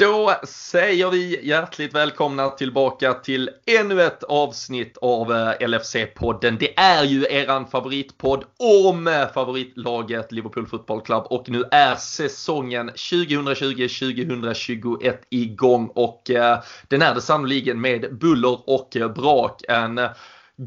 Då 0.00 0.34
säger 0.44 1.10
vi 1.10 1.46
hjärtligt 1.46 1.94
välkomna 1.94 2.50
tillbaka 2.50 3.14
till 3.14 3.50
ännu 3.80 4.02
ett 4.02 4.22
avsnitt 4.22 4.96
av 4.96 5.32
eh, 5.32 5.52
LFC-podden. 5.60 6.56
Det 6.60 6.78
är 6.78 7.04
ju 7.04 7.26
eran 7.30 7.66
favoritpodd 7.66 8.44
om 8.86 9.06
eh, 9.06 9.32
favoritlaget 9.34 10.32
Liverpool 10.32 10.66
Football 10.66 11.00
Club 11.00 11.26
och 11.30 11.48
nu 11.48 11.64
är 11.70 11.94
säsongen 11.94 12.90
2020-2021 12.90 15.16
igång 15.30 15.90
och 15.94 16.30
eh, 16.30 16.58
den 16.88 17.02
är 17.02 17.14
det 17.14 17.20
sannoliken 17.20 17.80
med 17.80 18.18
buller 18.18 18.70
och 18.70 18.96
brak. 19.14 19.62
En 19.68 20.00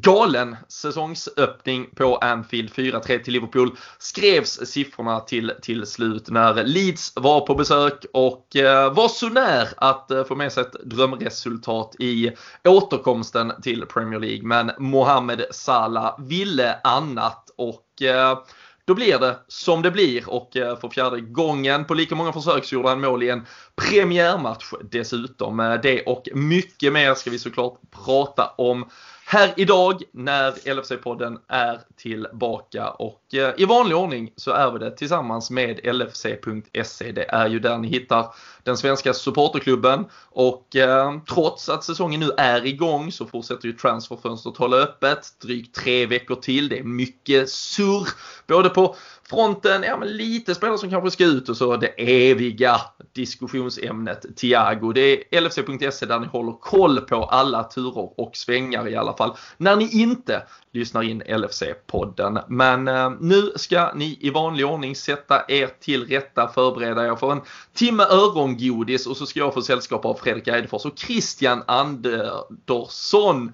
galen 0.02 0.56
säsongsöppning 0.68 1.90
på 1.96 2.18
Anfield 2.18 2.70
4-3 2.70 3.24
till 3.24 3.34
Liverpool 3.34 3.78
skrevs 3.98 4.60
siffrorna 4.66 5.20
till 5.20 5.54
till 5.62 5.86
slut 5.86 6.30
när 6.30 6.64
Leeds 6.64 7.14
var 7.16 7.42
på 7.42 7.56
besök 7.56 8.06
och 8.14 8.56
eh, 8.56 8.94
var 8.94 9.08
så 9.08 9.30
när 9.30 9.68
att 9.78 10.12
eh, 10.12 10.24
få 10.24 10.36
med 10.36 10.52
sig 10.52 10.62
ett 10.62 10.84
drömresultat 10.84 11.96
i 12.00 12.32
återkomsten 12.64 13.54
till 13.62 13.86
Premier 13.86 14.20
League. 14.20 14.44
Men 14.44 14.72
Mohamed 14.78 15.46
Salah 15.52 16.20
ville 16.20 16.80
annat 16.84 17.50
och 17.58 18.02
eh, 18.02 18.38
då 18.86 18.94
blir 18.94 19.20
det 19.20 19.40
som 19.48 19.82
det 19.82 19.92
blir 19.92 20.30
och 20.30 20.58
eh, 20.58 20.80
för 20.80 20.90
fjärde 20.90 21.22
gången 21.22 21.86
på 21.86 21.94
lika 21.94 22.16
många 22.16 22.34
försök 22.34 22.66
så 22.66 22.76
gjorde 22.76 22.90
han 22.90 23.02
mål 23.02 23.24
i 23.24 23.30
en 23.30 23.46
premiärmatch 23.76 24.74
dessutom. 24.82 25.60
Eh, 25.60 25.74
det 25.74 26.02
och 26.02 26.30
mycket 26.34 26.94
mer 26.94 27.14
ska 27.14 27.30
vi 27.30 27.40
såklart 27.40 27.80
prata 28.06 28.48
om 28.58 28.90
här 29.26 29.54
idag 29.58 30.04
när 30.12 30.52
LFC-podden 30.52 31.38
är 31.48 31.80
tillbaka 31.96 32.90
och 32.90 33.34
eh, 33.34 33.54
i 33.58 33.66
vanlig 33.66 33.98
ordning 33.98 34.34
så 34.36 34.52
är 34.52 34.72
vi 34.72 34.80
det 34.80 34.98
tillsammans 34.98 35.52
med 35.52 35.96
LFC.se. 35.96 37.12
Det 37.12 37.26
är 37.30 37.48
ju 37.48 37.60
där 37.60 37.78
ni 37.78 37.88
hittar 37.88 38.26
den 38.64 38.78
svenska 38.78 39.14
supporterklubben 39.14 40.06
och 40.30 40.76
eh, 40.76 41.14
trots 41.34 41.70
att 41.70 41.84
säsongen 41.84 42.20
nu 42.20 42.32
är 42.38 42.66
igång 42.66 43.12
så 43.12 43.26
fortsätter 43.26 43.68
ju 43.68 43.74
transferfönstret 43.74 44.58
hålla 44.58 44.78
öppet 44.78 45.40
drygt 45.42 45.76
tre 45.76 46.06
veckor 46.06 46.36
till. 46.36 46.70
Det 46.70 46.80
är 46.80 46.84
mycket 46.84 47.50
surr 47.50 48.08
både 48.48 48.70
på 48.70 48.96
fronten, 49.30 49.84
ja 49.84 49.98
men 49.98 50.08
lite 50.08 50.56
spelare 50.56 50.78
som 50.78 50.90
kanske 50.90 51.12
ska 51.12 51.26
ut 51.26 51.50
och 51.50 51.58
så 51.58 51.78
det 51.78 51.88
eviga 52.32 52.82
diskussionsämnet 53.14 54.26
Tiago. 54.36 54.92
Det 54.94 55.36
är 55.36 55.42
LFC.se 55.42 56.06
där 56.06 56.20
ni 56.20 56.28
håller 56.28 56.52
koll 56.52 57.02
på 57.02 57.24
alla 57.24 57.64
turer 57.64 58.20
och 58.20 58.36
svängar 58.36 58.88
i 58.88 58.96
alla 58.96 59.13
fall. 59.14 59.38
När 59.58 59.76
ni 59.76 60.02
inte 60.02 60.44
lyssnar 60.72 61.04
in 61.04 61.24
LFC-podden. 61.24 62.44
Men 62.48 62.88
eh, 62.88 63.12
nu 63.20 63.52
ska 63.56 63.94
ni 63.96 64.18
i 64.22 64.30
vanlig 64.30 64.66
ordning 64.66 64.96
sätta 64.96 65.46
er 65.48 65.70
till 65.80 66.08
rätta, 66.08 66.48
förbereda 66.48 67.08
er 67.08 67.16
för 67.16 67.32
en 67.32 67.42
timme 67.74 68.04
örongodis 68.04 69.08
och 69.08 69.18
så 69.18 69.26
ska 69.26 69.40
jag 69.40 69.54
få 69.54 69.62
sällskap 69.62 70.06
av 70.06 70.14
Fredrik 70.14 70.48
Eidefors 70.48 70.86
och 70.86 71.00
Christian 71.00 71.64
Andersson. 71.68 73.52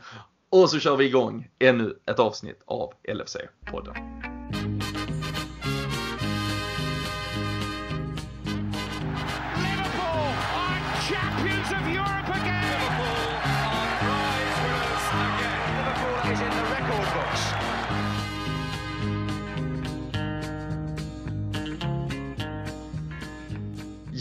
Och 0.52 0.70
så 0.70 0.80
kör 0.80 0.96
vi 0.96 1.06
igång 1.06 1.48
ännu 1.60 1.96
ett 2.06 2.20
avsnitt 2.20 2.62
av 2.66 2.94
LFC-podden. 3.04 4.29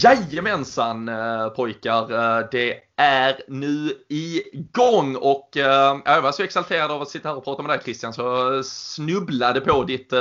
Jajamensan 0.02 1.08
eh, 1.08 1.48
pojkar, 1.48 2.12
eh, 2.12 2.48
det 2.50 2.80
är 2.96 3.42
nu 3.48 3.92
igång 4.08 5.16
och 5.16 5.56
eh, 5.56 5.98
jag 6.04 6.22
var 6.22 6.32
så 6.32 6.42
exalterad 6.42 6.90
av 6.90 7.02
att 7.02 7.08
sitta 7.08 7.28
här 7.28 7.36
och 7.36 7.44
prata 7.44 7.62
med 7.62 7.70
dig 7.70 7.80
Christian 7.82 8.12
så 8.12 8.22
jag 8.22 8.64
snubblade 8.64 9.60
på 9.60 9.84
ditt 9.84 10.12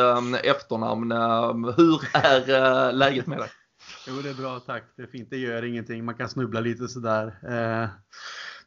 efternamn. 0.44 1.12
Hur 1.78 2.02
är 2.14 2.92
läget 2.92 3.28
med 3.28 3.38
dig? 3.38 3.50
Jo 4.08 4.22
det 4.22 4.30
är 4.30 4.34
bra 4.34 4.60
tack, 4.60 4.84
det 4.96 5.04
är 5.04 5.08
fint, 5.08 5.30
det 5.30 5.38
gör 5.38 5.66
ingenting, 5.66 6.06
man 6.06 6.16
kan 6.16 6.30
snubbla 6.30 6.60
lite 6.60 6.88
sådär. 6.88 7.34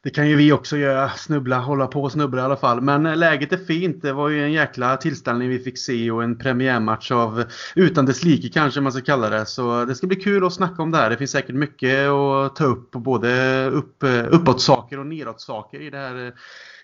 Det 0.03 0.09
kan 0.09 0.29
ju 0.29 0.35
vi 0.35 0.51
också 0.51 0.77
göra, 0.77 1.09
snubbla, 1.09 1.59
hålla 1.59 1.87
på 1.87 2.03
och 2.03 2.11
snubbla 2.11 2.41
i 2.41 2.45
alla 2.45 2.57
fall. 2.57 2.81
Men 2.81 3.05
eh, 3.05 3.15
läget 3.15 3.53
är 3.53 3.57
fint. 3.57 4.01
Det 4.01 4.13
var 4.13 4.29
ju 4.29 4.43
en 4.43 4.51
jäkla 4.51 4.97
tillställning 4.97 5.49
vi 5.49 5.59
fick 5.59 5.77
se 5.77 6.11
och 6.11 6.23
en 6.23 6.37
premiärmatch 6.37 7.11
av 7.11 7.43
utan 7.75 8.05
dess 8.05 8.23
like 8.23 8.49
kanske 8.49 8.81
man 8.81 8.91
ska 8.91 9.01
kalla 9.01 9.29
det. 9.29 9.45
Så 9.45 9.79
eh, 9.79 9.87
det 9.87 9.95
ska 9.95 10.07
bli 10.07 10.15
kul 10.15 10.45
att 10.45 10.53
snacka 10.53 10.81
om 10.81 10.91
det 10.91 10.97
här. 10.97 11.09
Det 11.09 11.17
finns 11.17 11.31
säkert 11.31 11.55
mycket 11.55 12.07
att 12.07 12.55
ta 12.55 12.65
upp, 12.65 12.91
både 12.91 13.65
upp, 13.65 14.03
eh, 14.03 14.25
uppåt 14.31 14.61
saker 14.61 14.99
och 14.99 15.05
nedåt-saker 15.05 15.79
i 15.81 15.89
det 15.89 15.97
här, 15.97 16.33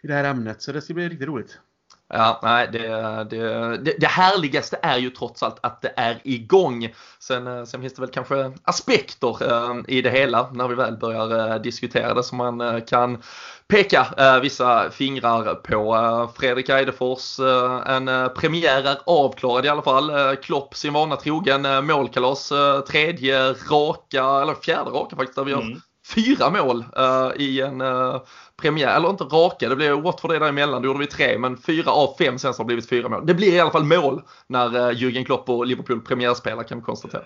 i 0.04 0.08
det 0.08 0.14
här 0.14 0.24
ämnet. 0.24 0.62
Så 0.62 0.72
det 0.72 0.82
ska 0.82 0.94
bli 0.94 1.10
riktigt 1.10 1.28
roligt. 1.28 1.60
Ja, 2.10 2.40
nej, 2.44 2.70
det, 2.72 2.88
det, 3.30 3.78
det, 3.78 3.96
det, 4.00 4.08
härligaste 4.08 4.80
är 4.82 4.98
ju 4.98 5.10
trots 5.10 5.44
allt 5.44 5.58
att 5.62 5.82
det 5.82 5.94
är 5.96 6.22
igång. 6.24 6.94
Sen, 7.20 7.48
eh, 7.48 7.64
sen 7.64 7.82
finns 7.82 7.94
det 7.94 8.02
väl 8.02 8.12
kanske 8.12 8.52
aspekter 8.64 9.54
eh, 9.54 9.76
i 9.88 10.02
det 10.02 10.10
hela 10.10 10.50
när 10.52 10.68
vi 10.68 10.76
väl 10.76 10.98
börjar 10.98 11.52
eh, 11.52 11.62
diskutera 11.62 12.14
det 12.14 12.24
som 12.24 12.38
man 12.38 12.62
eh, 12.62 12.80
kan 12.80 13.24
peka 13.68 14.08
eh, 14.18 14.40
vissa 14.40 14.90
fingrar 14.90 15.56
på. 15.56 15.96
Eh, 15.96 16.30
Fredrik 16.40 16.70
Eidefors, 16.70 17.40
en 17.86 18.30
premiär 18.36 18.84
är 18.84 18.98
avklarad 19.06 19.66
i 19.66 19.70
alla 19.70 19.82
fall. 19.82 20.36
Klopp 20.36 20.76
sin 20.76 20.94
vana 20.94 21.16
trogen, 21.16 21.86
målkalas, 21.86 22.52
tredje 22.88 23.52
raka, 23.52 24.42
eller 24.42 24.64
fjärde 24.64 24.90
raka 24.90 25.16
faktiskt, 25.16 25.36
där 25.36 25.44
vi 25.44 25.52
mm. 25.52 25.64
har 25.64 25.82
fyra 26.16 26.50
mål 26.50 26.86
eh, 26.98 27.42
i 27.42 27.62
en 27.62 27.82
eh, 27.82 28.22
premiär, 28.62 28.96
eller 28.96 29.10
inte 29.10 29.24
raka, 29.24 29.70
det 29.70 29.76
blev 29.76 30.02
Watford 30.02 30.32
det 30.32 30.40
däremellan, 30.40 30.82
då 30.82 30.88
gjorde 30.88 31.00
vi 31.00 31.08
tre, 31.08 31.38
men 31.38 31.58
fyra 31.58 31.92
av 31.92 32.16
fem 32.18 32.40
sen 32.40 32.54
så 32.54 32.60
har 32.60 32.66
blivit 32.66 32.90
fyra 32.90 33.10
mål. 33.10 33.26
Det 33.26 33.34
blir 33.34 33.54
i 33.54 33.60
alla 33.60 33.72
fall 33.72 33.84
mål 33.84 34.22
när 34.48 34.76
uh, 34.76 34.92
Jürgen 34.92 35.26
Klopp 35.26 35.50
och 35.50 35.66
Liverpool 35.66 36.02
premiärspelar 36.02 36.64
kan 36.64 36.78
vi 36.78 36.84
konstatera. 36.84 37.24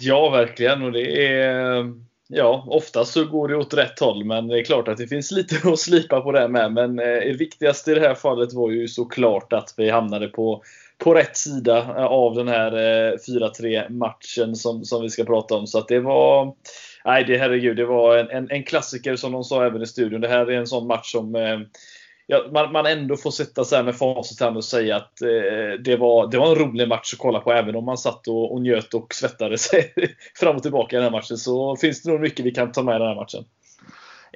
Ja, 0.00 0.30
verkligen 0.30 0.82
och 0.82 0.92
det 0.92 1.26
är 1.26 1.94
Ja, 2.32 2.64
oftast 2.66 3.12
så 3.12 3.24
går 3.24 3.48
det 3.48 3.56
åt 3.56 3.74
rätt 3.74 4.00
håll, 4.00 4.24
men 4.24 4.48
det 4.48 4.58
är 4.58 4.64
klart 4.64 4.88
att 4.88 4.98
det 4.98 5.06
finns 5.06 5.30
lite 5.30 5.68
att 5.68 5.78
slipa 5.78 6.20
på 6.20 6.32
det 6.32 6.48
med. 6.48 6.72
Men 6.72 6.96
det 6.96 7.36
viktigaste 7.38 7.92
i 7.92 7.94
det 7.94 8.00
här 8.00 8.14
fallet 8.14 8.52
var 8.52 8.70
ju 8.70 8.88
såklart 8.88 9.52
att 9.52 9.74
vi 9.76 9.90
hamnade 9.90 10.28
på, 10.28 10.62
på 10.98 11.14
rätt 11.14 11.36
sida 11.36 12.06
av 12.08 12.34
den 12.34 12.48
här 12.48 12.72
4-3 13.16 13.88
matchen 13.88 14.56
som, 14.56 14.84
som 14.84 15.02
vi 15.02 15.10
ska 15.10 15.24
prata 15.24 15.54
om. 15.54 15.66
Så 15.66 15.78
att 15.78 15.88
det 15.88 16.00
var 16.00 16.54
nej, 17.04 17.24
det, 17.24 17.38
herregud, 17.38 17.76
det 17.76 17.84
var 17.84 18.16
en, 18.16 18.30
en, 18.30 18.50
en, 18.50 18.64
klassiker 18.64 19.16
som 19.16 19.32
de 19.32 19.44
sa 19.44 19.64
även 19.64 19.82
i 19.82 19.86
studion. 19.86 20.20
Det 20.20 20.28
här 20.28 20.50
är 20.50 20.58
en 20.58 20.66
sån 20.66 20.86
match 20.86 21.12
som 21.12 21.34
eh, 21.34 21.58
ja, 22.26 22.44
man, 22.52 22.72
man 22.72 22.86
ändå 22.86 23.16
får 23.16 23.30
sitta 23.30 23.64
så 23.64 23.76
här 23.76 23.82
med 23.82 23.96
facit 23.96 24.42
och 24.42 24.64
säga 24.64 24.96
att 24.96 25.22
eh, 25.22 25.80
det, 25.84 25.96
var, 25.96 26.30
det 26.30 26.38
var 26.38 26.48
en 26.48 26.54
rolig 26.54 26.88
match 26.88 27.12
att 27.12 27.18
kolla 27.18 27.40
på. 27.40 27.52
Även 27.52 27.76
om 27.76 27.84
man 27.84 27.98
satt 27.98 28.28
och, 28.28 28.52
och 28.52 28.62
njöt 28.62 28.94
och 28.94 29.14
svettade 29.14 29.58
sig 29.58 29.94
fram 30.34 30.56
och 30.56 30.62
tillbaka 30.62 30.96
i 30.96 30.98
den 30.98 31.04
här 31.04 31.10
matchen 31.10 31.36
så 31.36 31.76
finns 31.76 32.02
det 32.02 32.10
nog 32.10 32.20
mycket 32.20 32.46
vi 32.46 32.50
kan 32.50 32.72
ta 32.72 32.82
med 32.82 32.96
i 32.96 32.98
den 32.98 33.08
här 33.08 33.14
matchen. 33.14 33.44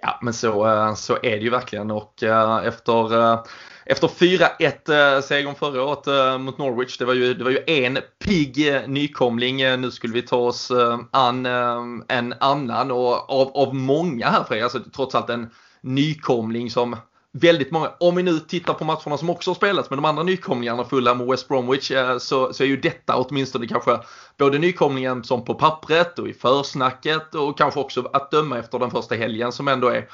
Ja, 0.07 0.19
men 0.23 0.35
så, 0.35 0.67
eh, 0.67 0.95
så 0.95 1.15
är 1.15 1.31
det 1.31 1.39
ju 1.39 1.51
verkligen 1.51 1.91
och 1.91 2.23
eh, 2.23 2.67
efter 2.67 3.21
eh, 3.21 3.43
efter 3.87 4.09
4-1-segern 4.09 5.55
förra 5.55 5.83
året 5.83 6.41
mot 6.41 6.59
Norwich. 6.59 6.99
Det 6.99 7.05
var 7.05 7.15
ju, 7.15 7.35
det 7.35 7.45
var 7.45 7.51
ju 7.51 7.65
en 7.67 7.99
pigg 8.25 8.83
nykomling. 8.87 9.57
Nu 9.57 9.91
skulle 9.91 10.15
vi 10.15 10.23
ta 10.23 10.37
oss 10.37 10.73
an 11.11 11.47
en 12.09 12.35
annan 12.41 12.91
och 12.91 13.31
av, 13.31 13.57
av 13.57 13.75
många 13.75 14.29
här 14.29 14.45
Fredrik, 14.45 14.63
alltså 14.63 14.81
trots 14.97 15.15
allt 15.15 15.31
en 15.31 15.51
nykomling 15.81 16.71
som 16.71 16.97
väldigt 17.37 17.71
många, 17.71 17.93
om 18.01 18.17
vi 18.17 18.23
nu 18.23 18.39
tittar 18.39 18.75
på 18.75 18.85
matcherna 18.85 19.17
som 19.17 19.31
också 19.31 19.51
har 19.51 19.55
spelats 19.55 19.91
med 19.91 19.99
de 19.99 20.05
andra 20.05 20.23
nykomlingarna 20.23 20.85
Fulham 20.85 21.21
och 21.21 21.33
West 21.33 21.49
Bromwich 21.49 21.91
eh, 21.91 22.19
så, 22.19 22.53
så 22.53 22.63
är 22.63 22.67
ju 22.67 22.77
detta 22.77 23.17
åtminstone 23.17 23.67
kanske 23.67 24.01
både 24.39 24.59
nykomlingen 24.59 25.25
som 25.25 25.45
på 25.45 25.55
pappret 25.55 26.19
och 26.19 26.29
i 26.29 26.33
försnacket 26.33 27.35
och 27.35 27.59
kanske 27.59 27.81
också 27.81 28.11
att 28.13 28.31
döma 28.31 28.59
efter 28.59 28.79
den 28.79 28.91
första 28.91 29.15
helgen 29.15 29.53
som 29.53 29.69
ändå 29.69 29.89
är 29.89 30.09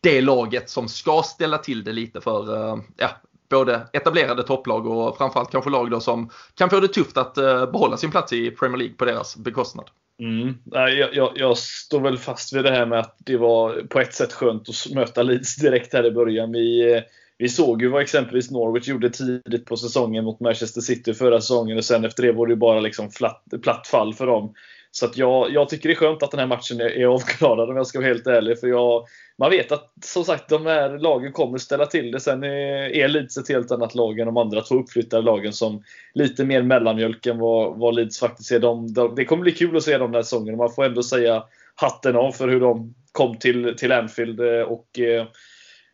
det 0.00 0.20
laget 0.20 0.70
som 0.70 0.88
ska 0.88 1.22
ställa 1.22 1.58
till 1.58 1.84
det 1.84 1.92
lite 1.92 2.20
för 2.20 2.56
eh, 2.56 2.76
ja, 2.96 3.08
både 3.50 3.88
etablerade 3.92 4.42
topplag 4.42 4.86
och 4.86 5.16
framförallt 5.16 5.50
kanske 5.50 5.70
lag 5.70 5.90
då 5.90 6.00
som 6.00 6.30
kan 6.54 6.70
få 6.70 6.80
det 6.80 6.88
tufft 6.88 7.16
att 7.16 7.38
eh, 7.38 7.66
behålla 7.66 7.96
sin 7.96 8.10
plats 8.10 8.32
i 8.32 8.50
Premier 8.50 8.78
League 8.78 8.96
på 8.96 9.04
deras 9.04 9.36
bekostnad. 9.36 9.90
Mm. 10.22 10.54
Jag, 10.64 11.14
jag, 11.14 11.32
jag, 11.34 11.58
står 11.58 12.00
väl 12.00 12.18
fast 12.18 12.52
vid 12.52 12.64
det 12.64 12.70
här 12.70 12.86
med 12.86 12.98
att 12.98 13.16
det 13.18 13.36
var 13.36 13.82
på 13.88 14.00
ett 14.00 14.14
sätt 14.14 14.32
skönt 14.32 14.68
att 14.68 14.94
möta 14.94 15.22
Leeds 15.22 15.56
direkt 15.56 15.92
här 15.92 16.06
i 16.06 16.10
början. 16.10 16.52
Vi, 16.52 16.92
eh, 16.92 17.02
vi 17.38 17.48
såg 17.48 17.82
ju 17.82 17.88
vad 17.88 18.02
exempelvis 18.02 18.50
Norwich 18.50 18.88
gjorde 18.88 19.10
tidigt 19.10 19.66
på 19.66 19.76
säsongen 19.76 20.24
mot 20.24 20.40
Manchester 20.40 20.80
City 20.80 21.14
förra 21.14 21.40
säsongen 21.40 21.76
och 21.76 21.84
sen 21.84 22.04
efter 22.04 22.22
det 22.22 22.32
var 22.32 22.46
det 22.46 22.52
ju 22.52 22.56
bara 22.56 22.80
liksom 22.80 23.10
flatt, 23.10 23.44
platt 23.62 23.86
fall 23.86 24.14
för 24.14 24.26
dem. 24.26 24.54
Så 24.94 25.06
att 25.06 25.16
jag, 25.16 25.52
jag 25.52 25.68
tycker 25.68 25.88
det 25.88 25.92
är 25.92 25.96
skönt 25.96 26.22
att 26.22 26.30
den 26.30 26.40
här 26.40 26.46
matchen 26.46 26.80
är, 26.80 26.98
är 26.98 27.06
avklarad 27.06 27.70
om 27.70 27.76
jag 27.76 27.86
ska 27.86 27.98
vara 27.98 28.08
helt 28.08 28.26
ärlig. 28.26 28.60
För 28.60 28.66
jag, 28.66 29.06
man 29.38 29.50
vet 29.50 29.72
att 29.72 29.92
som 30.04 30.24
sagt 30.24 30.48
de 30.48 30.66
här 30.66 30.98
lagen 30.98 31.32
kommer 31.32 31.58
ställa 31.58 31.86
till 31.86 32.10
det. 32.10 32.20
Sen 32.20 32.44
är, 32.44 32.96
är 32.96 33.08
Leeds 33.08 33.36
ett 33.36 33.48
helt 33.48 33.70
annat 33.70 33.94
lag 33.94 34.18
än 34.18 34.26
de 34.26 34.36
andra 34.36 34.60
två 34.60 34.74
uppflyttade 34.74 35.22
lagen 35.22 35.52
som 35.52 35.82
lite 36.14 36.44
mer 36.44 36.62
mellanmjölk 36.62 37.26
än 37.26 37.38
vad, 37.38 37.78
vad 37.78 37.94
Leeds 37.94 38.18
faktiskt 38.18 38.52
är. 38.52 38.58
De, 38.58 38.92
de, 38.94 39.14
det 39.14 39.24
kommer 39.24 39.42
bli 39.42 39.52
kul 39.52 39.76
att 39.76 39.82
se 39.82 39.98
dem 39.98 40.10
den 40.10 40.14
här 40.14 40.22
säsongen. 40.22 40.56
Man 40.56 40.72
får 40.72 40.84
ändå 40.84 41.02
säga 41.02 41.44
hatten 41.74 42.16
av 42.16 42.32
för 42.32 42.48
hur 42.48 42.60
de 42.60 42.94
kom 43.12 43.38
till, 43.38 43.74
till 43.76 43.92
Anfield 43.92 44.40
eh, 44.40 44.62
och 44.62 44.98
eh, 44.98 45.26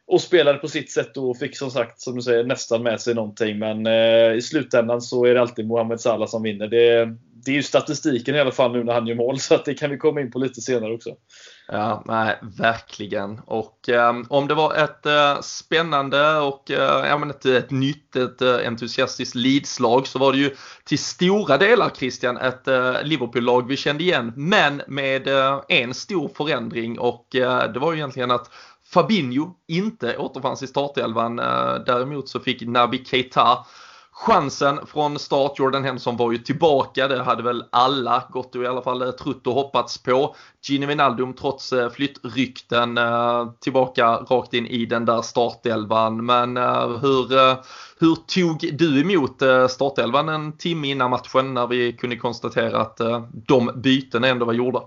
och 0.06 0.20
spelade 0.20 0.58
på 0.58 0.68
sitt 0.68 0.90
sätt 0.90 1.16
och 1.16 1.36
fick 1.36 1.56
som 1.56 1.70
sagt, 1.70 2.00
som 2.00 2.16
du 2.16 2.22
säger, 2.22 2.44
nästan 2.44 2.82
med 2.82 3.00
sig 3.00 3.14
någonting. 3.14 3.58
Men 3.58 3.86
eh, 3.86 4.32
i 4.32 4.42
slutändan 4.42 5.00
så 5.00 5.24
är 5.24 5.34
det 5.34 5.40
alltid 5.40 5.66
Mohamed 5.66 6.00
Salah 6.00 6.28
som 6.28 6.42
vinner. 6.42 6.68
Det, 6.68 7.14
det 7.48 7.52
är 7.52 7.56
ju 7.56 7.62
statistiken 7.62 8.34
i 8.34 8.40
alla 8.40 8.52
fall 8.52 8.72
nu 8.72 8.84
när 8.84 8.92
han 8.92 9.06
gör 9.06 9.14
mål, 9.14 9.40
så 9.40 9.54
att 9.54 9.64
det 9.64 9.74
kan 9.74 9.90
vi 9.90 9.98
komma 9.98 10.20
in 10.20 10.30
på 10.30 10.38
lite 10.38 10.60
senare 10.60 10.94
också. 10.94 11.10
Ja, 11.68 12.02
nej, 12.06 12.38
verkligen. 12.58 13.40
Och 13.46 13.88
eh, 13.88 14.12
om 14.28 14.48
det 14.48 14.54
var 14.54 14.74
ett 14.74 15.06
eh, 15.06 15.40
spännande 15.40 16.38
och 16.38 16.70
eh, 16.70 17.08
ja, 17.08 17.18
men 17.18 17.30
ett, 17.30 17.46
ett 17.46 17.70
nytt, 17.70 18.16
ett 18.16 18.42
eh, 18.42 18.66
entusiastiskt 18.66 19.34
lidslag 19.34 20.06
så 20.06 20.18
var 20.18 20.32
det 20.32 20.38
ju 20.38 20.56
till 20.84 20.98
stora 20.98 21.56
delar 21.56 21.90
Christian 21.90 22.36
ett 22.36 22.68
eh, 22.68 23.02
Liverpool-lag 23.02 23.68
vi 23.68 23.76
kände 23.76 24.02
igen, 24.04 24.32
men 24.36 24.82
med 24.86 25.28
eh, 25.28 25.60
en 25.68 25.94
stor 25.94 26.30
förändring 26.34 26.98
och 26.98 27.36
eh, 27.36 27.72
det 27.72 27.78
var 27.78 27.92
ju 27.92 27.98
egentligen 27.98 28.30
att 28.30 28.50
Fabinho 28.92 29.54
inte 29.68 30.16
återfanns 30.16 30.62
i 30.62 30.66
startelvan. 30.66 31.38
Eh, 31.38 31.74
däremot 31.86 32.28
så 32.28 32.40
fick 32.40 32.62
Naby 32.62 33.04
Keita 33.04 33.58
chansen 34.18 34.86
från 34.86 35.18
start. 35.18 35.58
Jordan 35.58 35.84
Henderson 35.84 36.16
var 36.16 36.32
ju 36.32 36.38
tillbaka. 36.38 37.08
Det 37.08 37.22
hade 37.22 37.42
väl 37.42 37.64
alla 37.72 38.22
gått 38.30 38.54
och 38.54 38.62
i 38.62 38.66
alla 38.66 38.82
fall 38.82 39.02
eh, 39.02 39.10
trott 39.10 39.46
och 39.46 39.54
hoppats 39.54 40.02
på. 40.02 40.36
Gini 40.68 40.86
Wijnaldum 40.86 41.34
trots 41.34 41.72
eh, 41.72 41.90
flyttrykten 41.90 42.98
eh, 42.98 43.52
tillbaka 43.60 44.06
rakt 44.06 44.54
in 44.54 44.66
i 44.66 44.86
den 44.86 45.04
där 45.04 45.22
startelvan. 45.22 46.26
Men 46.26 46.56
hur, 46.56 47.56
hur 48.00 48.14
tog 48.14 48.78
du 48.78 49.00
emot 49.00 49.42
startelvan 49.70 50.28
en 50.28 50.56
timme 50.56 50.88
innan 50.88 51.10
matchen 51.10 51.54
när 51.54 51.66
vi 51.66 51.92
kunde 51.92 52.16
konstatera 52.16 52.80
att 52.80 53.00
de 53.32 53.70
byten 53.74 54.24
ändå 54.24 54.46
var 54.46 54.52
gjorda? 54.52 54.82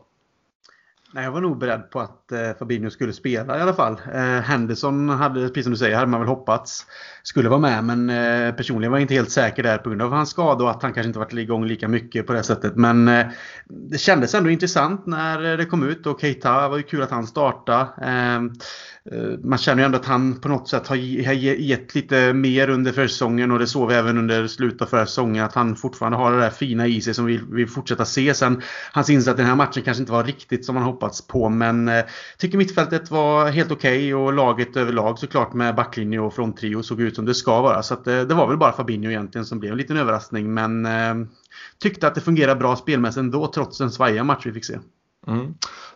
Nej, 1.13 1.24
jag 1.24 1.31
var 1.31 1.42
nog 1.42 1.58
beredd 1.58 1.90
på 1.90 2.00
att 2.00 2.31
eh, 2.31 2.52
Fabinho 2.60 2.90
skulle 2.90 3.13
spela 3.13 3.58
i 3.58 3.62
alla 3.62 3.74
fall. 3.74 4.02
Eh, 4.13 4.22
Henderson 4.22 5.10
hade, 5.10 5.48
precis 5.48 5.63
som 5.63 5.72
du 5.72 5.78
säger, 5.78 5.96
hade 5.96 6.12
man 6.12 6.19
väl 6.19 6.30
hoppats 6.30 6.86
skulle 7.24 7.50
vara 7.50 7.60
med. 7.60 7.84
Men 7.84 8.10
eh, 8.10 8.56
personligen 8.56 8.92
var 8.92 8.98
jag 8.98 9.04
inte 9.04 9.13
helt 9.13 9.31
säker 9.31 9.63
där 9.63 9.78
på 9.78 9.90
grund 9.90 10.02
av 10.02 10.12
hans 10.12 10.30
skada 10.30 10.63
och 10.63 10.69
att 10.69 10.84
han 10.84 10.94
kanske 10.94 11.08
inte 11.08 11.19
varit 11.19 11.34
igång 11.34 11.66
lika 11.66 11.88
mycket 11.88 12.28
på 12.28 12.34
det 12.34 12.44
sättet. 12.44 12.75
Men 12.75 13.08
eh, 13.08 13.25
det 13.69 13.98
kändes 13.98 14.36
ändå 14.36 14.50
intressant 14.50 15.06
när 15.06 15.58
det 15.58 15.66
kom 15.66 15.90
ut 15.90 16.06
och 16.06 16.22
Keita 16.22 16.69
var 16.69 16.78
ju 16.78 16.84
kul 16.84 17.02
att 17.02 17.12
han 17.12 17.28
startade. 17.28 17.88
Ehm, 18.02 18.52
eh, 19.12 19.40
man 19.44 19.57
känner 19.57 19.81
ju 19.81 19.86
ändå 19.86 19.98
att 19.98 20.06
han 20.06 20.40
på 20.40 20.50
något 20.50 20.69
sätt 20.69 20.88
har 20.88 20.96
gett 20.96 21.96
lite 21.96 22.34
mer 22.34 22.69
under 22.69 22.92
försäsongen 22.92 23.52
och 23.52 23.60
det 23.60 23.68
såg 23.68 23.90
vi 23.90 23.96
även 23.96 24.18
under 24.18 24.48
slutet 24.48 24.81
av 24.81 24.86
förra 24.86 25.06
säsongen 25.06 25.46
att 25.46 25.56
han 25.56 25.75
fortfarande 25.75 26.18
har 26.18 26.31
det 26.31 26.40
där 26.40 26.50
fina 26.50 26.88
i 26.88 27.02
sig 27.02 27.14
som 27.14 27.25
vi 27.25 27.42
vill 27.52 27.69
fortsätta 27.69 28.06
se. 28.06 28.34
Sen 28.34 28.62
hans 28.92 29.10
insats 29.10 29.40
i 29.40 29.42
den 29.42 29.50
här 29.50 29.56
matchen 29.56 29.84
kanske 29.84 30.02
inte 30.02 30.12
var 30.12 30.24
riktigt 30.24 30.66
som 30.66 30.75
man 30.75 30.84
hoppades 30.84 31.00
ropats 31.01 31.27
på 31.27 31.50
men 31.50 31.88
eh, 31.88 32.06
tycker 32.38 32.57
mittfältet 32.57 33.12
var 33.12 33.50
helt 33.50 33.71
okej 33.71 33.98
okay 33.98 34.13
och 34.13 34.33
laget 34.33 34.77
överlag 34.77 35.19
såklart 35.19 35.53
med 35.53 35.75
backlinje 35.75 36.19
och 36.19 36.33
fronttrio 36.33 36.83
såg 36.83 37.01
ut 37.01 37.15
som 37.15 37.25
det 37.25 37.33
ska 37.33 37.62
vara. 37.62 37.83
Så 37.83 37.94
att, 37.94 38.07
eh, 38.07 38.21
det 38.21 38.33
var 38.33 38.48
väl 38.48 38.57
bara 38.57 38.71
Fabinho 38.71 39.09
egentligen 39.09 39.45
som 39.45 39.59
blev 39.59 39.71
en 39.71 39.77
liten 39.77 39.98
överraskning 39.98 40.53
men 40.53 40.86
eh, 40.86 41.15
tyckte 41.80 42.07
att 42.07 42.15
det 42.15 42.21
fungerade 42.21 42.59
bra 42.59 42.75
spelmässigt 42.75 43.19
ändå 43.19 43.48
trots 43.48 43.77
den 43.77 43.92
svajiga 43.92 44.24
match 44.24 44.45
vi 44.45 44.53
fick 44.53 44.65
se. 44.65 44.77
Mm. 45.27 45.53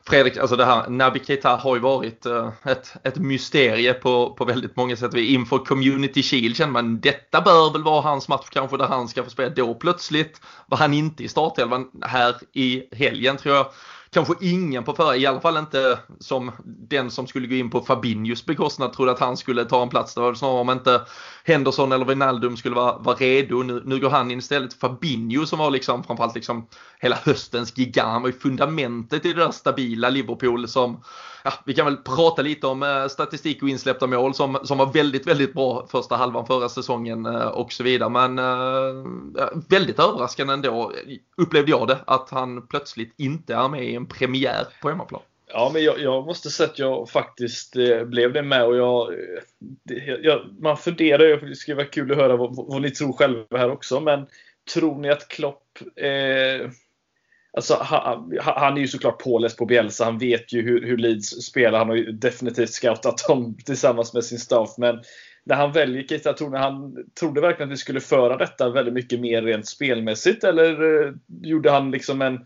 Fredrik, 0.07 0.37
alltså 0.37 0.55
det 0.55 0.65
här 0.65 0.89
Naby 0.89 1.19
Keita 1.19 1.55
har 1.55 1.75
ju 1.75 1.81
varit 1.81 2.25
eh, 2.25 2.49
ett, 2.63 2.93
ett 3.03 3.17
mysterie 3.17 3.93
på, 3.93 4.35
på 4.37 4.45
väldigt 4.45 4.75
många 4.75 4.95
sätt. 4.95 5.13
Inför 5.13 5.57
Community 5.57 6.23
Shield 6.23 6.55
känner 6.55 6.71
man 6.71 6.99
detta 6.99 7.41
bör 7.41 7.73
väl 7.73 7.83
vara 7.83 8.01
hans 8.01 8.27
match 8.27 8.49
kanske 8.49 8.77
där 8.77 8.87
han 8.87 9.07
ska 9.07 9.23
få 9.23 9.29
spela. 9.29 9.49
Då 9.49 9.73
plötsligt 9.73 10.41
var 10.67 10.77
han 10.77 10.93
inte 10.93 11.23
i 11.23 11.27
startelvan 11.27 11.91
här 12.01 12.35
i 12.53 12.95
helgen 12.95 13.37
tror 13.37 13.55
jag 13.55 13.67
kanske 14.15 14.33
ingen 14.41 14.83
på 14.83 14.93
förra, 14.93 15.15
i 15.15 15.25
alla 15.25 15.41
fall 15.41 15.57
inte 15.57 15.99
som 16.19 16.51
den 16.89 17.11
som 17.11 17.27
skulle 17.27 17.47
gå 17.47 17.55
in 17.55 17.69
på 17.69 17.81
Fabinhos 17.81 18.45
bekostnad 18.45 18.93
trodde 18.93 19.11
att 19.11 19.19
han 19.19 19.37
skulle 19.37 19.65
ta 19.65 19.83
en 19.83 19.89
plats. 19.89 20.15
Det 20.15 20.21
var 20.21 20.33
snarare 20.33 20.59
om 20.59 20.69
inte 20.69 21.01
Henderson 21.43 21.91
eller 21.91 22.05
Wijnaldum 22.05 22.57
skulle 22.57 22.75
vara, 22.75 22.97
vara 22.97 23.15
redo. 23.15 23.63
Nu, 23.63 23.81
nu 23.85 23.99
går 23.99 24.09
han 24.09 24.31
in 24.31 24.39
istället 24.39 24.73
Fabinho 24.73 25.45
som 25.45 25.59
var 25.59 25.71
liksom 25.71 26.03
framförallt 26.03 26.35
liksom 26.35 26.67
hela 26.99 27.15
höstens 27.15 27.77
gigant. 27.77 28.09
Han 28.09 28.21
var 28.21 28.29
ju 28.29 28.39
fundamentet 28.39 29.25
i 29.25 29.33
det 29.33 29.39
där 29.39 29.51
stabila 29.51 30.09
Liverpool 30.09 30.67
som 30.67 31.03
ja, 31.45 31.53
vi 31.65 31.73
kan 31.73 31.85
väl 31.85 31.97
prata 31.97 32.41
lite 32.41 32.67
om 32.67 32.83
eh, 32.83 33.07
statistik 33.07 33.63
och 33.63 33.69
insläppta 33.69 34.07
mål 34.07 34.33
som, 34.33 34.57
som 34.63 34.77
var 34.77 34.93
väldigt, 34.93 35.27
väldigt 35.27 35.53
bra 35.53 35.87
första 35.91 36.15
halvan 36.15 36.45
förra 36.45 36.69
säsongen 36.69 37.25
eh, 37.25 37.47
och 37.47 37.73
så 37.73 37.83
vidare. 37.83 38.09
Men 38.09 38.39
eh, 38.39 39.47
väldigt 39.69 39.99
överraskande 39.99 40.53
ändå 40.53 40.91
upplevde 41.37 41.71
jag 41.71 41.87
det 41.87 41.97
att 42.07 42.29
han 42.29 42.67
plötsligt 42.67 43.13
inte 43.17 43.55
är 43.55 43.67
med 43.67 43.85
i 43.85 43.95
en 43.95 44.05
premiär 44.05 44.67
på 44.81 44.89
hemmaplan. 44.89 45.21
Ja, 45.47 45.71
men 45.73 45.83
jag, 45.83 45.99
jag, 45.99 46.25
måste 46.25 46.49
säga 46.49 46.69
att 46.69 46.79
jag 46.79 47.09
faktiskt 47.09 47.75
eh, 47.75 48.03
blev 48.03 48.33
det 48.33 48.41
med 48.41 48.65
och 48.65 48.77
jag, 48.77 49.13
det, 49.59 50.19
jag 50.23 50.41
man 50.59 50.77
funderar 50.77 51.23
ju, 51.23 51.37
det 51.39 51.55
skulle 51.55 51.75
vara 51.75 51.85
kul 51.85 52.11
att 52.11 52.17
höra 52.17 52.35
vad, 52.35 52.55
vad, 52.55 52.81
ni 52.81 52.91
tror 52.91 53.13
själva 53.13 53.57
här 53.57 53.71
också, 53.71 53.99
men 53.99 54.27
tror 54.73 54.97
ni 54.97 55.09
att 55.09 55.27
Klopp 55.27 55.63
eh, 55.95 56.69
Alltså, 57.55 57.77
han, 57.81 58.31
han, 58.41 58.77
är 58.77 58.81
ju 58.81 58.87
såklart 58.87 59.23
påläst 59.23 59.57
på 59.57 59.65
Bielsa. 59.65 60.05
Han 60.05 60.17
vet 60.17 60.53
ju 60.53 60.61
hur, 60.61 60.85
hur 60.85 60.97
Leeds 60.97 61.29
spelar. 61.29 61.79
Han 61.79 61.89
har 61.89 61.95
ju 61.95 62.11
definitivt 62.11 62.69
scoutat 62.69 63.27
dem 63.27 63.57
tillsammans 63.65 64.13
med 64.13 64.23
sin 64.23 64.39
staff. 64.39 64.77
Men 64.77 65.01
när 65.43 65.55
han 65.55 65.71
väljer 65.71 66.03
Keita 66.03 66.33
Torne, 66.33 66.57
han 66.57 66.95
trodde 67.19 67.41
verkligen 67.41 67.69
att 67.69 67.73
vi 67.73 67.77
skulle 67.77 67.99
föra 67.99 68.37
detta 68.37 68.69
väldigt 68.69 68.93
mycket 68.93 69.19
mer 69.19 69.41
rent 69.41 69.67
spelmässigt? 69.67 70.43
Eller 70.43 71.03
eh, 71.05 71.13
gjorde 71.41 71.71
han 71.71 71.91
liksom 71.91 72.21
en 72.21 72.39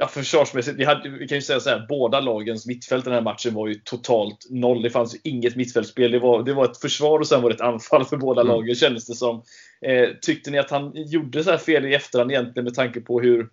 Ja, 0.00 0.06
försvarsmässigt, 0.06 0.78
vi, 0.78 0.84
hade, 0.84 1.08
vi 1.08 1.28
kan 1.28 1.38
ju 1.38 1.42
säga 1.42 1.60
så 1.60 1.70
här, 1.70 1.86
båda 1.88 2.20
lagens 2.20 2.66
mittfält 2.66 3.04
i 3.04 3.08
den 3.08 3.14
här 3.14 3.22
matchen 3.22 3.54
var 3.54 3.68
ju 3.68 3.74
totalt 3.74 4.46
noll. 4.50 4.82
Det 4.82 4.90
fanns 4.90 5.14
ju 5.14 5.18
inget 5.24 5.56
mittfältspel. 5.56 6.10
Det 6.10 6.18
var, 6.18 6.42
det 6.42 6.52
var 6.52 6.64
ett 6.64 6.80
försvar 6.80 7.18
och 7.18 7.26
sen 7.26 7.42
var 7.42 7.50
det 7.50 7.54
ett 7.54 7.60
anfall 7.60 8.04
för 8.04 8.16
båda 8.16 8.40
mm. 8.40 8.52
lagen 8.52 8.74
kändes 8.74 9.06
det 9.06 9.14
som. 9.14 9.42
Eh, 9.86 10.08
tyckte 10.22 10.50
ni 10.50 10.58
att 10.58 10.70
han 10.70 10.92
gjorde 10.94 11.44
så 11.44 11.50
här 11.50 11.58
fel 11.58 11.84
i 11.86 11.94
efterhand 11.94 12.30
egentligen 12.30 12.64
med 12.64 12.74
tanke 12.74 13.00
på 13.00 13.20
hur 13.20 13.48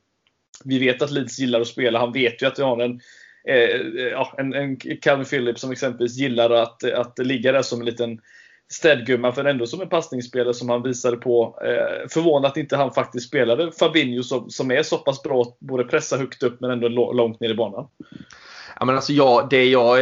vi 0.65 0.79
vet 0.79 1.01
att 1.01 1.11
Leeds 1.11 1.39
gillar 1.39 1.61
att 1.61 1.67
spela. 1.67 1.99
Han 1.99 2.13
vet 2.13 2.41
ju 2.41 2.45
att 2.45 2.59
vi 2.59 2.63
har 2.63 2.81
en, 2.81 3.01
eh, 3.47 4.07
ja, 4.11 4.35
en, 4.37 4.53
en 4.53 4.77
Calvin 4.77 5.25
Phillips 5.25 5.61
som 5.61 5.71
exempelvis 5.71 6.17
gillar 6.17 6.49
att, 6.49 6.83
att 6.83 7.19
ligga 7.19 7.51
där 7.51 7.61
som 7.61 7.79
en 7.79 7.85
liten 7.85 8.19
städgumma, 8.69 9.31
för 9.31 9.45
ändå 9.45 9.67
som 9.67 9.81
en 9.81 9.89
passningsspelare 9.89 10.53
som 10.53 10.69
han 10.69 10.83
visade 10.83 11.17
på. 11.17 11.59
Eh, 11.63 12.07
förvånat 12.09 12.51
att 12.51 12.57
inte 12.57 12.77
han 12.77 12.93
faktiskt 12.93 13.27
spelade 13.27 13.71
Fabinho 13.71 14.23
som, 14.23 14.49
som 14.49 14.71
är 14.71 14.83
så 14.83 14.97
pass 14.97 15.23
bra, 15.23 15.45
både 15.59 15.83
pressa 15.83 16.17
högt 16.17 16.43
upp 16.43 16.61
men 16.61 16.71
ändå 16.71 16.87
långt 16.87 17.39
ner 17.39 17.49
i 17.49 17.55
banan. 17.55 17.87
Ja 18.79 18.85
men 18.85 18.95
alltså 18.95 19.13
jag, 19.13 19.49
det 19.49 19.65
jag 19.65 19.99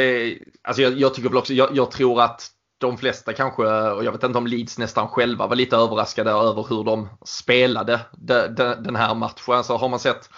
alltså 0.62 0.81
jag, 0.81 1.00
jag 1.00 1.13
tycker 1.13 1.29
väl 1.29 1.38
också, 1.38 1.53
jag, 1.53 1.70
jag, 1.77 1.91
tror 1.91 2.22
att 2.22 2.41
de 2.77 2.98
flesta 2.98 3.34
kanske, 3.34 3.63
och 3.63 4.03
jag 4.03 4.12
vet 4.12 4.24
inte 4.24 4.38
om 4.38 4.48
Leeds 4.48 4.77
nästan 4.77 5.08
själva 5.08 5.48
var 5.48 5.56
lite 5.56 5.75
överraskade 5.75 6.32
över 6.32 6.65
hur 6.70 6.84
de 6.84 7.10
spelade 7.25 8.00
den 8.79 8.96
här 8.96 9.15
matchen. 9.15 9.53
Alltså 9.53 9.74
har 9.74 9.89
man 9.89 10.00
sett 10.00 10.29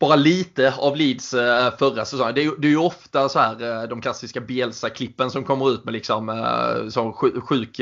bara 0.00 0.16
lite 0.16 0.74
av 0.78 0.96
Leeds 0.96 1.34
eh, 1.34 1.72
förra 1.78 2.04
säsongen. 2.04 2.34
Det 2.34 2.44
är, 2.44 2.52
det 2.58 2.66
är 2.66 2.70
ju 2.70 2.76
ofta 2.76 3.28
så 3.28 3.38
här 3.38 3.82
eh, 3.82 3.88
de 3.88 4.00
klassiska 4.00 4.40
Bielsa-klippen 4.40 5.30
som 5.30 5.44
kommer 5.44 5.70
ut 5.70 5.84
med 5.84 5.92
liksom 5.92 6.28
eh, 6.28 6.88
så 6.88 7.12
sjuk 7.48 7.80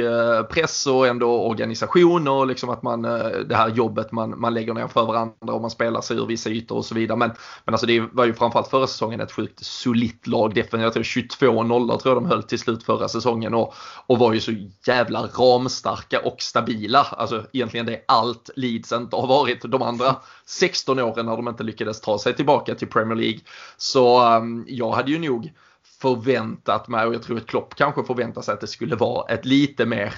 press 0.50 0.86
och 0.86 1.06
ändå 1.06 1.42
organisation 1.42 2.28
och 2.28 2.46
liksom 2.46 2.70
att 2.70 2.82
man 2.82 3.02
det 3.02 3.54
här 3.56 3.68
jobbet 3.68 4.12
man, 4.12 4.40
man 4.40 4.54
lägger 4.54 4.74
ner 4.74 4.88
för 4.88 5.04
varandra 5.04 5.52
och 5.52 5.60
man 5.60 5.70
spelar 5.70 6.00
sig 6.00 6.16
ur 6.16 6.26
vissa 6.26 6.50
ytor 6.50 6.76
och 6.76 6.84
så 6.84 6.94
vidare. 6.94 7.18
Men, 7.18 7.30
men 7.64 7.74
alltså 7.74 7.86
det 7.86 8.00
var 8.00 8.24
ju 8.24 8.34
framförallt 8.34 8.68
förra 8.68 8.86
säsongen 8.86 9.20
ett 9.20 9.32
sjukt 9.32 9.64
solitt 9.64 10.26
lag. 10.26 10.54
Definitivt 10.54 11.04
22-0 11.04 11.98
tror 11.98 12.14
jag 12.14 12.22
de 12.22 12.26
höll 12.26 12.42
till 12.42 12.58
slut 12.58 12.82
förra 12.82 13.08
säsongen 13.08 13.54
och, 13.54 13.74
och 14.06 14.18
var 14.18 14.32
ju 14.32 14.40
så 14.40 14.52
jävla 14.86 15.22
ramstarka 15.22 16.20
och 16.20 16.42
stabila. 16.42 17.06
Alltså 17.10 17.44
egentligen 17.52 17.86
det 17.86 17.92
är 17.92 18.02
allt 18.08 18.50
Leeds 18.56 18.92
inte 18.92 19.16
har 19.16 19.26
varit 19.26 19.62
de 19.62 19.82
andra 19.82 20.16
16 20.46 20.98
åren 20.98 21.26
när 21.26 21.36
de 21.36 21.48
inte 21.48 21.62
lyckades 21.62 22.00
ta 22.08 22.18
sig 22.18 22.34
tillbaka 22.34 22.74
till 22.74 22.88
Premier 22.88 23.16
League. 23.16 23.40
Så 23.76 24.36
um, 24.36 24.64
jag 24.68 24.92
hade 24.92 25.10
ju 25.10 25.18
nog 25.18 25.52
förväntat 26.00 26.88
mig 26.88 27.06
och 27.06 27.14
jag 27.14 27.22
tror 27.22 27.36
att 27.36 27.46
Klopp 27.46 27.74
kanske 27.74 28.04
förväntar 28.04 28.42
sig 28.42 28.54
att 28.54 28.60
det 28.60 28.66
skulle 28.66 28.96
vara 28.96 29.32
ett 29.32 29.44
lite 29.44 29.86
mer 29.86 30.14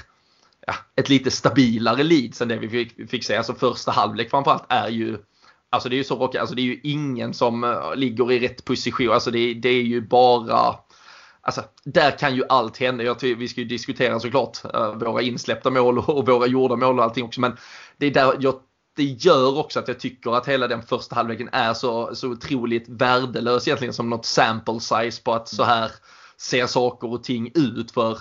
ja, 0.66 0.74
ett 0.96 1.08
lite 1.08 1.30
stabilare 1.30 2.02
Leeds 2.02 2.40
än 2.40 2.48
det 2.48 2.56
vi 2.56 2.68
fick, 2.68 3.10
fick 3.10 3.24
se. 3.24 3.36
Alltså 3.36 3.54
första 3.54 3.90
halvlek 3.90 4.30
framförallt 4.30 4.66
är 4.68 4.88
ju 4.88 5.18
Alltså 5.72 5.88
det 5.88 5.94
är 5.94 5.98
ju 5.98 6.04
så 6.04 6.16
rockigt, 6.16 6.40
alltså 6.40 6.54
det 6.54 6.62
är 6.62 6.64
ju 6.64 6.80
ingen 6.82 7.34
som 7.34 7.64
eh, 7.64 7.94
ligger 7.94 8.32
i 8.32 8.38
rätt 8.38 8.64
position. 8.64 9.12
Alltså 9.12 9.30
det, 9.30 9.54
det 9.54 9.68
är 9.68 9.82
ju 9.82 10.00
bara 10.00 10.76
Alltså, 11.42 11.62
där 11.84 12.18
kan 12.18 12.36
ju 12.36 12.44
allt 12.48 12.78
hända. 12.78 13.04
Jag 13.04 13.18
tycker, 13.18 13.40
vi 13.40 13.48
ska 13.48 13.60
ju 13.60 13.66
diskutera 13.66 14.20
såklart 14.20 14.58
eh, 14.74 14.94
våra 14.94 15.22
insläppta 15.22 15.70
mål 15.70 15.98
och 15.98 16.28
våra 16.28 16.46
gjorda 16.46 16.76
mål 16.76 16.98
och 16.98 17.04
allting 17.04 17.24
också. 17.24 17.40
Men 17.40 17.56
det 17.96 18.06
är 18.06 18.10
där 18.10 18.36
jag 18.40 18.54
det 19.00 19.04
gör 19.04 19.58
också 19.58 19.78
att 19.78 19.88
jag 19.88 20.00
tycker 20.00 20.30
att 20.36 20.48
hela 20.48 20.68
den 20.68 20.82
första 20.82 21.14
halvleken 21.14 21.48
är 21.52 21.74
så, 21.74 22.14
så 22.14 22.28
otroligt 22.28 22.88
värdelös 22.88 23.68
egentligen 23.68 23.94
som 23.94 24.10
något 24.10 24.26
sample 24.26 24.80
size 24.80 25.22
på 25.22 25.32
att 25.32 25.48
så 25.48 25.64
här 25.64 25.90
ser 26.36 26.66
saker 26.66 27.12
och 27.12 27.24
ting 27.24 27.50
ut. 27.54 27.90
För 27.90 28.18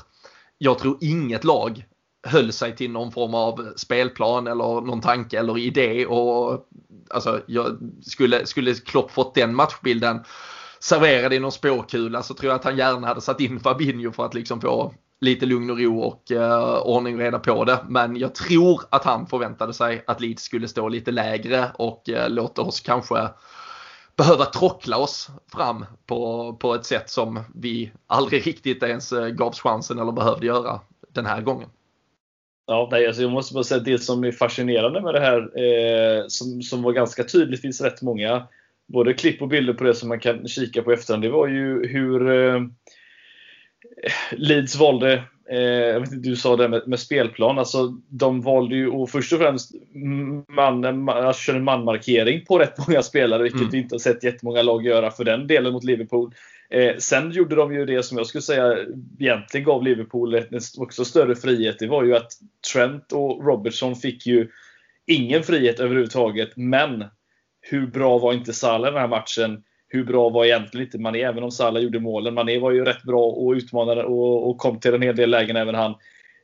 jag 0.57 0.79
tror 0.79 0.97
inget 1.01 1.43
lag 1.43 1.85
höll 2.27 2.51
sig 2.51 2.75
till 2.75 2.91
någon 2.91 3.11
form 3.11 3.33
av 3.33 3.73
spelplan 3.75 4.47
eller 4.47 4.81
någon 4.81 5.01
tanke 5.01 5.39
eller 5.39 5.57
idé. 5.57 6.05
Och 6.05 6.67
alltså, 7.09 7.41
jag 7.47 7.77
skulle, 8.01 8.45
skulle 8.45 8.73
Klopp 8.73 9.11
fått 9.11 9.35
den 9.35 9.55
matchbilden 9.55 10.23
serverad 10.79 11.33
i 11.33 11.39
någon 11.39 11.51
spåkula 11.51 12.23
så 12.23 12.33
tror 12.33 12.51
jag 12.51 12.59
att 12.59 12.65
han 12.65 12.77
gärna 12.77 13.07
hade 13.07 13.21
satt 13.21 13.39
in 13.39 13.59
Fabinho 13.59 14.11
för 14.11 14.25
att 14.25 14.33
liksom 14.33 14.61
få 14.61 14.93
lite 15.21 15.45
lugn 15.45 15.69
och 15.69 15.79
ro 15.79 15.99
och 15.99 16.31
eh, 16.31 16.77
ordning 16.77 17.15
och 17.15 17.21
reda 17.21 17.39
på 17.39 17.65
det. 17.65 17.79
Men 17.89 18.15
jag 18.15 18.35
tror 18.35 18.81
att 18.89 19.03
han 19.03 19.27
förväntade 19.27 19.73
sig 19.73 20.03
att 20.07 20.21
Leeds 20.21 20.43
skulle 20.43 20.67
stå 20.67 20.89
lite 20.89 21.11
lägre 21.11 21.71
och 21.75 22.09
eh, 22.09 22.29
låta 22.29 22.61
oss 22.61 22.79
kanske 22.79 23.29
behöva 24.17 24.45
trockla 24.45 24.97
oss 24.97 25.29
fram 25.53 25.85
på, 26.05 26.53
på 26.53 26.75
ett 26.75 26.85
sätt 26.85 27.09
som 27.09 27.39
vi 27.55 27.91
aldrig 28.07 28.47
riktigt 28.47 28.83
ens 28.83 29.11
eh, 29.11 29.27
gavs 29.27 29.59
chansen 29.59 29.99
eller 29.99 30.11
behövde 30.11 30.45
göra 30.45 30.79
den 31.13 31.25
här 31.25 31.41
gången. 31.41 31.69
Ja, 32.67 32.89
nej, 32.91 33.07
alltså 33.07 33.21
jag 33.21 33.31
måste 33.31 33.53
bara 33.53 33.63
säga 33.63 33.79
att 33.79 33.85
det 33.85 33.99
som 33.99 34.23
är 34.23 34.31
fascinerande 34.31 35.01
med 35.01 35.13
det 35.13 35.19
här, 35.19 35.39
eh, 35.39 36.23
som, 36.27 36.61
som 36.61 36.81
var 36.81 36.91
ganska 36.91 37.23
tydligt, 37.23 37.61
finns 37.61 37.81
rätt 37.81 38.01
många 38.01 38.47
både 38.87 39.13
klipp 39.13 39.41
och 39.41 39.47
bilder 39.47 39.73
på 39.73 39.83
det 39.83 39.93
som 39.93 40.09
man 40.09 40.19
kan 40.19 40.47
kika 40.47 40.81
på 40.81 40.91
efterhand. 40.91 41.23
Det 41.23 41.29
var 41.29 41.47
ju 41.47 41.87
hur 41.87 42.31
eh, 42.31 42.61
Leeds 44.31 44.75
valde, 44.75 45.23
eh, 45.49 45.59
jag 45.59 45.99
vet 45.99 46.11
inte, 46.11 46.29
du 46.29 46.35
sa 46.35 46.55
det 46.55 46.67
med, 46.67 46.87
med, 46.87 46.99
spelplan, 46.99 47.59
alltså 47.59 47.87
de 48.09 48.41
valde 48.41 48.75
ju 48.75 48.87
och 48.87 49.09
först 49.09 49.33
och 49.33 49.39
främst 49.39 49.71
man, 50.47 51.03
man, 51.03 51.33
köra 51.33 51.57
en 51.57 51.63
manmarkering 51.63 52.45
på 52.45 52.59
rätt 52.59 52.87
många 52.87 53.01
spelare, 53.01 53.43
vilket 53.43 53.59
mm. 53.59 53.71
vi 53.71 53.77
inte 53.77 53.95
har 53.95 53.99
sett 53.99 54.23
jättemånga 54.23 54.61
lag 54.61 54.85
göra 54.85 55.11
för 55.11 55.23
den 55.23 55.47
delen 55.47 55.73
mot 55.73 55.83
Liverpool. 55.83 56.33
Eh, 56.69 56.95
sen 56.97 57.31
gjorde 57.31 57.55
de 57.55 57.73
ju 57.73 57.85
det 57.85 58.03
som 58.03 58.17
jag 58.17 58.27
skulle 58.27 58.41
säga 58.41 58.77
egentligen 59.19 59.65
gav 59.65 59.83
Liverpool 59.83 60.35
en 60.35 60.59
också 60.77 61.05
större 61.05 61.35
frihet. 61.35 61.79
Det 61.79 61.87
var 61.87 62.03
ju 62.03 62.15
att 62.15 62.31
Trent 62.73 63.11
och 63.11 63.45
Robertson 63.45 63.95
fick 63.95 64.27
ju 64.27 64.49
ingen 65.07 65.43
frihet 65.43 65.79
överhuvudtaget. 65.79 66.49
Men 66.55 67.05
hur 67.61 67.87
bra 67.87 68.17
var 68.17 68.33
inte 68.33 68.53
Salah 68.53 68.91
den 68.91 69.01
här 69.01 69.07
matchen? 69.07 69.63
Hur 69.89 70.03
bra 70.03 70.29
var 70.29 70.45
egentligen 70.45 70.87
inte 70.87 70.97
Mané, 70.97 71.21
även 71.21 71.43
om 71.43 71.51
Salah 71.51 71.83
gjorde 71.83 71.99
målen? 71.99 72.33
Mané 72.33 72.59
var 72.59 72.71
ju 72.71 72.85
rätt 72.85 73.03
bra 73.03 73.25
och 73.25 73.51
utmanade 73.51 74.03
och, 74.03 74.49
och 74.49 74.57
kom 74.57 74.79
till 74.79 74.93
en 74.93 75.01
hel 75.01 75.15
del 75.15 75.29
lägen 75.29 75.55
även 75.55 75.75
han. 75.75 75.95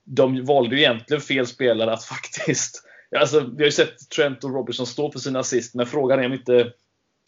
De 0.04 0.46
valde 0.46 0.76
ju 0.76 0.82
egentligen 0.82 1.22
fel 1.22 1.48
spelare 1.48 1.94
att 1.94 2.04
faktiskt... 2.16 2.82
Alltså, 3.20 3.40
vi 3.40 3.64
har 3.64 3.66
ju 3.66 3.72
sett 3.72 4.10
Trent 4.16 4.44
och 4.44 4.54
Robertson 4.54 4.86
stå 4.86 5.12
för 5.12 5.20
sina 5.20 5.40
assist, 5.40 5.76
men 5.76 5.86
frågan 5.86 6.20
är 6.20 6.26
om 6.26 6.34
inte 6.34 6.72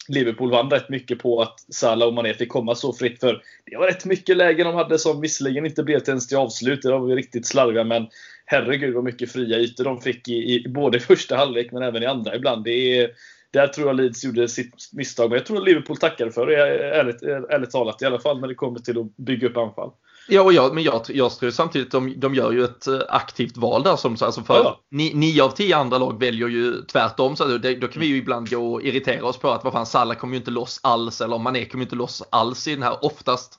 Liverpool 0.08 0.50
vann 0.50 0.70
rätt 0.70 0.88
mycket 0.88 1.18
på 1.18 1.42
att 1.42 1.60
Salah 1.74 2.08
och 2.08 2.14
Mané 2.14 2.34
fick 2.34 2.48
komma 2.48 2.74
så 2.74 2.92
fritt. 2.92 3.20
För 3.20 3.42
det 3.70 3.76
var 3.76 3.86
rätt 3.86 4.04
mycket 4.04 4.36
lägen 4.36 4.66
de 4.66 4.74
hade 4.74 4.98
som 4.98 5.20
visserligen 5.20 5.66
inte 5.66 5.82
blev 5.82 5.98
till 5.98 6.08
ens 6.08 6.28
till 6.28 6.36
avslut. 6.36 6.82
Det 6.82 6.90
var 6.90 7.16
riktigt 7.16 7.46
slarviga, 7.46 7.84
men 7.84 8.08
herregud 8.46 8.94
vad 8.94 9.04
mycket 9.04 9.32
fria 9.32 9.58
ytor 9.58 9.84
de 9.84 10.00
fick 10.00 10.28
i, 10.28 10.54
i 10.54 10.68
både 10.68 11.00
första 11.00 11.36
halvlek 11.36 11.72
men 11.72 11.82
även 11.82 12.02
i 12.02 12.06
andra 12.06 12.36
ibland. 12.36 12.64
Det 12.64 12.70
är, 12.70 13.10
där 13.52 13.68
tror 13.68 13.86
jag 13.86 13.96
Leeds 13.96 14.24
gjorde 14.24 14.48
sitt 14.48 14.90
misstag, 14.92 15.30
men 15.30 15.38
jag 15.38 15.46
tror 15.46 15.58
att 15.58 15.64
Liverpool 15.64 15.96
tackade 15.96 16.32
för 16.32 16.46
det, 16.46 16.56
ärligt, 16.96 17.22
ärligt 17.22 17.70
talat. 17.70 18.02
I 18.02 18.04
alla 18.04 18.20
fall 18.20 18.40
när 18.40 18.48
det 18.48 18.54
kommer 18.54 18.78
till 18.78 18.98
att 18.98 19.16
bygga 19.16 19.48
upp 19.48 19.56
anfall. 19.56 19.90
Ja, 20.30 20.42
och 20.42 20.52
jag, 20.52 20.74
men 20.74 20.84
jag, 20.84 21.02
jag 21.08 21.30
tror 21.30 21.50
samtidigt 21.50 21.90
de, 21.90 22.14
de 22.20 22.34
gör 22.34 22.52
ju 22.52 22.64
ett 22.64 22.86
eh, 22.86 23.00
aktivt 23.08 23.56
val 23.56 23.82
där. 23.82 23.96
Som, 23.96 24.16
alltså 24.20 24.42
för 24.42 24.54
ja. 24.54 24.80
ni, 24.90 25.14
nio 25.14 25.42
av 25.42 25.50
tio 25.50 25.76
andra 25.76 25.98
lag 25.98 26.20
väljer 26.20 26.48
ju 26.48 26.82
tvärtom. 26.82 27.36
Så 27.36 27.58
det, 27.58 27.74
då 27.74 27.88
kan 27.88 28.00
vi 28.00 28.06
ju 28.06 28.16
ibland 28.16 28.50
gå 28.50 28.72
och 28.72 28.82
irritera 28.82 29.26
oss 29.26 29.38
på 29.38 29.50
att 29.50 29.64
vad 29.64 29.72
fan, 29.72 29.86
Salah 29.86 30.16
kommer 30.16 30.34
ju 30.34 30.38
inte 30.38 30.50
loss 30.50 30.80
alls 30.82 31.20
eller 31.20 31.38
Mané 31.38 31.64
kommer 31.64 31.82
ju 31.82 31.86
inte 31.86 31.96
loss 31.96 32.22
alls 32.30 32.68
i 32.68 32.74
den 32.74 32.82
här. 32.82 33.04
Oftast 33.04 33.54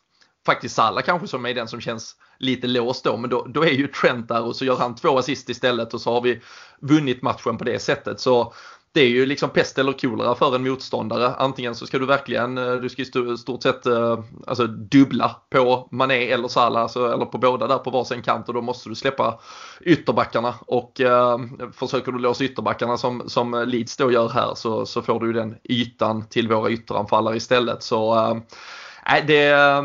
faktiskt 0.46 0.76
Salah 0.76 1.04
kanske 1.04 1.28
som 1.28 1.46
är 1.46 1.54
den 1.54 1.68
som 1.68 1.82
känns 1.82 2.16
lite 2.40 2.68
låst 2.68 3.04
då. 3.04 3.18
Men 3.18 3.30
då, 3.30 3.46
då 3.50 3.64
är 3.64 3.72
ju 3.72 3.88
Trent 3.88 4.28
där 4.28 4.44
och 4.44 4.56
så 4.56 4.66
gör 4.66 4.76
han 4.76 4.96
två 4.96 5.18
assist 5.18 5.50
istället 5.50 5.94
och 5.94 6.02
så 6.02 6.14
har 6.14 6.22
vi 6.22 6.42
vunnit 6.82 7.22
matchen 7.22 7.58
på 7.58 7.64
det 7.64 7.80
sättet. 7.80 8.20
Så 8.20 8.54
det 8.92 9.02
är 9.02 9.10
ju 9.10 9.26
liksom 9.26 9.50
pest 9.50 9.78
eller 9.78 9.94
kolera 9.94 10.36
för 10.36 10.56
en 10.56 10.64
motståndare. 10.64 11.36
Antingen 11.36 11.76
så 11.76 11.86
ska 11.86 12.00
du 12.00 12.06
verkligen, 12.06 12.58
eh, 12.58 12.74
du 12.74 12.90
ska 12.90 13.02
i 13.02 13.38
stort 13.38 13.64
sett 13.64 13.86
eh, 13.86 14.20
alltså 14.48 14.68
dubbla 14.68 15.36
på 15.50 15.88
Mané 15.92 16.32
eller 16.32 16.48
Salah, 16.48 16.82
alltså, 16.82 17.14
eller 17.14 17.26
på 17.26 17.38
båda 17.38 17.68
där 17.68 17.78
på 17.78 17.90
varsin 17.90 18.22
kant 18.22 18.48
och 18.48 18.54
då 18.54 18.62
måste 18.62 18.90
du 18.90 18.96
släppa 18.96 19.40
ytterbackarna 19.82 20.56
och 20.60 21.02
eh, 21.02 21.38
försöker 21.74 22.12
du 22.12 22.20
låsa 22.20 22.44
ytterbackarna 22.44 22.98
som, 22.98 23.30
som 23.30 23.64
Leeds 23.68 23.98
då 23.98 24.12
gör 24.12 24.30
här 24.30 24.56
så, 24.56 24.86
så 24.86 25.02
får 25.02 25.20
du 25.20 25.34
den 25.34 25.56
ytan 25.64 26.28
till 26.28 26.48
våra 26.48 26.70
ytteranfallare 26.70 27.38
istället. 27.38 27.84
Så 27.84 28.16
eh, 28.16 29.26
det 29.28 29.50
eh, 29.50 29.84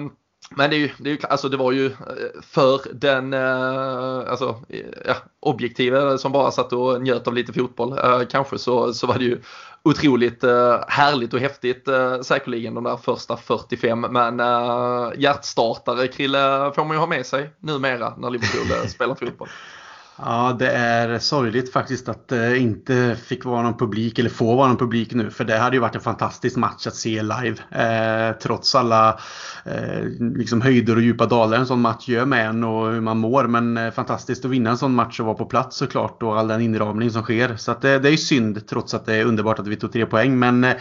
men 0.51 0.71
det, 0.71 0.77
är 0.77 0.79
ju, 0.79 0.91
det, 0.99 1.11
är 1.11 1.13
ju, 1.15 1.19
alltså 1.29 1.49
det 1.49 1.57
var 1.57 1.73
ju 1.73 1.87
eh, 1.87 1.93
för 2.43 2.81
den 2.93 3.33
eh, 3.35 4.31
alltså, 4.31 4.61
ja, 5.07 5.15
objektiva 5.41 6.19
som 6.19 6.33
bara 6.33 6.51
satt 6.51 6.73
och 6.73 7.03
njöt 7.03 7.27
av 7.27 7.35
lite 7.35 7.53
fotboll 7.53 7.99
eh, 7.99 8.23
kanske 8.31 8.59
så, 8.59 8.95
så 8.95 9.07
var 9.07 9.19
det 9.19 9.25
ju 9.25 9.41
otroligt 9.83 10.43
härligt 10.89 11.35
och 11.35 11.41
häftigt 11.41 11.89
säkerligen 12.23 12.75
de 12.75 12.85
där 12.85 12.97
första 12.97 13.37
45 13.37 14.01
men 14.01 14.39
hjärtstartare 15.17 16.09
Krille 16.09 16.73
får 16.75 16.85
man 16.85 16.97
ju 16.97 16.99
ha 16.99 17.07
med 17.07 17.27
sig 17.27 17.51
numera 17.61 18.15
när 18.17 18.31
Liverpool 18.31 18.89
spelar 18.89 19.15
fotboll. 19.15 19.49
Ja, 20.18 20.56
det 20.59 20.71
är 20.71 21.18
sorgligt 21.18 21.73
faktiskt 21.73 22.09
att 22.09 22.28
det 22.28 22.59
inte 22.59 23.16
fick 23.25 23.44
vara 23.44 23.62
någon 23.62 23.76
publik 23.76 24.18
eller 24.18 24.30
få 24.30 24.56
vara 24.56 24.68
någon 24.68 24.76
publik 24.76 25.14
nu. 25.14 25.30
För 25.30 25.44
det 25.44 25.59
hade 25.59 25.76
ju 25.76 25.80
varit 25.80 25.94
en 25.94 26.00
fantastisk 26.00 26.56
match 26.56 26.87
att 26.87 26.94
se 26.94 27.23
live. 27.23 27.56
Eh, 27.71 28.37
trots 28.38 28.75
alla 28.75 29.18
eh, 29.64 30.04
liksom 30.37 30.61
höjder 30.61 30.97
och 30.97 31.02
djupa 31.02 31.26
dalar 31.26 31.59
en 31.59 31.66
sån 31.66 31.80
match 31.80 32.09
gör 32.09 32.25
med 32.25 32.47
en 32.47 32.64
och 32.64 32.92
hur 32.92 33.00
man 33.00 33.18
mår. 33.18 33.44
Men 33.44 33.76
eh, 33.76 33.90
fantastiskt 33.90 34.44
att 34.44 34.50
vinna 34.50 34.71
en 34.71 34.78
sån 34.78 34.94
match 34.94 35.21
och 35.21 35.26
vara 35.26 35.37
på 35.37 35.47
plats 35.47 35.76
såklart 35.76 36.23
och 36.23 36.38
all 36.38 36.49
den 36.49 36.61
inramning 36.61 37.11
som 37.11 37.23
sker. 37.23 37.56
Så 37.56 37.71
att 37.71 37.83
det, 37.83 37.99
det 37.99 38.09
är 38.09 38.16
synd 38.16 38.66
trots 38.66 38.94
att 38.94 39.06
det 39.06 39.14
är 39.14 39.25
underbart 39.25 39.59
att 39.59 39.66
vi 39.66 39.76
tog 39.76 39.92
tre 39.92 40.06
poäng. 40.06 40.38
Men 40.38 40.64
eh, 40.64 40.75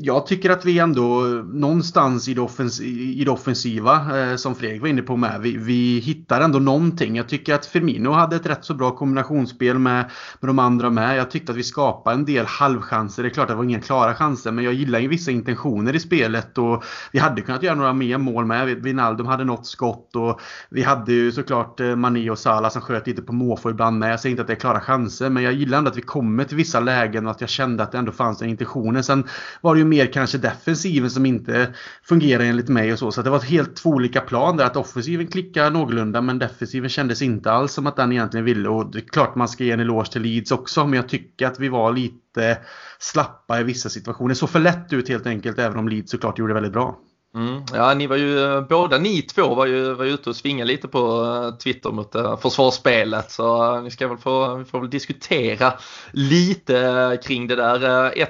jag 0.00 0.26
tycker 0.26 0.50
att 0.50 0.64
vi 0.64 0.78
ändå 0.78 1.20
någonstans 1.52 2.28
i 2.28 2.34
det, 2.34 2.40
offens 2.40 2.80
i 2.80 3.24
det 3.24 3.30
offensiva, 3.30 4.20
eh, 4.20 4.36
som 4.36 4.54
Fredrik 4.54 4.80
var 4.80 4.88
inne 4.88 5.02
på 5.02 5.16
med, 5.16 5.40
vi, 5.40 5.56
vi, 5.56 5.98
hittar 5.98 6.40
ändå 6.40 6.58
någonting. 6.58 7.16
Jag 7.16 7.28
tycker 7.28 7.54
att 7.54 7.66
Firmino 7.66 8.10
hade 8.10 8.36
ett 8.36 8.46
rätt 8.46 8.64
så 8.64 8.74
bra 8.74 8.90
kombinationsspel 8.90 9.78
med, 9.78 10.10
med 10.40 10.48
de 10.48 10.58
andra 10.58 10.90
med. 10.90 11.16
Jag 11.16 11.30
tyckte 11.30 11.52
att 11.52 11.58
vi 11.58 11.62
skapade 11.62 12.14
en 12.14 12.24
del 12.24 12.46
halvchanser. 12.46 13.22
Det 13.22 13.28
är 13.28 13.30
klart 13.30 13.44
att 13.44 13.48
det 13.48 13.54
var 13.54 13.64
inga 13.64 13.80
klara 13.80 14.14
chanser, 14.14 14.52
men 14.52 14.64
jag 14.64 14.74
gillar 14.74 14.98
ju 14.98 15.08
vissa 15.08 15.30
intentioner 15.30 15.96
i 15.96 16.00
spelet 16.00 16.58
och 16.58 16.84
vi 17.12 17.18
hade 17.18 17.40
kunnat 17.40 17.62
göra 17.62 17.74
några 17.74 17.92
mer 17.92 18.18
mål 18.18 18.44
med. 18.44 18.66
Wijnaldum 18.66 19.26
hade 19.26 19.44
något 19.44 19.66
skott 19.66 20.16
och 20.16 20.40
vi 20.70 20.82
hade 20.82 21.12
ju 21.12 21.32
såklart 21.32 21.80
eh, 21.80 21.96
Mané 21.96 22.30
och 22.30 22.38
Salah 22.38 22.70
som 22.70 22.82
sköt 22.82 23.06
lite 23.06 23.22
på 23.22 23.32
måfå 23.32 23.70
ibland 23.70 23.98
med. 23.98 24.12
Jag 24.12 24.20
säger 24.20 24.30
inte 24.30 24.42
att 24.42 24.48
det 24.48 24.54
är 24.54 24.60
klara 24.60 24.80
chanser, 24.80 25.30
men 25.30 25.42
jag 25.42 25.52
gillar 25.52 25.78
ändå 25.78 25.90
att 25.90 25.96
vi 25.96 26.02
kommer 26.02 26.44
till 26.44 26.56
vissa 26.56 26.80
lägen 26.80 27.26
och 27.26 27.30
att 27.30 27.40
jag 27.40 27.50
kände 27.50 27.82
att 27.82 27.92
det 27.92 27.98
ändå 27.98 28.12
fanns 28.12 28.42
en 28.42 28.48
intentioner. 28.48 29.02
Sen 29.02 29.24
var 29.66 29.74
det 29.74 29.78
ju 29.78 29.84
mer 29.84 30.06
kanske 30.06 30.38
defensiven 30.38 31.10
som 31.10 31.26
inte 31.26 31.74
fungerar 32.02 32.44
enligt 32.44 32.68
mig 32.68 32.92
och 32.92 32.98
så. 32.98 33.12
Så 33.12 33.22
det 33.22 33.30
var 33.30 33.40
helt 33.40 33.76
två 33.76 33.90
olika 33.90 34.20
plan 34.20 34.56
där. 34.56 34.64
Att 34.64 34.76
offensiven 34.76 35.26
klickade 35.26 35.70
någorlunda 35.70 36.20
men 36.20 36.38
defensiven 36.38 36.88
kändes 36.88 37.22
inte 37.22 37.52
alls 37.52 37.72
som 37.72 37.86
att 37.86 37.96
den 37.96 38.12
egentligen 38.12 38.44
ville. 38.44 38.68
Och 38.68 38.92
det 38.92 38.98
är 38.98 39.08
klart 39.08 39.34
man 39.34 39.48
ska 39.48 39.64
ge 39.64 39.70
en 39.70 39.80
eloge 39.80 40.12
till 40.12 40.22
Leeds 40.22 40.52
också 40.52 40.86
men 40.86 40.94
jag 40.94 41.08
tycker 41.08 41.46
att 41.46 41.60
vi 41.60 41.68
var 41.68 41.92
lite 41.92 42.58
slappa 42.98 43.60
i 43.60 43.64
vissa 43.64 43.88
situationer. 43.88 44.28
Det 44.28 44.34
såg 44.34 44.50
för 44.50 44.60
lätt 44.60 44.92
ut 44.92 45.08
helt 45.08 45.26
enkelt 45.26 45.58
även 45.58 45.78
om 45.78 45.88
Leeds 45.88 46.10
såklart 46.10 46.38
gjorde 46.38 46.50
det 46.50 46.54
väldigt 46.54 46.72
bra. 46.72 46.98
Mm. 47.36 47.62
Ja, 47.74 47.94
ni 47.94 48.06
var 48.06 48.16
ju, 48.16 48.44
eh, 48.44 48.60
båda 48.60 48.98
ni 48.98 49.22
två 49.22 49.54
var 49.54 49.66
ju, 49.66 49.94
var 49.94 50.04
ju 50.04 50.10
ute 50.10 50.30
och 50.30 50.36
svingade 50.36 50.72
lite 50.72 50.88
på 50.88 50.98
eh, 51.24 51.56
Twitter 51.56 51.90
mot 51.90 52.16
uh, 52.16 52.36
försvarsspelet 52.36 53.30
så 53.30 53.80
ni 53.80 53.90
ska 53.90 54.08
väl 54.08 54.18
få, 54.18 54.54
vi 54.54 54.64
får 54.64 54.80
väl 54.80 54.90
diskutera 54.90 55.72
lite 56.12 57.18
kring 57.24 57.46
det 57.46 57.56
där. 57.56 57.78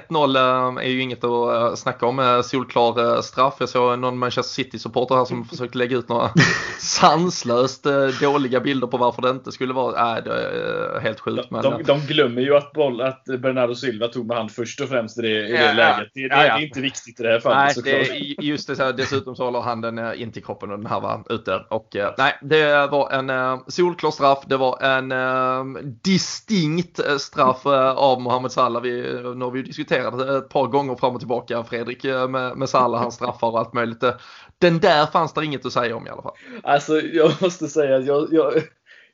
1-0 0.09 0.79
är 0.79 0.89
ju 0.89 1.01
inget 1.01 1.23
att 1.23 1.79
snacka 1.79 2.05
om, 2.05 2.41
solklar 2.45 3.21
straff. 3.21 3.55
Jag 3.59 3.69
såg 3.69 3.99
någon 3.99 4.17
Manchester 4.17 4.63
City-supporter 4.63 5.15
här 5.15 5.25
som 5.25 5.45
försökte 5.49 5.77
lägga 5.77 5.97
ut 5.97 6.09
några 6.09 6.29
sanslöst 6.79 7.85
dåliga 8.21 8.59
bilder 8.59 8.87
på 8.87 8.97
varför 8.97 9.21
det 9.21 9.29
inte 9.29 9.51
skulle 9.51 9.73
vara, 9.73 10.05
nej 10.05 10.21
det 10.25 10.31
är 10.31 10.99
helt 10.99 11.19
sjukt. 11.19 11.51
Men, 11.51 11.61
de, 11.61 11.83
de 11.83 11.99
glömmer 11.99 12.41
ju 12.41 12.55
att, 12.55 12.73
boll, 12.73 13.01
att 13.01 13.23
Bernardo 13.25 13.75
Silva 13.75 14.07
tog 14.07 14.27
med 14.27 14.37
hand 14.37 14.51
först 14.51 14.81
och 14.81 14.89
främst 14.89 15.19
i 15.19 15.21
det, 15.21 15.47
i 15.47 15.51
det 15.51 15.65
ja, 15.65 15.73
läget. 15.73 16.09
Det, 16.13 16.27
det, 16.27 16.35
ja, 16.35 16.45
ja. 16.45 16.57
det, 16.57 16.61
är 16.61 16.65
inte 16.65 16.81
viktigt 16.81 17.19
i 17.19 17.23
det 17.23 17.29
här 17.29 17.39
fallet 17.39 17.77
nej, 17.85 18.35
just 18.39 18.67
det, 18.67 18.96
dessutom 18.97 19.35
så 19.35 19.43
håller 19.43 19.61
han 19.61 19.81
den 19.81 19.97
eh, 19.97 20.21
in 20.21 20.31
till 20.31 20.43
kroppen 20.43 20.71
och 20.71 20.77
den 20.77 20.87
här 20.87 20.99
var 20.99 21.23
ute. 21.29 21.65
Och 21.69 21.95
eh, 21.95 22.13
nej, 22.17 22.39
det 22.41 22.87
var 22.87 23.11
en 23.11 23.29
eh, 23.29 23.59
solklar 23.67 24.11
straff. 24.11 24.43
Det 24.47 24.57
var 24.57 24.83
en 24.83 25.99
distinkt 26.01 26.99
straff 27.21 27.65
av 27.95 28.21
Mohamed 28.21 28.51
Salah. 28.51 28.81
Vi, 28.81 29.01
nu 29.35 29.45
har 29.45 29.51
vi 29.51 29.59
ju 29.59 29.65
diskuterat 29.65 30.21
ett 30.21 30.49
par 30.49 30.67
gånger 30.67 30.95
fram 30.95 31.13
och 31.13 31.19
tillbaka 31.19 31.63
Fredrik 31.63 32.03
med, 32.03 32.57
med 32.57 32.69
Salah, 32.69 33.01
hans 33.01 33.15
straffar 33.15 33.47
och 33.47 33.59
allt 33.59 33.73
möjligt. 33.73 34.03
Den 34.57 34.79
där 34.79 35.05
fanns 35.05 35.33
det 35.33 35.45
inget 35.45 35.65
att 35.65 35.73
säga 35.73 35.95
om 35.95 36.07
i 36.07 36.09
alla 36.09 36.21
fall. 36.21 36.35
Alltså 36.63 37.01
jag 37.01 37.31
måste 37.41 37.67
säga 37.67 37.95
att 37.95 38.05
jag, 38.05 38.27
jag, 38.31 38.53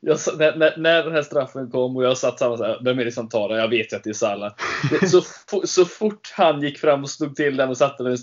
jag, 0.06 0.20
när, 0.38 0.56
när, 0.56 0.78
när, 0.78 1.04
den 1.04 1.14
här 1.14 1.22
straffen 1.22 1.70
kom 1.70 1.98
och 1.98 2.04
jag 2.04 2.18
satt 2.18 2.40
samma 2.40 2.58
så 2.58 2.64
här, 2.64 2.80
vem 2.84 3.00
är 3.00 3.06
det 3.06 3.12
som 3.12 3.30
tar 3.30 3.50
den? 3.50 3.58
Jag 3.58 3.68
vet 3.68 3.94
ju 3.94 3.98
att 3.98 4.04
det 4.04 4.10
är 4.10 4.14
Salah. 4.14 4.54
så, 5.12 5.22
så 5.64 5.86
fort 5.86 6.34
han 6.36 6.62
gick 6.62 6.78
fram 6.78 7.04
och 7.04 7.10
stod 7.10 7.36
till 7.36 7.58
den 7.58 7.70
och 7.70 7.78
satte 7.78 8.04
den 8.04 8.18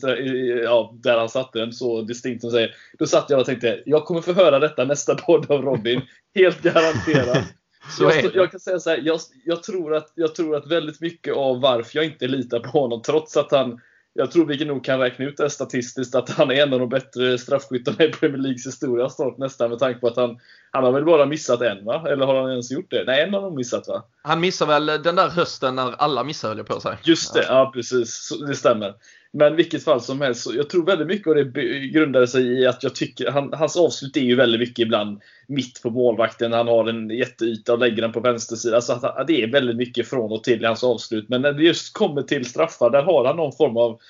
ja, 0.64 0.94
där 1.02 1.18
han 1.18 1.28
satte 1.28 1.58
den 1.58 1.72
så 1.72 2.02
distinkt 2.02 2.40
som 2.40 2.50
säger. 2.50 2.75
Då 2.99 3.06
satt 3.06 3.30
jag 3.30 3.40
och 3.40 3.46
tänkte, 3.46 3.82
jag 3.87 4.04
kommer 4.04 4.20
få 4.20 4.32
höra 4.32 4.58
detta 4.58 4.84
nästa 4.84 5.14
podd 5.14 5.50
av 5.50 5.62
Robin. 5.62 6.00
Helt 6.34 6.62
garanterat. 6.62 7.44
jag, 8.00 8.34
jag, 8.34 8.50
kan 8.50 8.60
säga 8.60 8.78
så 8.78 8.90
här, 8.90 9.00
jag, 9.04 9.20
jag, 9.44 9.62
tror 9.62 9.94
att, 9.94 10.12
jag 10.14 10.34
tror 10.34 10.56
att 10.56 10.66
väldigt 10.66 11.00
mycket 11.00 11.34
av 11.34 11.60
varför 11.60 11.96
jag 11.96 12.04
inte 12.04 12.26
litar 12.26 12.60
på 12.60 12.68
honom, 12.68 13.02
trots 13.02 13.37
att 13.37 13.50
han 13.52 13.80
jag 14.12 14.31
tror 14.31 14.47
vi 14.47 14.64
nog 14.64 14.85
kan 14.85 14.99
räkna 14.99 15.25
ut 15.25 15.37
det 15.37 15.50
statistiskt 15.50 16.14
att 16.14 16.31
han 16.31 16.50
är 16.50 16.62
en 16.62 16.73
av 16.73 16.81
de 16.81 16.88
bättre 16.88 17.38
straffskyttarna 17.38 18.05
i 18.05 18.12
Premier 18.12 18.38
Leagues 18.38 18.67
historia 18.67 19.09
snart 19.09 19.38
nästan 19.38 19.71
med 19.71 19.79
tanke 19.79 20.00
på 20.00 20.07
att 20.07 20.17
han, 20.17 20.38
han 20.71 20.85
har 20.85 20.93
väl 20.93 21.05
bara 21.05 21.26
missat 21.26 21.61
en 21.61 21.85
va? 21.85 22.07
Eller 22.09 22.26
har 22.26 22.43
han 22.43 22.50
ens 22.50 22.71
gjort 22.71 22.90
det? 22.90 23.05
Nej, 23.07 23.23
en 23.23 23.35
har 23.35 23.43
han 23.43 23.55
missat 23.55 23.88
va? 23.88 24.05
Han 24.23 24.40
missar 24.40 24.67
väl 24.67 24.87
den 24.87 25.17
där 25.17 25.29
hösten 25.29 25.76
när 25.76 25.93
alla 25.93 26.25
missade 26.25 26.55
höll 26.55 26.64
på 26.64 26.81
sig. 26.81 26.97
Just 27.02 27.35
det, 27.35 27.45
ja 27.49 27.71
precis. 27.75 28.29
Det 28.49 28.55
stämmer. 28.55 28.95
Men 29.32 29.56
vilket 29.56 29.84
fall 29.84 30.00
som 30.00 30.20
helst, 30.20 30.42
så 30.42 30.54
jag 30.54 30.70
tror 30.70 30.87
väldigt 30.87 31.06
mycket 31.06 31.26
av 31.26 31.34
det 31.34 31.44
grundade 31.88 32.28
sig 32.28 32.42
i 32.42 32.66
att 32.66 32.82
jag 32.82 32.94
tycker, 32.94 33.30
han, 33.30 33.52
hans 33.52 33.76
avslut 33.76 34.16
är 34.16 34.20
ju 34.20 34.37
väldigt 34.37 34.60
mycket 34.60 34.78
ibland 34.78 35.20
mitt 35.46 35.82
på 35.82 35.90
målvakten. 35.90 36.52
Han 36.52 36.68
har 36.68 36.88
en 36.88 37.10
jätteyta 37.10 37.72
och 37.72 37.78
lägger 37.78 38.02
den 38.02 38.12
på 38.12 38.20
vänstersidan. 38.20 38.82
Så 38.82 38.92
att, 38.92 39.26
det 39.26 39.42
är 39.42 39.52
väldigt 39.52 39.76
mycket 39.76 40.08
från 40.08 40.32
och 40.32 40.44
till 40.44 40.62
i 40.62 40.66
hans 40.66 40.84
avslut. 40.84 41.28
Men 41.28 41.42
när 41.42 41.52
det 41.52 41.62
just 41.62 41.92
kommer 41.92 42.22
till 42.22 42.44
straffar, 42.44 42.90
där 42.90 43.02
har 43.02 43.25
han 43.25 43.37
någon 43.37 43.52
form 43.52 43.76
av 43.76 44.00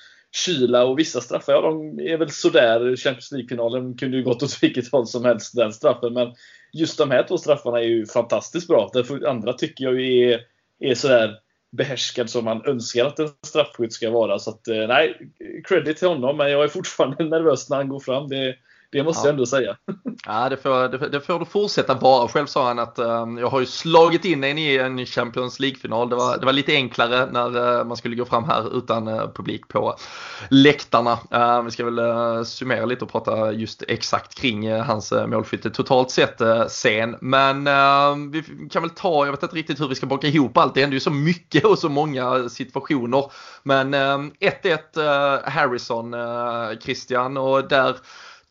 kyla 0.45 0.85
och 0.85 0.99
vissa 0.99 1.21
straffar, 1.21 1.53
ja 1.53 1.61
de 1.61 1.99
är 1.99 2.17
väl 2.17 2.29
sådär. 2.29 2.95
Champions 2.95 3.31
League-finalen 3.31 3.97
kunde 3.97 4.17
ju 4.17 4.23
gått 4.23 4.43
åt 4.43 4.63
vilket 4.63 4.91
håll 4.91 5.07
som 5.07 5.25
helst, 5.25 5.55
den 5.55 5.73
straffen. 5.73 6.13
Men 6.13 6.33
just 6.73 6.97
de 6.97 7.11
här 7.11 7.23
två 7.23 7.37
straffarna 7.37 7.79
är 7.79 7.87
ju 7.87 8.05
fantastiskt 8.05 8.67
bra. 8.67 8.89
Därför 8.93 9.27
andra 9.27 9.53
tycker 9.53 9.83
jag 9.83 10.01
är, 10.01 10.39
är 10.79 10.95
sådär 10.95 11.37
behärskad 11.71 12.29
som 12.29 12.45
man 12.45 12.65
önskar 12.65 13.05
att 13.05 13.19
en 13.19 13.29
straffskytt 13.45 13.93
ska 13.93 14.09
vara. 14.09 14.39
Så 14.39 14.49
att, 14.49 14.67
eh, 14.67 14.87
nej, 14.87 15.31
credit 15.63 15.97
till 15.97 16.07
honom, 16.07 16.37
men 16.37 16.51
jag 16.51 16.63
är 16.63 16.67
fortfarande 16.67 17.23
nervös 17.29 17.69
när 17.69 17.77
han 17.77 17.89
går 17.89 17.99
fram. 17.99 18.29
Det, 18.29 18.55
det 18.91 19.03
måste 19.03 19.19
ja. 19.19 19.25
jag 19.25 19.33
ändå 19.33 19.45
säga. 19.45 19.77
Ja, 20.25 20.49
det 20.49 20.57
får, 20.57 20.89
det, 20.89 21.09
det 21.09 21.21
får 21.21 21.39
du 21.39 21.45
fortsätta 21.45 21.93
vara. 21.93 22.27
Själv 22.27 22.45
sa 22.45 22.67
han 22.67 22.79
att 22.79 22.99
um, 22.99 23.37
jag 23.37 23.47
har 23.47 23.59
ju 23.59 23.65
slagit 23.65 24.25
in 24.25 24.43
en 24.43 24.57
i 24.57 24.77
en 24.77 25.05
Champions 25.05 25.59
League-final. 25.59 26.09
Det 26.09 26.15
var, 26.15 26.37
det 26.37 26.45
var 26.45 26.53
lite 26.53 26.73
enklare 26.73 27.31
när 27.31 27.79
uh, 27.79 27.85
man 27.85 27.97
skulle 27.97 28.15
gå 28.15 28.25
fram 28.25 28.43
här 28.43 28.77
utan 28.77 29.07
uh, 29.07 29.31
publik 29.33 29.67
på 29.67 29.95
läktarna. 30.49 31.19
Uh, 31.33 31.61
vi 31.61 31.71
ska 31.71 31.85
väl 31.85 32.45
summera 32.45 32.85
lite 32.85 33.05
och 33.05 33.11
prata 33.11 33.51
just 33.51 33.83
exakt 33.87 34.35
kring 34.35 34.81
hans 34.81 35.13
målskytte 35.27 35.69
totalt 35.69 36.11
sett 36.11 36.41
sen. 36.67 37.15
Men 37.21 37.63
vi 38.31 38.43
kan 38.71 38.81
väl 38.81 38.89
ta, 38.89 39.25
jag 39.25 39.31
vet 39.31 39.43
inte 39.43 39.55
riktigt 39.55 39.79
hur 39.79 39.87
vi 39.87 39.95
ska 39.95 40.05
baka 40.05 40.27
ihop 40.27 40.57
allt. 40.57 40.73
Det 40.73 40.81
händer 40.81 40.95
ju 40.95 40.99
så 40.99 41.11
mycket 41.11 41.65
och 41.65 41.79
så 41.79 41.89
många 41.89 42.49
situationer. 42.49 43.31
Men 43.63 43.93
1-1 43.93 45.49
Harrison, 45.49 46.15
Christian 46.81 47.37
och 47.37 47.67
där 47.67 47.95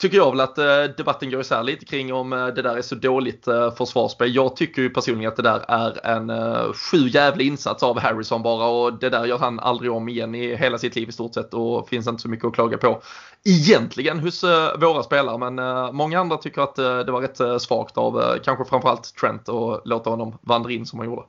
tycker 0.01 0.17
jag 0.17 0.31
väl 0.31 0.41
att 0.41 0.59
eh, 0.59 0.83
debatten 0.97 1.31
går 1.31 1.41
isär 1.41 1.63
lite 1.63 1.85
kring 1.85 2.13
om 2.13 2.33
eh, 2.33 2.47
det 2.47 2.63
där 2.63 2.77
är 2.77 2.83
så 2.83 2.95
dåligt 2.95 3.49
eh, 3.49 3.75
försvarsspel. 3.75 4.35
Jag 4.35 4.57
tycker 4.57 4.83
ju 4.83 4.91
personligen 4.91 5.29
att 5.29 5.37
det 5.37 5.43
där 5.43 5.65
är 5.69 6.07
en 6.07 6.33
sju 6.75 7.09
jävla 7.09 7.43
insats 7.43 7.83
av 7.83 7.99
Harrison 7.99 8.43
bara 8.43 8.67
och 8.67 8.99
det 8.99 9.11
där 9.11 9.27
gör 9.27 9.39
han 9.39 9.61
aldrig 9.61 9.93
om 9.93 10.09
igen 10.09 10.35
i 10.35 10.57
hela 10.57 10.79
sitt 10.79 10.97
liv 10.97 11.09
i 11.09 11.13
stort 11.13 11.35
sett 11.35 11.55
och 11.55 11.89
finns 11.89 12.07
inte 12.07 12.23
så 12.23 12.29
mycket 12.29 12.45
att 12.47 12.55
klaga 12.55 12.79
på 12.79 13.03
egentligen 13.45 14.21
hos 14.21 14.45
våra 14.79 15.03
spelare 15.03 15.51
men 15.51 15.95
många 15.95 16.21
andra 16.21 16.37
tycker 16.37 16.63
att 16.63 16.75
det 16.77 17.13
var 17.13 17.21
rätt 17.21 17.63
svagt 17.63 17.99
av 17.99 18.39
kanske 18.45 18.65
framförallt 18.65 19.15
Trent 19.21 19.49
att 19.49 19.83
låta 19.85 20.11
honom 20.11 20.39
vandra 20.43 20.71
in 20.71 20.87
som 20.87 20.99
han 20.99 21.09
gjorde. 21.09 21.23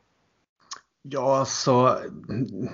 Ja, 1.03 1.37
alltså. 1.39 1.97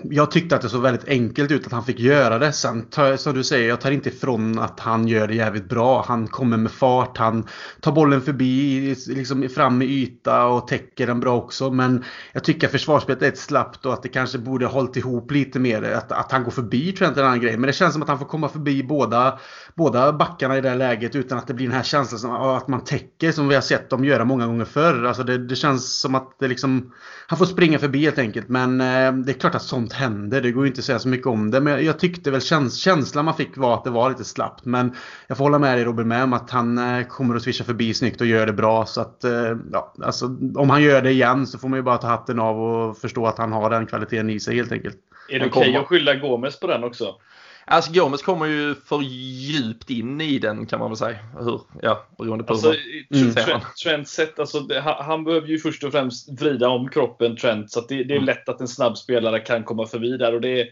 Jag 0.03 0.31
tyckte 0.31 0.55
att 0.55 0.61
det 0.61 0.69
såg 0.69 0.81
väldigt 0.81 1.07
enkelt 1.07 1.51
ut 1.51 1.65
att 1.65 1.71
han 1.71 1.83
fick 1.83 1.99
göra 1.99 2.39
det. 2.39 2.53
Sen, 2.53 2.85
som 3.17 3.33
du 3.33 3.43
säger, 3.43 3.69
jag 3.69 3.81
tar 3.81 3.91
inte 3.91 4.09
ifrån 4.09 4.59
att 4.59 4.79
han 4.79 5.07
gör 5.07 5.27
det 5.27 5.35
jävligt 5.35 5.69
bra. 5.69 6.05
Han 6.07 6.27
kommer 6.27 6.57
med 6.57 6.71
fart, 6.71 7.17
han 7.17 7.47
tar 7.81 7.91
bollen 7.91 8.21
förbi, 8.21 8.95
liksom 9.07 9.49
fram 9.49 9.81
i 9.81 9.85
yta 9.85 10.45
och 10.45 10.67
täcker 10.67 11.07
den 11.07 11.19
bra 11.19 11.35
också. 11.37 11.71
Men 11.71 12.03
jag 12.33 12.43
tycker 12.43 12.67
att 12.67 12.71
försvarsspelet 12.71 13.21
är 13.21 13.27
ett 13.27 13.37
slappt 13.37 13.85
och 13.85 13.93
att 13.93 14.03
det 14.03 14.09
kanske 14.09 14.37
borde 14.37 14.65
hållit 14.65 14.97
ihop 14.97 15.31
lite 15.31 15.59
mer. 15.59 15.83
Att, 15.83 16.11
att 16.11 16.31
han 16.31 16.43
går 16.43 16.51
förbi 16.51 16.91
tror 16.91 17.05
jag 17.05 17.11
inte 17.11 17.19
är 17.19 17.23
en 17.23 17.29
annan 17.29 17.41
grej. 17.41 17.57
Men 17.57 17.67
det 17.67 17.73
känns 17.73 17.93
som 17.93 18.01
att 18.01 18.09
han 18.09 18.19
får 18.19 18.25
komma 18.25 18.49
förbi 18.49 18.83
båda, 18.83 19.39
båda 19.75 20.13
backarna 20.13 20.57
i 20.57 20.61
det 20.61 20.69
här 20.69 20.75
läget 20.75 21.15
utan 21.15 21.37
att 21.37 21.47
det 21.47 21.53
blir 21.53 21.67
den 21.67 21.75
här 21.75 21.83
känslan 21.83 22.35
av 22.35 22.55
att 22.55 22.67
man 22.67 22.83
täcker 22.83 23.31
som 23.31 23.47
vi 23.47 23.55
har 23.55 23.61
sett 23.61 23.89
dem 23.89 24.05
göra 24.05 24.25
många 24.25 24.45
gånger 24.45 24.65
förr. 24.65 25.03
Alltså 25.03 25.23
det, 25.23 25.37
det 25.37 25.55
känns 25.55 25.99
som 25.99 26.15
att 26.15 26.35
det 26.39 26.47
liksom, 26.47 26.93
han 27.27 27.37
får 27.37 27.45
springa 27.45 27.79
förbi 27.79 28.07
helt 28.17 28.27
enkelt. 28.27 28.49
Men 28.49 28.81
eh, 28.81 29.13
det 29.25 29.31
är 29.31 29.39
klart 29.39 29.55
att 29.55 29.61
sånt 29.61 29.93
händer. 29.93 30.41
Det 30.41 30.51
går 30.51 30.63
ju 30.63 30.67
inte 30.67 30.79
att 30.79 30.85
säga 30.85 30.99
så 30.99 31.07
mycket 31.07 31.27
om 31.27 31.51
det. 31.51 31.61
Men 31.61 31.85
jag 31.85 31.99
tyckte 31.99 32.31
väl 32.31 32.41
käns 32.41 32.77
känslan 32.77 33.25
man 33.25 33.33
fick 33.33 33.57
var 33.57 33.73
att 33.73 33.83
det 33.83 33.89
var 33.89 34.09
lite 34.09 34.23
slappt. 34.23 34.65
Men 34.65 34.95
jag 35.27 35.37
får 35.37 35.45
hålla 35.45 35.59
med 35.59 35.77
dig 35.77 35.85
Robin 35.85 36.07
med 36.07 36.23
om 36.23 36.33
att 36.33 36.51
han 36.51 36.77
eh, 36.77 37.07
kommer 37.07 37.35
att 37.35 37.41
swisha 37.41 37.63
förbi 37.63 37.93
snyggt 37.93 38.21
och 38.21 38.27
gör 38.27 38.45
det 38.45 38.53
bra. 38.53 38.85
Så 38.85 39.01
att, 39.01 39.23
eh, 39.23 39.57
ja, 39.71 39.93
alltså, 40.03 40.25
om 40.55 40.69
han 40.69 40.83
gör 40.83 41.01
det 41.01 41.11
igen 41.11 41.47
så 41.47 41.57
får 41.57 41.69
man 41.69 41.79
ju 41.79 41.83
bara 41.83 41.97
ta 41.97 42.07
hatten 42.07 42.39
av 42.39 42.61
och 42.61 42.97
förstå 42.97 43.27
att 43.27 43.37
han 43.37 43.51
har 43.51 43.69
den 43.69 43.85
kvaliteten 43.85 44.29
i 44.29 44.39
sig 44.39 44.55
helt 44.55 44.71
enkelt. 44.71 44.97
Är 45.29 45.39
det 45.39 45.45
okej 45.45 45.61
okay 45.61 45.75
att 45.75 45.87
skylla 45.87 46.15
Gomes 46.15 46.59
på 46.59 46.67
den 46.67 46.83
också? 46.83 47.15
Alltså 47.69 47.91
Gomes 47.93 48.21
kommer 48.21 48.45
ju 48.45 48.75
för 48.75 49.01
djupt 49.01 49.89
in 49.89 50.21
i 50.21 50.39
den 50.39 50.65
kan 50.65 50.79
man 50.79 50.89
väl 50.89 50.97
säga. 50.97 51.17
Hur? 51.39 51.61
Ja, 51.81 52.05
beroende 52.17 52.43
på 52.43 52.53
alltså, 52.53 52.73
hur 53.09 53.25
man 53.25 53.45
mm. 53.49 53.61
Trent, 53.83 54.07
sett, 54.07 54.39
alltså, 54.39 54.67
han, 54.81 55.05
han 55.05 55.23
behöver 55.23 55.47
ju 55.47 55.59
först 55.59 55.83
och 55.83 55.91
främst 55.91 56.41
vrida 56.41 56.69
om 56.69 56.89
kroppen 56.89 57.35
Trent. 57.35 57.71
Så 57.71 57.81
det, 57.81 58.03
det, 58.03 58.13
är 58.13 58.17
mm. 58.17 58.25
lätt 58.25 58.49
att 58.49 58.61
en 58.61 58.67
snabb 58.67 58.97
spelare 58.97 59.39
kan 59.39 59.63
komma 59.63 59.85
förbi 59.85 60.17
där. 60.17 60.35
Och 60.35 60.41
det 60.41 60.61
är 60.61 60.67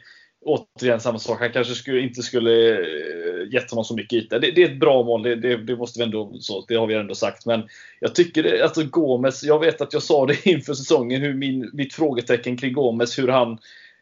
återigen 0.45 0.99
samma 0.99 1.19
sak. 1.19 1.39
Han 1.39 1.51
kanske 1.51 1.73
skulle, 1.73 1.99
inte 1.99 2.21
skulle 2.21 2.71
eh, 2.71 3.53
gett 3.53 3.71
honom 3.71 3.86
så 3.86 3.95
mycket 3.95 4.13
yta. 4.13 4.39
Det, 4.39 4.51
det 4.51 4.63
är 4.63 4.69
ett 4.69 4.79
bra 4.79 5.03
mål, 5.03 5.23
det, 5.23 5.36
det, 5.36 5.58
det, 5.58 5.75
måste 5.75 5.99
vi 5.99 6.05
ändå, 6.05 6.34
så, 6.39 6.65
det 6.67 6.75
har 6.75 6.88
vi 6.88 6.95
ändå 6.95 7.15
sagt. 7.15 7.45
Men 7.45 7.63
jag 7.99 8.15
tycker 8.15 8.43
det, 8.43 8.63
alltså 8.63 8.84
Gomes, 8.84 9.43
jag 9.43 9.60
vet 9.60 9.81
att 9.81 9.93
jag 9.93 10.03
sa 10.03 10.25
det 10.25 10.45
inför 10.45 10.73
säsongen, 10.73 11.21
hur 11.21 11.34
min, 11.34 11.69
mitt 11.73 11.93
frågetecken 11.93 12.58
kring 12.58 12.73
Gomes, 12.73 13.19
hur 13.19 13.27
han 13.27 13.58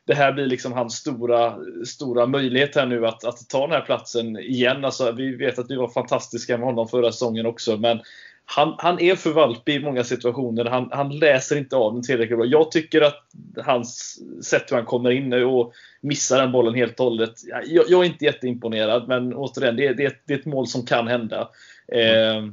det 0.05 0.13
här 0.13 0.31
blir 0.31 0.45
liksom 0.45 0.73
hans 0.73 0.95
stora, 0.95 1.57
stora 1.85 2.25
möjlighet 2.25 2.75
här 2.75 2.85
nu 2.85 3.07
att, 3.07 3.23
att 3.23 3.49
ta 3.49 3.61
den 3.61 3.71
här 3.71 3.85
platsen 3.85 4.37
igen. 4.37 4.85
Alltså, 4.85 5.11
vi 5.11 5.35
vet 5.35 5.59
att 5.59 5.71
vi 5.71 5.75
var 5.75 5.87
fantastiska 5.87 6.57
med 6.57 6.67
honom 6.67 6.87
förra 6.87 7.11
säsongen 7.11 7.45
också, 7.45 7.77
men 7.77 8.01
han, 8.45 8.75
han 8.77 8.99
är 8.99 9.15
för 9.15 9.31
valpig 9.31 9.75
i 9.75 9.79
många 9.79 10.03
situationer. 10.03 10.65
Han, 10.65 10.89
han 10.91 11.19
läser 11.19 11.55
inte 11.55 11.75
av 11.75 11.93
den 11.93 12.03
tillräckligt 12.03 12.37
bra. 12.37 12.47
Jag 12.47 12.71
tycker 12.71 13.01
att 13.01 13.23
hans 13.65 14.19
sätt 14.43 14.71
hur 14.71 14.75
han 14.75 14.85
kommer 14.85 15.11
in 15.11 15.33
och 15.33 15.73
missar 16.01 16.41
den 16.41 16.51
bollen 16.51 16.73
helt 16.73 16.99
och 16.99 17.05
hållet. 17.05 17.33
Jag, 17.67 17.85
jag 17.89 18.01
är 18.01 18.03
inte 18.03 18.25
jätteimponerad, 18.25 19.07
men 19.07 19.33
återigen, 19.33 19.75
det, 19.75 19.93
det, 19.93 20.15
det 20.27 20.33
är 20.33 20.37
ett 20.37 20.45
mål 20.45 20.67
som 20.67 20.85
kan 20.85 21.07
hända. 21.07 21.49
Eh, 21.87 22.47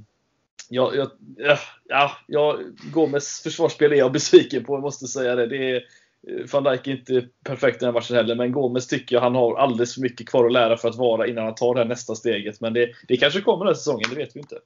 jag, 0.69 0.97
jag, 0.97 1.11
eh, 1.51 1.59
ja, 1.89 2.17
ja, 2.27 2.59
Gomes 2.93 3.41
försvarsspel 3.43 3.93
är 3.93 3.97
jag 3.97 4.13
besviken 4.13 4.65
på, 4.65 4.75
jag 4.75 4.83
måste 4.83 5.07
säga 5.07 5.35
det. 5.35 5.47
det 5.47 5.71
är, 5.71 5.83
Eh, 6.29 6.47
van 6.53 6.65
Dijk 6.65 6.87
är 6.87 6.91
inte 6.91 7.27
perfekt 7.45 7.77
i 7.77 7.79
den 7.79 7.95
här 7.95 8.01
matchen 8.01 8.17
heller, 8.17 8.35
men 8.35 8.53
Gomes 8.53 8.87
tycker 8.87 9.17
jag 9.17 9.23
han 9.23 9.35
har 9.35 9.57
alldeles 9.57 9.95
för 9.95 10.01
mycket 10.01 10.29
kvar 10.29 10.47
att 10.47 10.53
lära 10.53 10.77
för 10.77 10.89
att 10.89 10.97
vara 10.97 11.27
innan 11.27 11.45
han 11.45 11.55
tar 11.55 11.75
det 11.75 11.81
här 11.81 11.89
nästa 11.89 12.15
steget. 12.15 12.61
Men 12.61 12.73
det, 12.73 12.91
det 13.09 13.17
kanske 13.17 13.41
kommer 13.41 13.65
den 13.65 13.67
här 13.67 13.75
säsongen, 13.75 14.11
det 14.11 14.17
vet 14.17 14.37
vi 14.37 14.41
inte. 14.41 14.57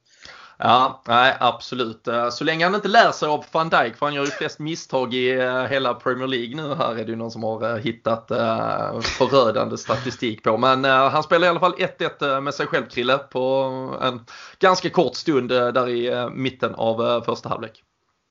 Ja, 0.57 1.03
nej 1.07 1.37
absolut. 1.39 2.07
Eh, 2.07 2.29
så 2.29 2.43
länge 2.43 2.65
han 2.65 2.75
inte 2.75 2.87
lär 2.87 3.11
sig 3.11 3.29
av 3.29 3.45
van 3.51 3.69
Dijk, 3.69 3.95
för 3.95 4.05
han 4.05 4.15
gör 4.15 4.25
ju 4.25 4.31
flest 4.31 4.59
misstag 4.59 5.13
i 5.13 5.31
eh, 5.31 5.63
hela 5.63 5.93
Premier 5.93 6.27
League 6.27 6.55
nu. 6.55 6.75
Här 6.75 6.91
är 6.91 7.05
det 7.05 7.11
ju 7.11 7.15
någon 7.15 7.31
som 7.31 7.43
har 7.43 7.77
hittat 7.77 8.27
förödande 9.03 9.77
statistik 9.77 10.43
på. 10.43 10.57
Men 10.57 10.83
han 10.83 11.23
spelar 11.23 11.47
i 11.47 11.49
alla 11.49 11.59
fall 11.59 11.75
1-1 11.75 12.41
med 12.41 12.53
sig 12.53 12.67
själv, 12.67 12.85
Krille, 12.85 13.17
på 13.17 13.41
en 14.01 14.25
ganska 14.59 14.89
kort 14.89 15.15
stund 15.15 15.49
där 15.49 15.89
i 15.89 16.29
mitten 16.33 16.75
av 16.75 17.21
första 17.25 17.49
halvlek. 17.49 17.83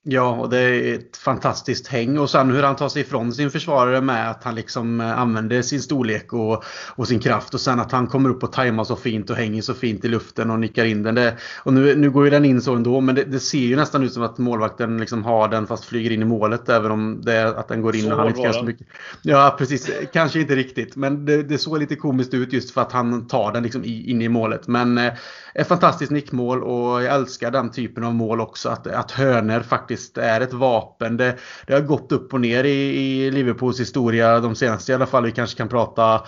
Ja, 0.06 0.30
och 0.30 0.50
det 0.50 0.58
är 0.58 0.94
ett 0.94 1.16
fantastiskt 1.16 1.86
häng. 1.86 2.18
Och 2.18 2.30
sen 2.30 2.50
hur 2.50 2.62
han 2.62 2.76
tar 2.76 2.88
sig 2.88 3.02
ifrån 3.02 3.32
sin 3.32 3.50
försvarare 3.50 4.00
med 4.00 4.30
att 4.30 4.44
han 4.44 4.54
liksom 4.54 5.00
eh, 5.00 5.18
använder 5.18 5.62
sin 5.62 5.82
storlek 5.82 6.32
och, 6.32 6.64
och 6.88 7.08
sin 7.08 7.20
kraft. 7.20 7.54
Och 7.54 7.60
sen 7.60 7.80
att 7.80 7.92
han 7.92 8.06
kommer 8.06 8.30
upp 8.30 8.42
och 8.42 8.52
tajmar 8.52 8.84
så 8.84 8.96
fint 8.96 9.30
och 9.30 9.36
hänger 9.36 9.62
så 9.62 9.74
fint 9.74 10.04
i 10.04 10.08
luften 10.08 10.50
och 10.50 10.60
nickar 10.60 10.84
in 10.84 11.02
den. 11.02 11.14
Det, 11.14 11.36
och 11.62 11.72
nu, 11.72 11.96
nu 11.96 12.10
går 12.10 12.24
ju 12.24 12.30
den 12.30 12.44
in 12.44 12.60
så 12.60 12.74
ändå, 12.74 13.00
men 13.00 13.14
det, 13.14 13.24
det, 13.24 13.40
ser 13.40 13.58
ju 13.58 13.76
nästan 13.76 14.02
ut 14.02 14.12
som 14.12 14.22
att 14.22 14.38
målvakten 14.38 14.98
liksom 14.98 15.24
har 15.24 15.48
den 15.48 15.66
fast 15.66 15.84
flyger 15.84 16.10
in 16.10 16.22
i 16.22 16.24
målet. 16.24 16.68
Även 16.68 16.90
om 16.90 17.20
det 17.22 17.32
är 17.32 17.46
att 17.46 17.68
den 17.68 17.82
går 17.82 17.96
in 17.96 18.02
så 18.02 18.12
och 18.12 18.18
han 18.18 18.28
inte 18.28 18.42
kan 18.42 18.54
så 18.54 18.62
mycket. 18.62 18.86
Ja, 19.22 19.54
precis. 19.58 19.90
Kanske 20.12 20.40
inte 20.40 20.56
riktigt. 20.56 20.96
Men 20.96 21.24
det, 21.24 21.42
det 21.42 21.58
såg 21.58 21.78
lite 21.78 21.96
komiskt 21.96 22.34
ut 22.34 22.52
just 22.52 22.70
för 22.70 22.80
att 22.80 22.92
han 22.92 23.26
tar 23.26 23.52
den 23.52 23.62
liksom 23.62 23.84
in 23.84 24.22
i 24.22 24.28
målet. 24.28 24.66
Men 24.66 24.98
eh, 24.98 25.12
ett 25.54 25.68
fantastiskt 25.68 26.12
nickmål 26.12 26.62
och 26.62 27.02
jag 27.02 27.14
älskar 27.14 27.50
den 27.50 27.70
typen 27.70 28.04
av 28.04 28.14
mål 28.14 28.40
också. 28.40 28.68
Att, 28.68 28.86
att 28.86 29.10
hörner 29.10 29.60
faktiskt 29.60 29.93
är 30.18 30.40
ett 30.40 30.52
vapen. 30.52 31.16
Det, 31.16 31.36
det 31.66 31.74
har 31.74 31.80
gått 31.80 32.12
upp 32.12 32.34
och 32.34 32.40
ner 32.40 32.64
i, 32.64 32.70
i 32.70 33.30
Liverpools 33.30 33.80
historia 33.80 34.40
de 34.40 34.54
senaste 34.54 34.92
i 34.92 34.94
alla 34.94 35.06
fall. 35.06 35.24
Vi 35.24 35.32
kanske 35.32 35.56
kan 35.56 35.68
prata 35.68 36.20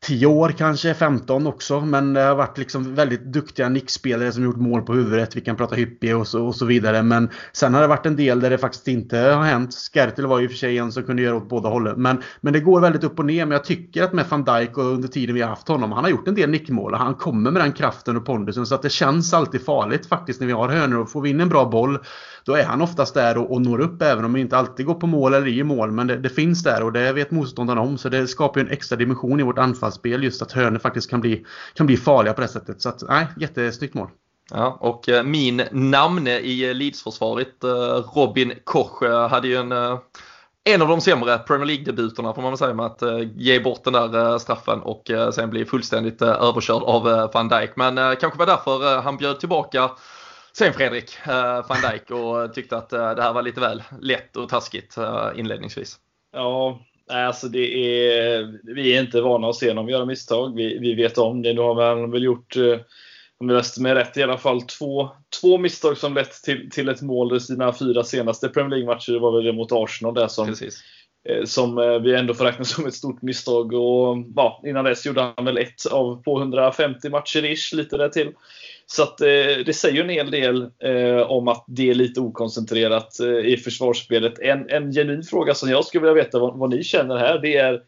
10 0.00 0.26
år 0.26 0.48
kanske, 0.48 0.94
15 0.94 1.46
också. 1.46 1.80
Men 1.80 2.12
det 2.12 2.20
har 2.20 2.34
varit 2.34 2.58
liksom 2.58 2.94
väldigt 2.94 3.24
duktiga 3.24 3.68
nickspelare 3.68 4.32
som 4.32 4.44
gjort 4.44 4.56
mål 4.56 4.82
på 4.82 4.94
huvudet. 4.94 5.36
Vi 5.36 5.40
kan 5.40 5.56
prata 5.56 5.74
Hyppie 5.74 6.14
och 6.14 6.28
så, 6.28 6.46
och 6.46 6.54
så 6.54 6.64
vidare. 6.64 7.02
Men 7.02 7.30
sen 7.52 7.74
har 7.74 7.80
det 7.80 7.86
varit 7.86 8.06
en 8.06 8.16
del 8.16 8.40
där 8.40 8.50
det 8.50 8.58
faktiskt 8.58 8.88
inte 8.88 9.18
har 9.18 9.42
hänt. 9.44 9.74
Skertel 9.74 10.26
var 10.26 10.40
ju 10.40 10.48
för 10.48 10.56
sig 10.56 10.78
en 10.78 10.92
som 10.92 11.02
kunde 11.02 11.22
göra 11.22 11.36
åt 11.36 11.48
båda 11.48 11.68
hållen. 11.68 12.02
Men, 12.02 12.22
men 12.40 12.52
det 12.52 12.60
går 12.60 12.80
väldigt 12.80 13.04
upp 13.04 13.18
och 13.18 13.24
ner. 13.24 13.46
Men 13.46 13.52
jag 13.52 13.64
tycker 13.64 14.02
att 14.02 14.12
med 14.12 14.24
van 14.28 14.44
Dijk 14.44 14.78
och 14.78 14.84
under 14.84 15.08
tiden 15.08 15.34
vi 15.34 15.42
har 15.42 15.48
haft 15.48 15.68
honom. 15.68 15.92
Han 15.92 16.04
har 16.04 16.10
gjort 16.10 16.28
en 16.28 16.34
del 16.34 16.50
nickmål 16.50 16.92
och 16.92 16.98
han 16.98 17.14
kommer 17.14 17.50
med 17.50 17.62
den 17.62 17.72
kraften 17.72 18.16
och 18.16 18.26
pondusen. 18.26 18.66
Så 18.66 18.74
att 18.74 18.82
det 18.82 18.90
känns 18.90 19.34
alltid 19.34 19.64
farligt 19.64 20.06
faktiskt 20.06 20.40
när 20.40 20.46
vi 20.46 20.52
har 20.52 20.68
hörnor. 20.68 21.06
Får 21.06 21.20
vi 21.20 21.30
in 21.30 21.40
en 21.40 21.48
bra 21.48 21.64
boll 21.64 21.98
då 22.46 22.54
är 22.54 22.64
han 22.64 22.82
oftast 22.82 23.14
där 23.14 23.38
och, 23.38 23.52
och 23.52 23.62
når 23.62 23.80
upp 23.80 24.02
även 24.02 24.24
om 24.24 24.32
det 24.32 24.40
inte 24.40 24.56
alltid 24.56 24.86
går 24.86 24.94
på 24.94 25.06
mål 25.06 25.34
eller 25.34 25.48
i 25.48 25.62
mål. 25.64 25.92
Men 25.92 26.06
det, 26.06 26.16
det 26.16 26.28
finns 26.28 26.62
där 26.62 26.82
och 26.82 26.92
det 26.92 27.12
vet 27.12 27.30
motståndarna 27.30 27.80
om. 27.80 27.98
Så 27.98 28.08
det 28.08 28.26
skapar 28.26 28.60
ju 28.60 28.66
en 28.66 28.72
extra 28.72 28.96
dimension 28.96 29.40
i 29.40 29.42
vårt 29.42 29.58
anfallsspel 29.58 30.24
just 30.24 30.42
att 30.42 30.52
hörnor 30.52 30.78
faktiskt 30.78 31.10
kan 31.10 31.20
bli, 31.20 31.44
kan 31.74 31.86
bli 31.86 31.96
farliga 31.96 32.34
på 32.34 32.40
det 32.40 32.48
sättet. 32.48 32.82
Så 32.82 32.88
att, 32.88 33.02
nej, 33.08 33.26
jättesnyggt 33.36 33.94
mål. 33.94 34.08
Ja, 34.50 34.78
och 34.80 35.08
eh, 35.08 35.22
min 35.22 35.62
namne 35.70 36.38
i 36.38 36.68
eh, 36.68 36.74
Leeds-försvaret, 36.74 37.64
eh, 37.64 37.70
Robin 38.14 38.52
Koch, 38.64 39.02
hade 39.30 39.48
ju 39.48 39.56
en 39.56 39.72
en 40.68 40.82
av 40.82 40.88
de 40.88 41.00
sämre 41.00 41.38
Premier 41.38 41.66
League-debuterna 41.66 42.34
får 42.34 42.42
man 42.42 42.50
väl 42.50 42.58
säga 42.58 42.74
med 42.74 42.86
att 42.86 43.02
ge 43.36 43.60
bort 43.60 43.84
den 43.84 43.92
där 43.92 44.38
straffen 44.38 44.80
och 44.80 45.10
sen 45.32 45.50
bli 45.50 45.64
fullständigt 45.64 46.22
överkörd 46.22 46.82
av 46.82 47.30
van 47.34 47.48
Dijk. 47.48 47.70
Men 47.76 48.16
kanske 48.16 48.38
var 48.38 48.46
därför 48.46 49.00
han 49.02 49.16
bjöd 49.16 49.40
tillbaka 49.40 49.90
sen 50.58 50.72
Fredrik 50.72 51.18
van 51.68 51.78
Dijk 51.90 52.10
och 52.10 52.54
tyckte 52.54 52.76
att 52.76 52.90
det 52.90 53.22
här 53.22 53.32
var 53.32 53.42
lite 53.42 53.60
väl 53.60 53.82
lätt 54.00 54.36
och 54.36 54.48
taskigt 54.48 54.96
inledningsvis. 55.36 55.96
Ja, 56.32 56.80
alltså 57.10 57.48
det 57.48 57.58
är, 57.58 58.74
vi 58.74 58.96
är 58.96 59.00
inte 59.00 59.20
vana 59.20 59.48
att 59.48 59.56
se 59.56 59.74
någon 59.74 59.88
göra 59.88 60.04
misstag. 60.04 60.56
Vi, 60.56 60.78
vi 60.78 60.94
vet 60.94 61.18
om 61.18 61.42
det. 61.42 61.52
Nu 61.52 61.60
har 61.60 61.74
man 61.74 62.10
väl 62.10 62.24
gjort 62.24 62.56
om 63.38 63.48
jag 63.48 63.56
läste 63.56 63.82
mig 63.82 63.94
rätt, 63.94 64.16
i 64.16 64.22
alla 64.22 64.38
fall 64.38 64.62
två, 64.62 65.10
två 65.40 65.58
misstag 65.58 65.96
som 65.96 66.14
lett 66.14 66.32
till, 66.32 66.70
till 66.70 66.88
ett 66.88 67.02
mål 67.02 67.36
i 67.36 67.40
sina 67.40 67.72
fyra 67.72 68.04
senaste 68.04 68.48
Premier 68.48 68.70
League-matcher. 68.70 69.12
Det 69.12 69.18
var 69.18 69.32
väl 69.32 69.44
det 69.44 69.52
mot 69.52 69.72
Arsenal 69.72 70.14
där 70.14 70.28
som, 70.28 70.48
eh, 70.48 70.54
Eh, 71.28 71.44
som 71.44 71.78
eh, 71.78 71.98
vi 71.98 72.14
ändå 72.14 72.34
får 72.34 72.44
räkna 72.44 72.64
som 72.64 72.86
ett 72.86 72.94
stort 72.94 73.22
misstag. 73.22 73.72
Och, 73.72 74.16
ja, 74.36 74.62
innan 74.66 74.84
dess 74.84 75.06
gjorde 75.06 75.32
han 75.36 75.44
väl 75.44 75.58
ett 75.58 75.86
av 75.90 76.22
på 76.22 76.38
150 76.38 77.08
matcher 77.08 77.44
ish, 77.44 77.74
lite 77.74 77.96
där 77.96 78.08
till. 78.08 78.32
Så 78.86 79.02
att, 79.02 79.20
eh, 79.20 79.26
det 79.66 79.76
säger 79.76 80.04
en 80.04 80.10
hel 80.10 80.30
del 80.30 80.62
eh, 80.78 81.30
om 81.30 81.48
att 81.48 81.64
det 81.66 81.90
är 81.90 81.94
lite 81.94 82.20
okoncentrerat 82.20 83.20
eh, 83.20 83.26
i 83.28 83.56
försvarsspelet. 83.56 84.38
En, 84.38 84.70
en 84.70 84.92
genuin 84.92 85.22
fråga 85.22 85.54
som 85.54 85.70
jag 85.70 85.84
skulle 85.84 86.02
vilja 86.02 86.24
veta 86.24 86.38
vad, 86.38 86.58
vad 86.58 86.70
ni 86.70 86.84
känner 86.84 87.16
här, 87.16 87.38
det 87.38 87.56
är 87.56 87.82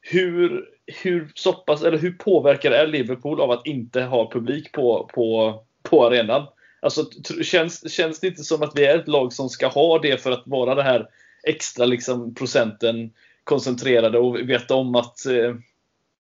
hur 0.00 0.64
hur, 1.02 1.32
soppas, 1.34 1.82
eller 1.82 1.98
hur 1.98 2.12
påverkar 2.12 2.70
är 2.70 2.86
Liverpool 2.86 3.40
av 3.40 3.50
att 3.50 3.66
inte 3.66 4.02
ha 4.02 4.30
publik 4.30 4.72
på, 4.72 5.10
på, 5.14 5.60
på 5.82 6.06
arenan? 6.06 6.46
Alltså, 6.80 7.04
känns, 7.42 7.92
känns 7.92 8.20
det 8.20 8.26
inte 8.26 8.44
som 8.44 8.62
att 8.62 8.72
vi 8.74 8.84
är 8.84 8.98
ett 8.98 9.08
lag 9.08 9.32
som 9.32 9.48
ska 9.48 9.66
ha 9.66 9.98
det 9.98 10.22
för 10.22 10.30
att 10.30 10.42
vara 10.46 10.74
det 10.74 10.82
här 10.82 11.08
extra 11.46 11.84
liksom, 11.84 12.34
procenten 12.34 13.10
koncentrerade 13.44 14.18
och 14.18 14.36
veta 14.36 14.74
om 14.74 14.94
att, 14.94 15.26
eh, 15.26 15.54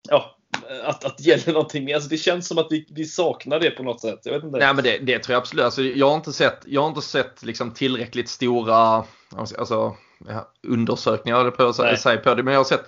ja, 0.09 0.37
att, 0.83 1.05
att 1.05 1.17
det 1.17 1.23
gäller 1.23 1.53
någonting 1.53 1.85
mer. 1.85 1.95
Alltså, 1.95 2.09
det 2.09 2.17
känns 2.17 2.47
som 2.47 2.57
att 2.57 2.67
vi, 2.69 2.87
vi 2.89 3.05
saknar 3.05 3.59
det 3.59 3.69
på 3.69 3.83
något 3.83 4.01
sätt. 4.01 4.19
Jag 4.23 4.33
vet 4.33 4.43
inte. 4.43 4.57
Nej, 4.57 4.73
men 4.73 4.83
det, 4.83 4.97
det 4.97 5.19
tror 5.19 5.33
jag 5.33 5.41
absolut. 5.41 5.65
Alltså, 5.65 5.83
jag 5.83 6.09
har 6.09 6.15
inte 6.15 6.33
sett, 6.33 6.59
jag 6.65 6.81
har 6.81 6.89
inte 6.89 7.01
sett 7.01 7.43
liksom, 7.43 7.73
tillräckligt 7.73 8.29
stora 8.29 9.03
alltså, 9.35 9.95
undersökningar 10.67 11.51
på, 11.51 11.73
sig 11.97 12.17
på 12.17 12.35
det. 12.35 12.43
Men 12.43 12.53
jag 12.53 12.59
har 12.59 12.65
sett 12.65 12.85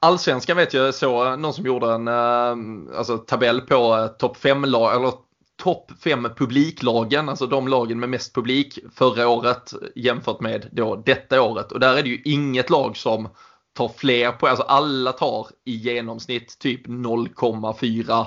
Allsvenskan 0.00 0.56
vet 0.56 0.74
jag 0.74 0.94
så 0.94 1.36
någon 1.36 1.54
som 1.54 1.66
gjorde 1.66 1.92
en 1.92 2.08
eh, 2.08 2.98
alltså, 2.98 3.18
tabell 3.18 3.60
på 3.60 3.96
eh, 3.96 4.06
topp 4.06 4.36
5 4.36 4.64
lag 4.64 4.96
eller 4.96 5.12
topp 5.58 5.92
5 6.04 6.28
publiklagen, 6.36 7.28
alltså 7.28 7.46
de 7.46 7.68
lagen 7.68 8.00
med 8.00 8.08
mest 8.08 8.34
publik 8.34 8.78
förra 8.94 9.28
året 9.28 9.72
jämfört 9.94 10.40
med 10.40 10.68
då 10.72 10.96
detta 10.96 11.42
året. 11.42 11.72
Och 11.72 11.80
där 11.80 11.96
är 11.96 12.02
det 12.02 12.08
ju 12.08 12.22
inget 12.24 12.70
lag 12.70 12.96
som 12.96 13.28
tar 13.72 13.88
fler 13.88 14.32
poäng, 14.32 14.50
alltså 14.50 14.64
alla 14.64 15.12
tar 15.12 15.46
i 15.64 15.72
genomsnitt 15.72 16.58
typ 16.58 16.86
0,4 16.86 18.26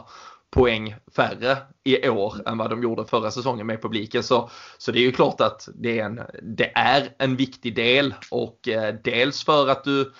poäng 0.51 0.95
färre 1.15 1.57
i 1.83 2.09
år 2.09 2.35
än 2.45 2.57
vad 2.57 2.69
de 2.69 2.83
gjorde 2.83 3.05
förra 3.05 3.31
säsongen 3.31 3.67
med 3.67 3.81
publiken. 3.81 4.23
Så, 4.23 4.49
så 4.77 4.91
det 4.91 4.99
är 4.99 5.03
ju 5.03 5.11
klart 5.11 5.41
att 5.41 5.69
det 5.75 5.99
är 5.99 6.05
en, 6.05 6.21
det 6.43 6.71
är 6.75 7.15
en 7.17 7.35
viktig 7.35 7.75
del 7.75 8.13
och 8.31 8.67
eh, 8.67 8.95
dels 9.03 9.43
för 9.43 9.67
att 9.67 9.83
du 9.83 10.13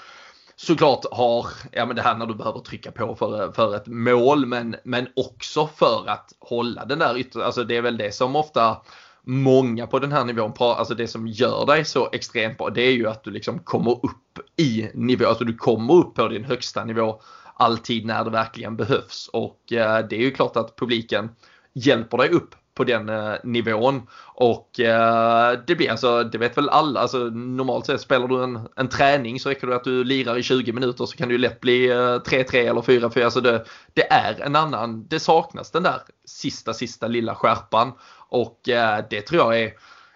såklart 0.62 1.06
har, 1.12 1.48
ja 1.72 1.86
men 1.86 1.96
det 1.96 2.02
här 2.02 2.18
när 2.18 2.26
du 2.26 2.36
behöver 2.36 2.60
trycka 2.60 2.92
på 2.92 3.16
för, 3.16 3.52
för 3.52 3.76
ett 3.76 3.88
mål 3.88 4.46
men, 4.46 4.76
men 4.84 5.08
också 5.16 5.68
för 5.68 6.10
att 6.10 6.34
hålla 6.40 6.86
den 6.86 7.00
där 7.00 7.18
ytter, 7.18 7.42
alltså 7.42 7.64
det 7.64 7.78
är 7.78 7.82
väl 7.82 7.98
det 7.98 8.12
som 8.12 8.36
ofta 8.36 8.82
många 9.24 9.88
på 9.88 10.00
den 10.00 10.12
här 10.12 10.26
nivån, 10.26 10.54
alltså 10.60 10.96
det 10.96 11.08
som 11.08 11.28
gör 11.28 11.66
dig 11.66 11.86
så 11.86 12.10
extremt 12.12 12.58
bra 12.58 12.70
det 12.70 12.82
är 12.82 12.92
ju 12.92 13.08
att 13.08 13.24
du 13.24 13.32
liksom 13.32 13.60
kommer 13.60 13.92
upp 13.92 14.40
i 14.58 14.90
nivå, 14.94 15.28
alltså 15.28 15.44
du 15.44 15.56
kommer 15.56 15.94
upp 15.94 16.16
på 16.16 16.28
din 16.28 16.46
högsta 16.46 16.86
nivå 16.86 17.22
alltid 17.54 18.06
när 18.06 18.24
det 18.24 18.30
verkligen 18.30 18.76
behövs. 18.76 19.30
Och 19.34 19.74
eh, 19.74 20.08
det 20.10 20.16
är 20.16 20.22
ju 20.22 20.32
klart 20.32 20.56
att 20.56 20.76
publiken 20.76 21.30
hjälper 21.74 22.18
dig 22.18 22.30
upp 22.30 22.56
på 22.82 22.86
den 22.86 23.10
eh, 23.10 23.36
nivån. 23.44 24.08
Och 24.36 24.80
eh, 24.80 25.60
det 25.68 25.76
blir 25.76 25.92
alltså, 25.92 26.24
det 26.24 26.38
vet 26.38 26.58
väl 26.58 26.70
alla, 26.70 27.00
alltså 27.00 27.18
normalt 27.18 27.86
sett 27.86 28.02
spelar 28.02 28.28
du 28.28 28.44
en, 28.44 28.68
en 28.76 28.90
träning 28.90 29.40
så 29.40 29.50
räcker 29.50 29.68
det 29.68 29.76
att 29.76 29.84
du 29.84 30.04
lirar 30.04 30.38
i 30.38 30.44
20 30.44 30.74
minuter 30.74 31.06
så 31.06 31.18
kan 31.18 31.28
det 31.28 31.32
ju 31.32 31.38
lätt 31.38 31.60
bli 31.60 31.92
3-3 31.92 32.56
eh, 32.56 32.70
eller 32.70 32.82
4-4. 32.82 33.24
Alltså 33.24 33.42
det, 33.42 33.66
det 33.94 34.12
är 34.12 34.42
en 34.42 34.56
annan, 34.56 35.08
det 35.08 35.20
saknas 35.20 35.72
den 35.72 35.84
där 35.84 36.02
sista, 36.26 36.74
sista 36.74 37.08
lilla 37.08 37.36
skärpan. 37.36 37.92
Och 38.30 38.70
eh, 38.70 39.06
det 39.10 39.22
tror 39.22 39.42
jag 39.42 39.62
är 39.62 39.74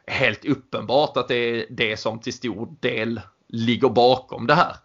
helt 0.07 0.45
uppenbart 0.45 1.17
att 1.17 1.27
det 1.27 1.35
är 1.35 1.65
det 1.69 1.97
som 1.97 2.19
till 2.19 2.33
stor 2.33 2.69
del 2.79 3.21
ligger 3.47 3.89
bakom 3.89 4.47
det 4.47 4.55
här. 4.55 4.75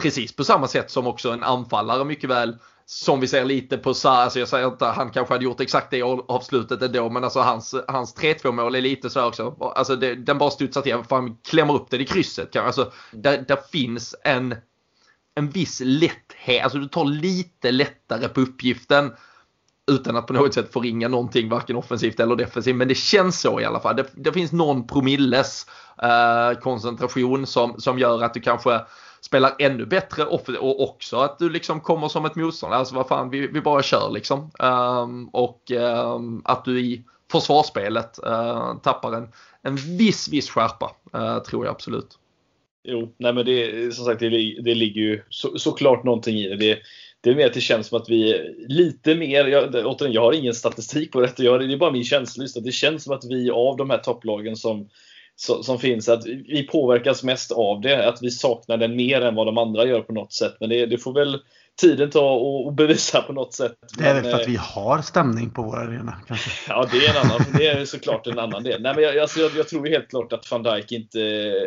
Precis 0.00 0.36
på 0.36 0.44
samma 0.44 0.68
sätt 0.68 0.90
som 0.90 1.06
också 1.06 1.30
en 1.30 1.42
anfallare 1.42 2.04
mycket 2.04 2.30
väl 2.30 2.56
som 2.86 3.20
vi 3.20 3.28
ser 3.28 3.44
lite 3.44 3.78
på 3.78 3.94
Sa, 3.94 4.10
alltså 4.10 4.38
jag 4.38 4.48
säger 4.48 4.66
inte 4.66 4.84
han 4.84 5.10
kanske 5.10 5.34
hade 5.34 5.44
gjort 5.44 5.60
exakt 5.60 5.90
det 5.90 6.02
avslutet 6.02 6.82
ändå 6.82 7.10
men 7.10 7.24
alltså 7.24 7.40
hans, 7.40 7.74
hans 7.88 8.16
3-2 8.16 8.52
mål 8.52 8.74
är 8.74 8.80
lite 8.80 9.10
så 9.10 9.26
också. 9.26 9.56
Alltså 9.60 9.96
det, 9.96 10.14
den 10.14 10.38
bara 10.38 10.50
studsar 10.50 10.82
till, 10.82 11.02
för 11.08 11.16
han 11.16 11.36
klämmer 11.36 11.74
upp 11.74 11.90
den 11.90 12.00
i 12.00 12.06
krysset. 12.06 12.56
Alltså 12.56 12.92
där, 13.10 13.44
där 13.48 13.58
finns 13.72 14.14
en, 14.24 14.54
en 15.34 15.50
viss 15.50 15.80
lätthet, 15.84 16.64
alltså 16.64 16.78
du 16.78 16.88
tar 16.88 17.04
lite 17.04 17.70
lättare 17.70 18.28
på 18.28 18.40
uppgiften 18.40 19.12
utan 19.86 20.16
att 20.16 20.26
på 20.26 20.32
något 20.32 20.54
sätt 20.54 20.72
förringa 20.72 21.08
någonting 21.08 21.48
varken 21.48 21.76
offensivt 21.76 22.20
eller 22.20 22.36
defensivt. 22.36 22.76
Men 22.76 22.88
det 22.88 22.94
känns 22.94 23.40
så 23.40 23.60
i 23.60 23.64
alla 23.64 23.80
fall. 23.80 23.96
Det, 23.96 24.06
det 24.14 24.32
finns 24.32 24.52
någon 24.52 24.86
promilles 24.86 25.66
eh, 26.02 26.60
koncentration 26.60 27.46
som, 27.46 27.80
som 27.80 27.98
gör 27.98 28.22
att 28.22 28.34
du 28.34 28.40
kanske 28.40 28.80
spelar 29.24 29.54
ännu 29.58 29.86
bättre 29.86 30.24
och 30.24 30.82
också 30.82 31.16
att 31.16 31.38
du 31.38 31.50
liksom 31.50 31.80
kommer 31.80 32.08
som 32.08 32.24
ett 32.24 32.36
motstånd. 32.36 32.74
Alltså 32.74 32.94
vad 32.94 33.08
fan, 33.08 33.30
vi, 33.30 33.46
vi 33.46 33.60
bara 33.60 33.82
kör 33.82 34.10
liksom. 34.10 34.50
Um, 34.58 35.28
och 35.28 35.70
um, 35.70 36.42
att 36.44 36.64
du 36.64 36.80
i 36.80 37.04
försvarsspelet 37.32 38.18
uh, 38.26 38.78
tappar 38.82 39.12
en, 39.12 39.28
en 39.62 39.76
viss, 39.76 40.28
viss 40.28 40.50
skärpa 40.50 40.90
uh, 41.16 41.42
tror 41.42 41.64
jag 41.64 41.72
absolut. 41.72 42.18
Jo, 42.84 43.14
nej 43.18 43.32
men 43.32 43.46
det, 43.46 43.94
som 43.94 44.04
sagt, 44.04 44.20
det, 44.20 44.28
det 44.64 44.74
ligger 44.74 45.00
ju 45.00 45.22
så, 45.28 45.58
såklart 45.58 46.04
någonting 46.04 46.36
i 46.36 46.48
det. 46.48 46.56
det. 46.56 46.78
Det 47.20 47.30
är 47.30 47.34
mer 47.34 47.46
att 47.46 47.54
det 47.54 47.60
känns 47.60 47.86
som 47.86 47.98
att 47.98 48.08
vi 48.08 48.52
lite 48.68 49.14
mer, 49.14 49.44
jag, 49.44 49.86
återigen, 49.86 50.12
jag 50.12 50.22
har 50.22 50.32
ingen 50.32 50.54
statistik 50.54 51.12
på 51.12 51.20
detta, 51.20 51.42
jag, 51.42 51.60
det 51.60 51.74
är 51.74 51.78
bara 51.78 51.92
min 51.92 52.04
känsla, 52.04 52.44
att 52.44 52.64
det 52.64 52.72
känns 52.72 53.04
som 53.04 53.14
att 53.14 53.24
vi 53.24 53.50
av 53.50 53.76
de 53.76 53.90
här 53.90 53.98
topplagen 53.98 54.56
som 54.56 54.88
som 55.36 55.78
finns, 55.78 56.08
att 56.08 56.26
vi 56.26 56.68
påverkas 56.72 57.22
mest 57.22 57.52
av 57.52 57.80
det. 57.80 58.08
Att 58.08 58.22
vi 58.22 58.30
saknar 58.30 58.76
den 58.76 58.96
mer 58.96 59.20
än 59.20 59.34
vad 59.34 59.46
de 59.46 59.58
andra 59.58 59.84
gör 59.84 60.00
på 60.00 60.12
något 60.12 60.32
sätt. 60.32 60.56
Men 60.60 60.68
det, 60.68 60.86
det 60.86 60.98
får 60.98 61.12
väl 61.12 61.38
tiden 61.80 62.10
ta 62.10 62.30
och, 62.34 62.72
bevisa 62.72 63.22
på 63.22 63.32
något 63.32 63.54
sätt. 63.54 63.72
Det 63.98 64.04
är 64.04 64.14
väl 64.14 64.24
för 64.24 64.40
att 64.40 64.48
vi 64.48 64.56
har 64.56 65.02
stämning 65.02 65.50
på 65.50 65.62
vår 65.62 65.76
arena 65.76 66.16
kanske? 66.26 66.50
Ja, 66.68 66.88
det 66.92 67.06
är, 67.06 67.10
en 67.10 67.30
annan, 67.30 67.40
det 67.58 67.66
är 67.66 67.84
såklart 67.84 68.26
en 68.26 68.38
annan 68.38 68.62
del. 68.62 68.82
Nej, 68.82 68.94
men 68.94 69.04
jag, 69.04 69.18
alltså, 69.18 69.40
jag, 69.40 69.50
jag 69.56 69.68
tror 69.68 69.86
helt 69.86 70.10
klart 70.10 70.32
att 70.32 70.50
van 70.50 70.62
Dijk 70.62 70.92
inte, 70.92 71.18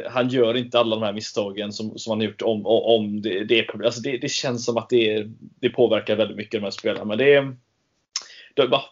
han 0.09 0.29
gör 0.29 0.57
inte 0.57 0.79
alla 0.79 0.95
de 0.95 1.05
här 1.05 1.13
misstagen 1.13 1.73
som, 1.73 1.97
som 1.97 2.11
han 2.11 2.21
gjort 2.21 2.41
om, 2.41 2.65
om 2.65 3.21
det, 3.21 3.43
det 3.43 3.59
är 3.59 3.85
alltså 3.85 4.01
det, 4.01 4.17
det 4.17 4.31
känns 4.31 4.65
som 4.65 4.77
att 4.77 4.89
det, 4.89 5.25
det 5.61 5.69
påverkar 5.69 6.15
väldigt 6.15 6.37
mycket 6.37 6.61
de 6.61 6.63
här 6.63 6.71
spelarna. 6.71 7.05
Men 7.05 7.17
det 7.17 7.33
är, 7.33 7.55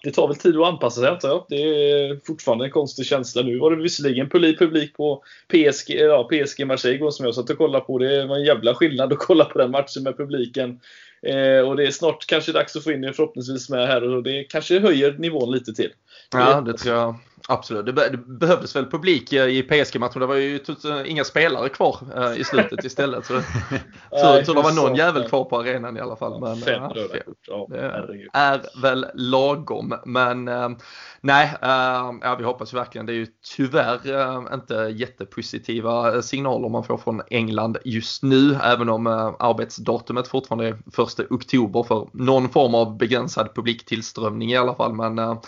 det 0.04 0.12
tar 0.12 0.28
väl 0.28 0.36
tid 0.38 0.58
att 0.58 0.68
anpassa 0.68 1.02
sig 1.02 1.10
antar 1.10 1.30
jag. 1.30 1.46
Det 1.50 1.56
är 1.56 2.20
fortfarande 2.26 2.66
en 2.66 2.72
konstig 2.72 3.06
känsla. 3.06 3.42
Nu 3.42 3.60
var 3.60 3.72
det 3.72 3.84
visserligen 3.84 4.30
publik 4.30 4.94
på 4.94 5.24
PSG, 5.48 5.90
ja, 5.90 6.30
PSG 6.32 6.68
Marseille 6.68 7.12
som 7.12 7.26
jag 7.26 7.36
satt 7.36 7.50
och 7.50 7.58
kollade 7.58 7.86
på. 7.86 7.98
Det 7.98 8.26
var 8.26 8.36
en 8.36 8.44
jävla 8.44 8.76
skillnad 8.76 9.14
att 9.14 9.20
kolla 9.20 9.46
på 9.46 9.58
den 9.58 9.72
matchen 9.72 10.04
med 10.04 10.18
publiken. 10.18 10.80
Eh, 11.22 11.68
och 11.68 11.78
det 11.78 11.88
är 11.88 11.92
snart 11.92 12.26
kanske 12.26 12.52
dags 12.52 12.76
att 12.76 12.84
få 12.84 12.92
in 12.92 13.04
er 13.04 13.12
förhoppningsvis 13.12 13.70
med 13.70 13.88
här 13.88 14.04
och 14.04 14.24
det 14.24 14.44
kanske 14.44 14.80
höjer 14.80 15.16
nivån 15.18 15.52
lite 15.52 15.74
till. 15.74 15.94
Ja, 16.32 16.62
det 16.62 16.74
tror 16.74 16.96
jag 16.96 17.16
absolut. 17.48 17.86
Det, 17.86 17.94
be 17.94 18.10
det 18.10 18.18
behövdes 18.18 18.76
väl 18.76 18.86
publik 18.86 19.34
i 19.34 19.64
PSG-matchen. 19.64 20.20
Det 20.20 20.26
var 20.26 20.36
ju 20.36 20.60
inga 21.06 21.24
spelare 21.24 21.70
kvar 21.70 21.98
eh, 22.16 22.40
i 22.40 22.44
slutet 22.44 22.84
istället. 22.84 23.26
Så 23.26 23.36
att 24.10 24.46
det 24.46 24.54
var 24.54 24.76
någon 24.76 24.96
jävel 24.96 25.30
kvar 25.30 25.44
på 25.44 25.60
arenan 25.60 25.98
i 25.98 26.00
alla 26.00 26.16
fall. 26.16 26.42
Men, 26.42 26.58
fem 26.58 26.84
ja, 26.84 26.94
ja, 27.48 27.68
det 27.70 28.30
är 28.34 28.82
väl 28.82 29.06
lagom. 29.14 29.96
Men 30.06 30.48
äh, 30.48 30.70
nej, 31.22 31.46
äh, 31.62 32.12
ja, 32.22 32.36
vi 32.38 32.44
hoppas 32.44 32.74
verkligen. 32.74 33.06
Det 33.06 33.14
är 33.14 33.18
ju 33.18 33.28
tyvärr 33.56 34.00
äh, 34.06 34.54
inte 34.54 34.76
jättepositiva 34.76 36.22
signaler 36.22 36.70
man 36.70 36.84
får 36.84 36.98
från 36.98 37.22
England 37.30 37.78
just 37.86 38.24
nu. 38.24 38.58
Även 38.64 38.90
om 38.90 39.08
arbetsdatumet 39.40 40.28
fortfarande 40.28 40.68
är 40.68 41.04
1 41.04 41.05
1 41.06 41.32
oktober 41.32 41.84
för 41.84 42.08
någon 42.12 42.50
form 42.50 42.76
av 42.76 42.98
begränsad 42.98 43.56
publiktillströmning 43.56 44.52
i 44.52 44.58
alla 44.58 44.76
fall. 44.76 44.94
Men 44.94 45.20
eh, 45.20 45.40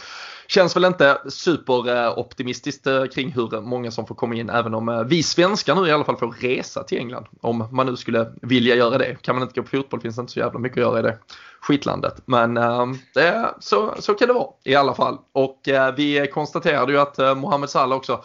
känns 0.47 0.75
väl 0.75 0.85
inte 0.85 1.17
superoptimistiskt 1.29 2.87
eh, 2.87 3.05
kring 3.05 3.31
hur 3.31 3.61
många 3.61 3.91
som 3.91 4.07
får 4.07 4.15
komma 4.15 4.35
in 4.35 4.49
även 4.49 4.73
om 4.73 4.89
eh, 4.89 5.03
vi 5.03 5.23
svenskar 5.23 5.75
nu 5.75 5.87
i 5.87 5.91
alla 5.91 6.03
fall 6.03 6.17
får 6.17 6.31
resa 6.31 6.83
till 6.83 6.97
England. 6.97 7.25
Om 7.41 7.67
man 7.71 7.85
nu 7.85 7.97
skulle 7.97 8.33
vilja 8.41 8.75
göra 8.75 8.97
det. 8.97 9.21
Kan 9.21 9.35
man 9.35 9.43
inte 9.43 9.59
gå 9.59 9.63
på 9.63 9.69
fotboll 9.69 10.01
finns 10.01 10.15
det 10.15 10.21
inte 10.21 10.33
så 10.33 10.39
jävla 10.39 10.59
mycket 10.59 10.77
att 10.77 10.83
göra 10.83 10.99
i 10.99 11.01
det 11.01 11.17
skitlandet. 11.61 12.21
Men 12.25 12.57
äh, 12.57 12.85
så, 13.59 13.95
så 13.99 14.13
kan 14.13 14.27
det 14.27 14.33
vara 14.33 14.47
i 14.63 14.75
alla 14.75 14.93
fall. 14.93 15.17
Och 15.31 15.67
äh, 15.67 15.95
vi 15.95 16.27
konstaterade 16.33 16.91
ju 16.91 16.99
att 16.99 17.19
äh, 17.19 17.35
Mohamed 17.35 17.69
Salah 17.69 17.97
också 17.97 18.23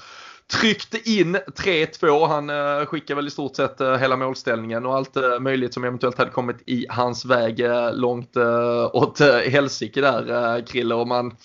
tryckte 0.52 1.10
in 1.10 1.36
3-2. 1.36 2.26
Han 2.28 2.50
eh, 2.50 2.86
skickade 2.86 3.16
väl 3.16 3.26
i 3.26 3.30
stort 3.30 3.56
sett 3.56 3.80
eh, 3.80 3.96
hela 3.96 4.16
målställningen 4.16 4.86
och 4.86 4.96
allt 4.96 5.16
eh, 5.16 5.40
möjligt 5.40 5.74
som 5.74 5.84
eventuellt 5.84 6.18
hade 6.18 6.30
kommit 6.30 6.56
i 6.66 6.86
hans 6.88 7.24
väg 7.24 7.60
eh, 7.60 7.94
långt 7.94 8.36
eh, 8.36 8.90
åt 8.92 9.20
eh, 9.20 9.36
helsike 9.36 10.00
där 10.00 10.56
eh, 10.56 10.64
Krille. 10.64 10.94
Och 10.94 11.08
man, 11.08 11.36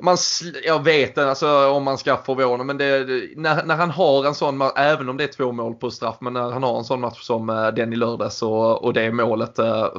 man, 0.00 0.16
jag 0.64 0.84
vet 0.84 1.08
inte 1.08 1.28
alltså, 1.28 1.68
om 1.68 1.84
man 1.84 1.98
ska 1.98 2.16
förvåna 2.16 2.64
men 2.64 2.78
det, 2.78 3.06
när, 3.36 3.64
när 3.64 3.76
han 3.76 3.90
har 3.90 4.26
en 4.26 4.34
sån 4.34 4.56
match, 4.56 4.72
även 4.76 5.08
om 5.08 5.16
det 5.16 5.24
är 5.24 5.32
två 5.32 5.52
mål 5.52 5.74
på 5.74 5.90
straff, 5.90 6.16
men 6.20 6.32
när 6.32 6.50
han 6.50 6.62
har 6.62 6.78
en 6.78 6.84
sån 6.84 7.00
match 7.00 7.22
som 7.22 7.72
den 7.76 7.92
i 7.92 7.96
lördags 7.96 8.42
och, 8.42 8.84
och 8.84 8.92
det 8.92 9.12
målet 9.12 9.56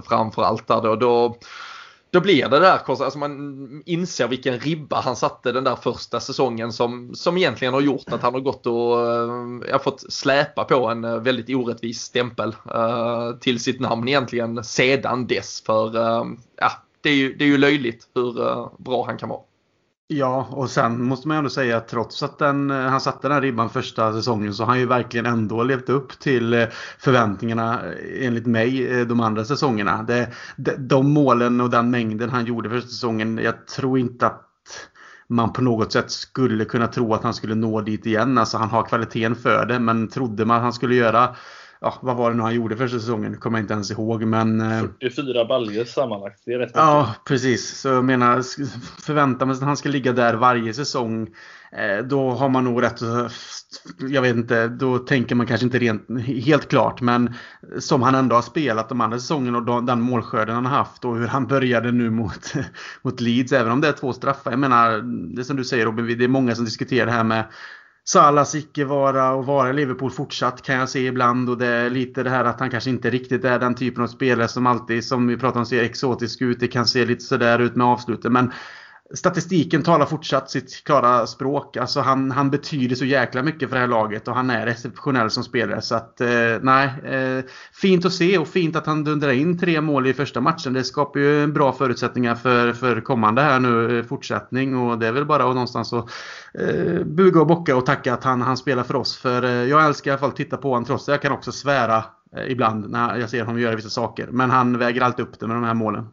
framförallt 0.07 0.67
där 0.67 0.81
då, 0.81 0.95
då 0.95 1.37
då 2.13 2.19
blir 2.19 2.49
det 2.49 2.59
där, 2.59 2.79
alltså 2.87 3.17
man 3.17 3.83
inser 3.85 4.27
vilken 4.27 4.59
ribba 4.59 5.01
han 5.01 5.15
satte 5.15 5.51
den 5.51 5.63
där 5.63 5.75
första 5.75 6.19
säsongen 6.19 6.73
som, 6.73 7.15
som 7.15 7.37
egentligen 7.37 7.73
har 7.73 7.81
gjort 7.81 8.13
att 8.13 8.21
han 8.21 8.33
har 8.33 8.41
gått 8.41 8.65
och 8.65 8.97
uh, 9.73 9.79
fått 9.79 10.13
släpa 10.13 10.63
på 10.63 10.87
en 10.87 11.03
eh, 11.03 11.17
väldigt 11.17 11.49
orättvis 11.49 12.01
stämpel 12.01 12.55
uh, 12.75 13.37
till 13.39 13.59
sitt 13.59 13.79
namn 13.79 14.07
egentligen 14.07 14.63
sedan 14.63 15.27
dess. 15.27 15.63
För 15.65 15.97
uh, 15.97 16.25
ja, 16.57 16.71
det 17.01 17.09
är, 17.09 17.15
ju, 17.15 17.33
det 17.33 17.43
är 17.43 17.49
ju 17.49 17.57
löjligt 17.57 18.07
hur 18.15 18.33
bra 18.83 19.05
han 19.05 19.17
kan 19.17 19.29
vara. 19.29 19.41
Ja, 20.17 20.47
och 20.51 20.69
sen 20.69 21.03
måste 21.03 21.27
man 21.27 21.35
ju 21.35 21.37
ändå 21.37 21.49
säga 21.49 21.77
att 21.77 21.87
trots 21.87 22.23
att 22.23 22.39
den, 22.39 22.71
eh, 22.71 22.77
han 22.77 23.01
satte 23.01 23.27
den 23.27 23.31
här 23.31 23.41
ribban 23.41 23.69
första 23.69 24.13
säsongen 24.13 24.53
så 24.53 24.63
har 24.63 24.67
han 24.67 24.79
ju 24.79 24.85
verkligen 24.85 25.25
ändå 25.25 25.63
levt 25.63 25.89
upp 25.89 26.19
till 26.19 26.53
eh, 26.53 26.67
förväntningarna 26.99 27.81
eh, 27.83 28.27
enligt 28.27 28.45
mig 28.45 29.05
de 29.05 29.19
andra 29.19 29.45
säsongerna. 29.45 30.03
Det, 30.03 30.31
de, 30.55 30.71
de 30.71 31.13
målen 31.13 31.61
och 31.61 31.69
den 31.69 31.89
mängden 31.89 32.29
han 32.29 32.45
gjorde 32.45 32.69
första 32.69 32.89
säsongen, 32.89 33.37
jag 33.43 33.67
tror 33.67 33.99
inte 33.99 34.25
att 34.25 34.49
man 35.27 35.53
på 35.53 35.61
något 35.61 35.91
sätt 35.91 36.11
skulle 36.11 36.65
kunna 36.65 36.87
tro 36.87 37.13
att 37.13 37.23
han 37.23 37.33
skulle 37.33 37.55
nå 37.55 37.81
dit 37.81 38.05
igen. 38.05 38.37
Alltså 38.37 38.57
han 38.57 38.69
har 38.69 38.83
kvaliteten 38.83 39.35
för 39.35 39.65
det 39.65 39.79
men 39.79 40.07
trodde 40.07 40.45
man 40.45 40.57
att 40.57 40.63
han 40.63 40.73
skulle 40.73 40.95
göra 40.95 41.35
ja, 41.83 41.99
vad 42.01 42.15
var 42.17 42.31
det 42.31 42.37
nu 42.37 42.43
han 42.43 42.55
gjorde 42.55 42.77
för 42.77 42.87
säsongen? 42.87 43.37
Kommer 43.37 43.57
jag 43.57 43.63
inte 43.63 43.73
ens 43.73 43.91
ihåg. 43.91 44.23
Men, 44.23 44.59
44 45.01 45.41
eh, 45.41 45.47
baljor 45.47 45.85
sammanlagt. 45.85 46.41
Det 46.45 46.53
är 46.53 46.59
rätt 46.59 46.71
Ja, 46.73 47.07
mycket. 47.09 47.23
precis. 47.25 47.79
Så 47.79 47.87
jag 47.87 48.05
menar, 48.05 48.41
förväntar 49.01 49.45
man 49.45 49.55
sig 49.55 49.63
att 49.63 49.67
han 49.67 49.77
ska 49.77 49.89
ligga 49.89 50.13
där 50.13 50.33
varje 50.33 50.73
säsong. 50.73 51.27
Eh, 51.71 52.05
då 52.05 52.29
har 52.31 52.49
man 52.49 52.63
nog 52.63 52.83
rätt 52.83 53.01
jag 53.99 54.21
vet 54.21 54.35
inte, 54.35 54.67
då 54.67 54.97
tänker 54.97 55.35
man 55.35 55.47
kanske 55.47 55.65
inte 55.65 55.79
rent, 55.79 56.07
helt 56.45 56.69
klart. 56.69 57.01
Men 57.01 57.33
som 57.79 58.01
han 58.01 58.15
ändå 58.15 58.35
har 58.35 58.41
spelat 58.41 58.89
de 58.89 59.01
andra 59.01 59.19
säsongerna 59.19 59.57
och 59.57 59.83
den 59.83 60.01
målskörden 60.01 60.55
han 60.55 60.65
har 60.65 60.77
haft 60.77 61.05
och 61.05 61.17
hur 61.17 61.27
han 61.27 61.47
började 61.47 61.91
nu 61.91 62.09
mot, 62.09 62.53
mot 63.01 63.21
Leeds. 63.21 63.51
Även 63.51 63.71
om 63.71 63.81
det 63.81 63.87
är 63.87 63.91
två 63.91 64.13
straffar. 64.13 64.51
Jag 64.51 64.59
menar, 64.59 65.01
det 65.35 65.43
som 65.43 65.55
du 65.57 65.63
säger 65.63 65.85
Robin, 65.85 66.17
det 66.17 66.23
är 66.23 66.27
många 66.27 66.55
som 66.55 66.65
diskuterar 66.65 67.05
det 67.05 67.11
här 67.11 67.23
med 67.23 67.45
Salas 68.05 68.55
icke-vara 68.55 69.31
och 69.31 69.45
vara 69.45 69.69
i 69.69 69.73
Liverpool 69.73 70.11
fortsatt 70.11 70.61
kan 70.61 70.75
jag 70.75 70.89
se 70.89 71.07
ibland 71.07 71.49
och 71.49 71.57
det 71.57 71.67
är 71.67 71.89
lite 71.89 72.23
det 72.23 72.29
här 72.29 72.45
att 72.45 72.59
han 72.59 72.69
kanske 72.69 72.89
inte 72.89 73.09
riktigt 73.09 73.45
är 73.45 73.59
den 73.59 73.75
typen 73.75 74.03
av 74.03 74.07
spelare 74.07 74.47
som 74.47 74.67
alltid, 74.67 75.05
som 75.05 75.27
vi 75.27 75.37
pratar 75.37 75.59
om, 75.59 75.65
ser 75.65 75.83
exotisk 75.83 76.41
ut. 76.41 76.59
Det 76.59 76.67
kan 76.67 76.85
se 76.85 77.05
lite 77.05 77.23
sådär 77.23 77.59
ut 77.59 77.75
med 77.75 77.87
avslutet. 77.87 78.31
Men 78.31 78.51
statistiken 79.13 79.83
talar 79.83 80.05
fortsatt 80.05 80.51
sitt 80.51 80.83
klara 80.83 81.27
språk. 81.27 81.77
Alltså 81.77 82.01
han, 82.01 82.31
han 82.31 82.49
betyder 82.49 82.95
så 82.95 83.05
jäkla 83.05 83.43
mycket 83.43 83.69
för 83.69 83.75
det 83.75 83.81
här 83.81 83.87
laget 83.87 84.27
och 84.27 84.35
han 84.35 84.49
är 84.49 84.67
exceptionell 84.67 85.29
som 85.29 85.43
spelare. 85.43 85.81
Så 85.81 85.95
att 85.95 86.21
eh, 86.21 86.27
nej, 86.61 86.87
eh, 87.03 87.43
fint 87.73 88.05
att 88.05 88.13
se 88.13 88.37
och 88.37 88.47
fint 88.47 88.75
att 88.75 88.85
han 88.85 89.03
dundrar 89.03 89.31
in 89.31 89.59
tre 89.59 89.81
mål 89.81 90.07
i 90.07 90.13
första 90.13 90.41
matchen. 90.41 90.73
Det 90.73 90.83
skapar 90.83 91.19
ju 91.19 91.47
bra 91.47 91.73
förutsättningar 91.73 92.35
för, 92.35 92.73
för 92.73 93.01
kommande 93.01 93.41
här 93.41 93.59
nu, 93.59 93.99
eh, 93.99 94.05
fortsättning. 94.05 94.77
Och 94.77 94.99
det 94.99 95.07
är 95.07 95.11
väl 95.11 95.25
bara 95.25 95.43
att 95.43 95.55
någonstans 95.55 95.93
att 95.93 96.09
eh, 96.53 97.03
buga 97.05 97.41
och 97.41 97.47
bocka 97.47 97.75
och 97.75 97.85
tacka 97.85 98.13
att 98.13 98.23
han, 98.23 98.41
han 98.41 98.57
spelar 98.57 98.83
för 98.83 98.95
oss. 98.95 99.17
För 99.17 99.43
eh, 99.43 99.51
jag 99.51 99.85
älskar 99.85 100.11
i 100.11 100.13
alla 100.13 100.19
fall 100.19 100.29
att 100.29 100.35
titta 100.35 100.57
på 100.57 100.69
honom 100.69 100.85
trots 100.85 101.09
att 101.09 101.13
jag 101.13 101.21
kan 101.21 101.31
också 101.31 101.51
svära 101.51 102.03
eh, 102.37 102.51
ibland 102.51 102.89
när 102.89 103.17
jag 103.17 103.29
ser 103.29 103.43
honom 103.43 103.61
göra 103.61 103.75
vissa 103.75 103.89
saker. 103.89 104.27
Men 104.31 104.49
han 104.49 104.77
väger 104.77 105.01
alltid 105.01 105.25
upp 105.25 105.39
det 105.39 105.47
med 105.47 105.55
de 105.55 105.63
här 105.63 105.73
målen. 105.73 106.07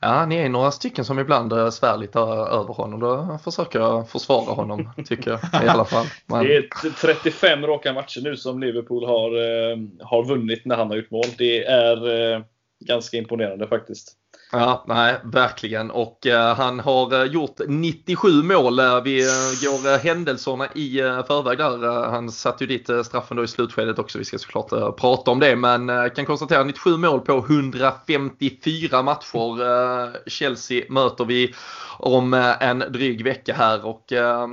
Ja, 0.00 0.26
ni 0.26 0.36
är 0.36 0.48
några 0.48 0.70
stycken 0.70 1.04
som 1.04 1.18
ibland 1.18 1.52
eh, 1.52 1.70
svär 1.70 1.96
lite 1.96 2.18
över 2.18 2.74
honom. 2.74 3.00
Då 3.00 3.38
försöker 3.44 3.78
jag 3.78 4.08
försvara 4.10 4.54
honom, 4.54 4.90
tycker 5.06 5.30
jag 5.30 5.64
i 5.64 5.68
alla 5.68 5.84
fall. 5.84 6.06
Men... 6.26 6.44
Det 6.44 6.56
är 6.56 6.90
35 6.90 7.66
raka 7.66 7.92
matcher 7.92 8.20
nu 8.20 8.36
som 8.36 8.60
Liverpool 8.60 9.04
har, 9.06 9.30
eh, 9.36 9.78
har 10.00 10.24
vunnit 10.24 10.64
när 10.64 10.76
han 10.76 10.88
har 10.88 10.96
gjort 10.96 11.10
mål. 11.10 11.26
Det 11.38 11.64
är 11.64 12.32
eh, 12.34 12.42
ganska 12.80 13.16
imponerande 13.16 13.66
faktiskt. 13.66 14.16
Ja, 14.52 14.84
nej, 14.88 15.20
verkligen. 15.24 15.90
Och 15.90 16.26
uh, 16.26 16.34
han 16.34 16.80
har 16.80 17.14
uh, 17.14 17.24
gjort 17.24 17.60
97 17.68 18.42
mål. 18.42 18.80
Uh, 18.80 19.02
vi 19.02 19.20
går 19.62 19.98
händelserna 19.98 20.66
i 20.74 20.98
förväg 21.26 21.58
där. 21.58 22.10
han 22.10 22.32
satte 22.32 22.64
ju 22.64 22.78
dit 22.78 23.06
straffen 23.06 23.36
då 23.36 23.44
i 23.44 23.48
slutskedet 23.48 23.98
också. 23.98 24.18
Vi 24.18 24.24
ska 24.24 24.38
såklart 24.38 24.96
prata 24.96 25.30
om 25.30 25.40
det. 25.40 25.56
Men 25.56 26.10
kan 26.10 26.26
konstatera 26.26 26.64
97 26.64 26.96
mål 26.96 27.20
på 27.20 27.38
154 27.38 29.02
matcher. 29.02 30.28
Chelsea 30.28 30.84
möter 30.88 31.24
vi 31.24 31.54
om 31.98 32.34
en 32.60 32.78
dryg 32.78 33.24
vecka 33.24 33.54
här 33.54 33.86
och 33.86 34.04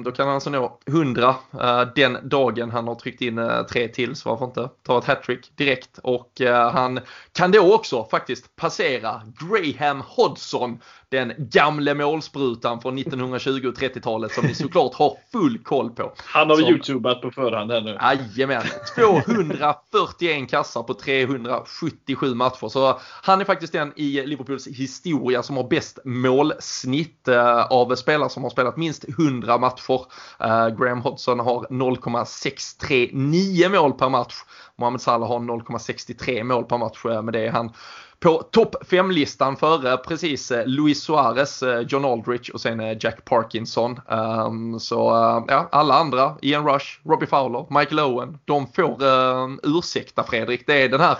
då 0.04 0.12
kan 0.12 0.26
han 0.26 0.36
alltså 0.36 0.50
nå 0.50 0.80
100 0.88 1.36
den 1.96 2.18
dagen 2.24 2.72
han 2.72 2.88
har 2.88 2.96
tryckt 2.96 3.22
in 3.22 3.50
tre 3.72 3.88
till 3.88 4.16
så 4.16 4.30
varför 4.30 4.46
inte 4.46 4.70
ta 4.84 4.98
ett 4.98 5.06
hattrick 5.06 5.52
direkt 5.56 6.00
och 6.04 6.32
han 6.74 7.00
kan 7.32 7.52
då 7.52 7.74
också 7.76 8.08
faktiskt 8.12 8.56
passera 8.56 9.22
Graham 9.40 9.87
Hodgson 9.93 10.80
den 11.10 11.34
gamle 11.38 11.93
målsprutan 11.93 12.82
från 12.82 12.97
1920 12.97 13.67
och 13.67 13.73
30-talet 13.73 14.32
som 14.32 14.45
ni 14.45 14.56
såklart 14.56 14.93
har 14.93 15.17
full 15.32 15.63
koll 15.63 15.89
på. 15.89 16.13
Han 16.17 16.50
har 16.50 16.58
som, 16.58 16.69
youtubat 16.69 17.21
på 17.21 17.32
förhand 17.32 17.71
här 17.71 17.82
nu. 17.82 17.97
Jajamän. 18.02 18.63
241 18.95 20.50
kassar 20.50 20.84
på 20.84 20.93
377 20.93 22.36
matcher. 22.36 22.69
Så 22.69 23.00
han 23.23 23.41
är 23.41 23.45
faktiskt 23.45 23.73
den 23.73 23.93
i 23.95 24.26
Liverpools 24.26 24.67
historia 24.67 25.43
som 25.43 25.58
har 25.58 25.63
bäst 25.63 26.00
målsnitt 26.06 27.28
eh, 27.28 27.65
av 27.65 27.95
spelare 27.95 28.30
som 28.30 28.43
har 28.43 28.50
spelat 28.50 28.78
minst 28.78 29.10
100 29.10 29.58
matcher. 29.58 30.02
Eh, 30.39 30.69
Graham 30.69 31.02
Hodgson 31.02 31.39
har 31.39 31.67
0,639 31.69 33.69
mål 33.69 33.93
per 33.93 34.10
match. 34.10 34.36
Mohamed 34.76 35.02
Salah 35.02 35.30
har 35.30 35.39
0,63 35.39 36.43
mål 36.43 36.63
per 36.63 36.78
match. 36.78 37.06
Eh, 37.06 37.21
med 37.21 37.34
det 37.34 37.47
är 37.47 37.52
han 37.52 37.71
på 38.20 38.44
topp 38.52 38.76
5-listan 38.86 39.58
före 39.58 39.98
precis 39.98 40.52
eh, 40.52 40.66
Luis 40.66 41.04
Suarez, 41.04 41.64
eh, 41.64 41.80
John 41.80 42.06
Aldrich 42.06 42.50
och 42.50 42.62
sen 42.62 42.80
eh, 42.80 42.98
Jack 43.00 43.26
Parkinson. 43.26 44.00
Um, 44.08 44.80
så 44.80 44.96
ja, 45.48 45.70
alla 45.72 45.94
andra, 45.94 46.36
Ian 46.42 46.68
Rush, 46.68 46.86
Robbie 47.06 47.28
Fowler, 47.28 47.66
Michael 47.80 48.00
Owen, 48.00 48.38
de 48.46 48.68
får 48.68 49.04
uh, 49.04 49.58
ursäkta 49.64 50.24
Fredrik. 50.24 50.68
Det 50.68 50.82
är 50.84 50.90
den 50.90 51.00
här 51.00 51.18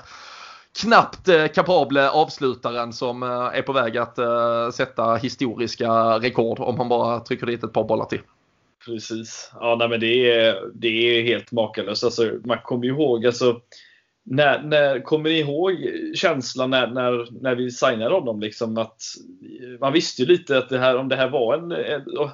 knappt 0.82 1.30
kapable 1.56 2.10
avslutaren 2.10 2.94
som 2.94 3.24
är 3.24 3.62
på 3.62 3.74
väg 3.74 3.98
att 3.98 4.20
sätta 4.74 5.16
historiska 5.16 5.90
rekord 6.20 6.60
om 6.60 6.78
han 6.78 6.90
bara 6.90 7.20
trycker 7.20 7.46
dit 7.46 7.64
ett 7.64 7.74
par 7.74 7.84
bollar 7.84 8.06
till. 8.06 8.22
Precis. 8.86 9.52
Ja, 9.60 9.76
nej, 9.80 9.90
men 9.90 10.00
det 10.00 10.32
är, 10.32 10.62
det 10.74 10.88
är 10.88 11.24
helt 11.24 11.52
makalöst. 11.52 12.04
Alltså, 12.04 12.32
man 12.46 12.58
kommer 12.64 12.86
ju 12.86 12.92
ihåg, 12.92 13.26
alltså, 13.26 13.62
när, 14.30 14.62
när, 14.62 15.00
kommer 15.00 15.30
ni 15.30 15.40
ihåg 15.40 15.74
känslan 16.16 16.70
när, 16.70 16.88
när, 16.88 17.42
när 17.42 17.56
vi 17.56 17.72
signade 17.72 18.14
honom? 18.16 18.40
Liksom 18.40 18.78
att 18.78 19.02
man 19.80 19.94
visste 19.94 20.22
ju 20.22 20.28
lite 20.28 20.58
att 20.58 20.70
det 20.70 20.80
här, 20.80 20.98
om 20.98 21.10
det 21.10 21.16
här 21.16 21.30
var 21.30 21.54
en, 21.54 21.72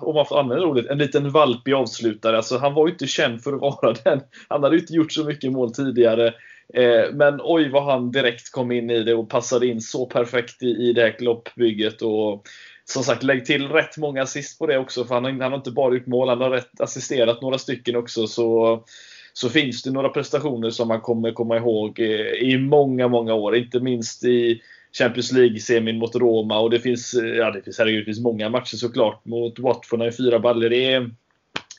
om 0.01 0.15
man 0.15 0.25
får 0.25 0.39
använda 0.39 0.65
ordet, 0.65 0.85
en 0.85 0.97
liten 0.97 1.31
valpig 1.31 1.73
avslutare. 1.73 2.37
Alltså, 2.37 2.57
han 2.57 2.73
var 2.73 2.87
ju 2.87 2.93
inte 2.93 3.07
känd 3.07 3.43
för 3.43 3.53
att 3.53 3.61
vara 3.61 3.93
den. 4.03 4.21
Han 4.47 4.63
hade 4.63 4.75
ju 4.75 4.81
inte 4.81 4.93
gjort 4.93 5.11
så 5.11 5.23
mycket 5.23 5.51
mål 5.51 5.73
tidigare. 5.73 6.27
Eh, 6.73 7.13
men 7.13 7.39
oj 7.43 7.69
vad 7.69 7.83
han 7.83 8.11
direkt 8.11 8.51
kom 8.51 8.71
in 8.71 8.89
i 8.89 9.03
det 9.03 9.13
och 9.13 9.29
passade 9.29 9.67
in 9.67 9.81
så 9.81 10.05
perfekt 10.05 10.63
i, 10.63 10.67
i 10.67 10.93
det 10.93 11.01
här 11.01 11.17
kloppbygget. 11.17 12.01
Och, 12.01 12.47
som 12.85 13.03
sagt, 13.03 13.23
lägg 13.23 13.45
till 13.45 13.67
rätt 13.67 13.97
många 13.97 14.21
assist 14.21 14.59
på 14.59 14.67
det 14.67 14.77
också. 14.77 15.05
För 15.05 15.15
han, 15.15 15.25
han 15.25 15.51
har 15.51 15.57
inte 15.57 15.71
bara 15.71 15.93
gjort 15.93 16.07
mål, 16.07 16.29
han 16.29 16.41
har 16.41 16.49
rätt 16.49 16.81
assisterat 16.81 17.41
några 17.41 17.57
stycken 17.57 17.95
också. 17.95 18.27
Så 18.27 18.83
så 19.33 19.49
finns 19.49 19.83
det 19.83 19.91
några 19.91 20.09
prestationer 20.09 20.69
som 20.69 20.87
man 20.87 21.01
kommer 21.01 21.31
komma 21.31 21.57
ihåg 21.57 21.99
eh, 21.99 22.31
i 22.31 22.57
många, 22.57 23.07
många 23.07 23.33
år. 23.33 23.55
Inte 23.55 23.79
minst 23.79 24.23
i 24.23 24.61
Champions 24.97 25.31
League-semin 25.31 25.97
mot 25.97 26.15
Roma 26.15 26.59
och 26.59 26.69
det 26.69 26.79
finns, 26.79 27.13
eh, 27.13 27.25
ja 27.25 27.51
det 27.51 27.61
finns, 27.61 27.79
herregud, 27.79 28.01
det 28.01 28.05
finns 28.05 28.19
många 28.19 28.49
matcher 28.49 28.75
såklart. 28.75 29.25
Mot 29.25 29.59
Watford 29.59 29.99
när 29.99 30.11
fyra 30.11 30.39
baller. 30.39 30.69
Det 30.69 30.93
är, 30.93 31.09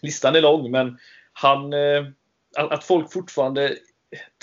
listan 0.02 0.36
är 0.36 0.40
lång 0.40 0.70
men 0.70 0.98
han, 1.32 1.72
eh, 1.72 2.04
att 2.56 2.84
folk 2.84 3.12
fortfarande 3.12 3.76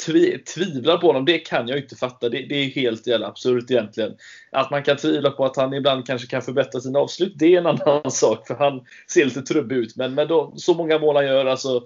tvi, 0.05 0.37
tvivlar 0.37 0.97
på 0.97 1.07
honom, 1.07 1.25
det 1.25 1.39
kan 1.39 1.67
jag 1.67 1.77
inte 1.77 1.95
fatta. 1.95 2.29
Det, 2.29 2.45
det 2.49 2.55
är 2.55 2.69
helt 2.69 3.07
jävla 3.07 3.27
absurt 3.27 3.71
egentligen. 3.71 4.15
Att 4.51 4.71
man 4.71 4.83
kan 4.83 4.97
tvivla 4.97 5.31
på 5.31 5.45
att 5.45 5.55
han 5.55 5.73
ibland 5.73 6.07
kanske 6.07 6.27
kan 6.27 6.41
förbättra 6.41 6.81
sina 6.81 6.99
avslut, 6.99 7.33
det 7.35 7.55
är 7.55 7.57
en 7.57 7.65
annan 7.65 8.11
sak. 8.11 8.47
För 8.47 8.55
han 8.55 8.85
ser 9.07 9.25
lite 9.25 9.41
trubbig 9.41 9.75
ut. 9.75 9.95
Men 9.95 10.13
med 10.13 10.27
de, 10.27 10.57
så 10.57 10.73
många 10.73 10.99
mål 10.99 11.15
han 11.15 11.25
gör, 11.25 11.45
alltså 11.45 11.83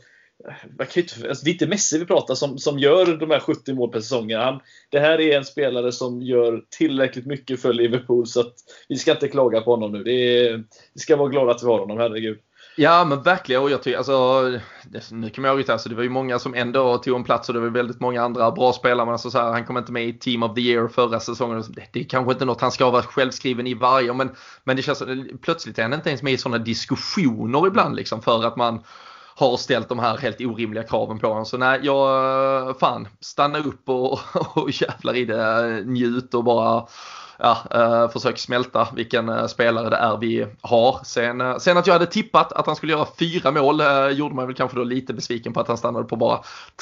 inte, 0.95 1.29
alltså 1.29 1.45
det 1.45 1.49
är 1.49 1.53
inte 1.53 1.67
Messi 1.67 1.99
vi 1.99 2.05
pratar 2.05 2.35
som, 2.35 2.57
som 2.57 2.79
gör 2.79 3.17
de 3.17 3.31
här 3.31 3.39
70 3.39 3.73
mål 3.73 3.91
per 3.91 3.99
säsong. 3.99 4.33
Han, 4.33 4.59
det 4.89 4.99
här 4.99 5.21
är 5.21 5.37
en 5.37 5.45
spelare 5.45 5.91
som 5.91 6.21
gör 6.21 6.63
tillräckligt 6.69 7.25
mycket 7.25 7.61
för 7.61 7.73
Liverpool 7.73 8.27
så 8.27 8.39
att 8.39 8.53
vi 8.89 8.95
ska 8.95 9.11
inte 9.11 9.27
klaga 9.27 9.61
på 9.61 9.71
honom 9.71 9.91
nu. 9.91 10.03
Det 10.03 10.11
är, 10.11 10.63
vi 10.93 10.99
ska 10.99 11.15
vara 11.15 11.29
glada 11.29 11.51
att 11.51 11.63
vi 11.63 11.67
har 11.67 11.79
honom, 11.79 11.97
herregud. 11.97 12.37
Ja 12.77 13.05
men 13.05 13.21
verkligen 13.21 13.61
och 13.61 13.71
jag 13.71 13.83
tycker 13.83 13.97
alltså 13.97 14.41
Nu 15.11 15.29
kommer 15.29 15.49
jag 15.49 15.59
ihåg 15.59 15.71
alltså, 15.71 15.89
det 15.89 15.95
var 15.95 16.03
ju 16.03 16.09
många 16.09 16.39
som 16.39 16.53
ändå 16.53 16.97
tog 16.97 17.15
en 17.15 17.23
plats 17.23 17.49
och 17.49 17.55
det 17.55 17.61
var 17.61 17.67
väldigt 17.67 17.99
många 17.99 18.23
andra 18.23 18.51
bra 18.51 18.73
spelare 18.73 19.05
men 19.05 19.11
alltså 19.11 19.31
så 19.31 19.37
här, 19.37 19.51
han 19.51 19.65
kom 19.65 19.77
inte 19.77 19.91
med 19.91 20.07
i 20.07 20.13
Team 20.13 20.43
of 20.43 20.55
the 20.55 20.61
Year 20.61 20.87
förra 20.87 21.19
säsongen. 21.19 21.57
Alltså, 21.57 21.71
det, 21.71 21.83
det 21.91 21.99
är 21.99 22.03
kanske 22.03 22.31
inte 22.31 22.45
något 22.45 22.61
han 22.61 22.71
ska 22.71 22.89
vara 22.91 23.01
självskriven 23.01 23.67
i 23.67 23.73
varje 23.73 24.13
men, 24.13 24.35
men 24.63 24.75
det 24.75 24.81
känns 24.81 25.03
plötsligt 25.41 25.79
är 25.79 25.83
han 25.83 25.93
inte 25.93 26.09
ens 26.09 26.23
med 26.23 26.33
i 26.33 26.37
sådana 26.37 26.63
diskussioner 26.63 27.67
ibland 27.67 27.95
liksom 27.95 28.21
för 28.21 28.43
att 28.43 28.55
man 28.55 28.83
har 29.35 29.57
ställt 29.57 29.89
de 29.89 29.99
här 29.99 30.17
helt 30.17 30.41
orimliga 30.41 30.83
kraven 30.83 31.19
på 31.19 31.27
honom. 31.27 31.45
Så 31.45 31.57
nej, 31.57 31.79
jag 31.83 32.79
fan 32.79 33.07
stanna 33.19 33.59
upp 33.59 33.89
och, 33.89 34.19
och 34.53 34.69
jävlar 34.71 35.15
i 35.15 35.25
det, 35.25 35.83
njut 35.85 36.33
och 36.33 36.43
bara 36.43 36.87
ja, 37.39 37.57
eh, 37.71 38.09
försöker 38.09 38.39
smälta 38.39 38.87
vilken 38.95 39.29
eh, 39.29 39.47
spelare 39.47 39.89
det 39.89 39.95
är 39.95 40.17
vi 40.17 40.47
har. 40.61 40.99
Sen, 41.03 41.41
eh, 41.41 41.57
sen 41.57 41.77
att 41.77 41.87
jag 41.87 41.93
hade 41.93 42.05
tippat 42.05 42.51
att 42.51 42.65
han 42.65 42.75
skulle 42.75 42.91
göra 42.91 43.07
fyra 43.19 43.51
mål 43.51 43.81
eh, 43.81 44.07
gjorde 44.07 44.35
mig 44.35 44.45
väl 44.45 44.55
kanske 44.55 44.77
då 44.77 44.83
lite 44.83 45.13
besviken 45.13 45.53
på 45.53 45.59
att 45.59 45.67
han 45.67 45.77
stannade 45.77 46.05
på 46.05 46.15
bara 46.15 46.39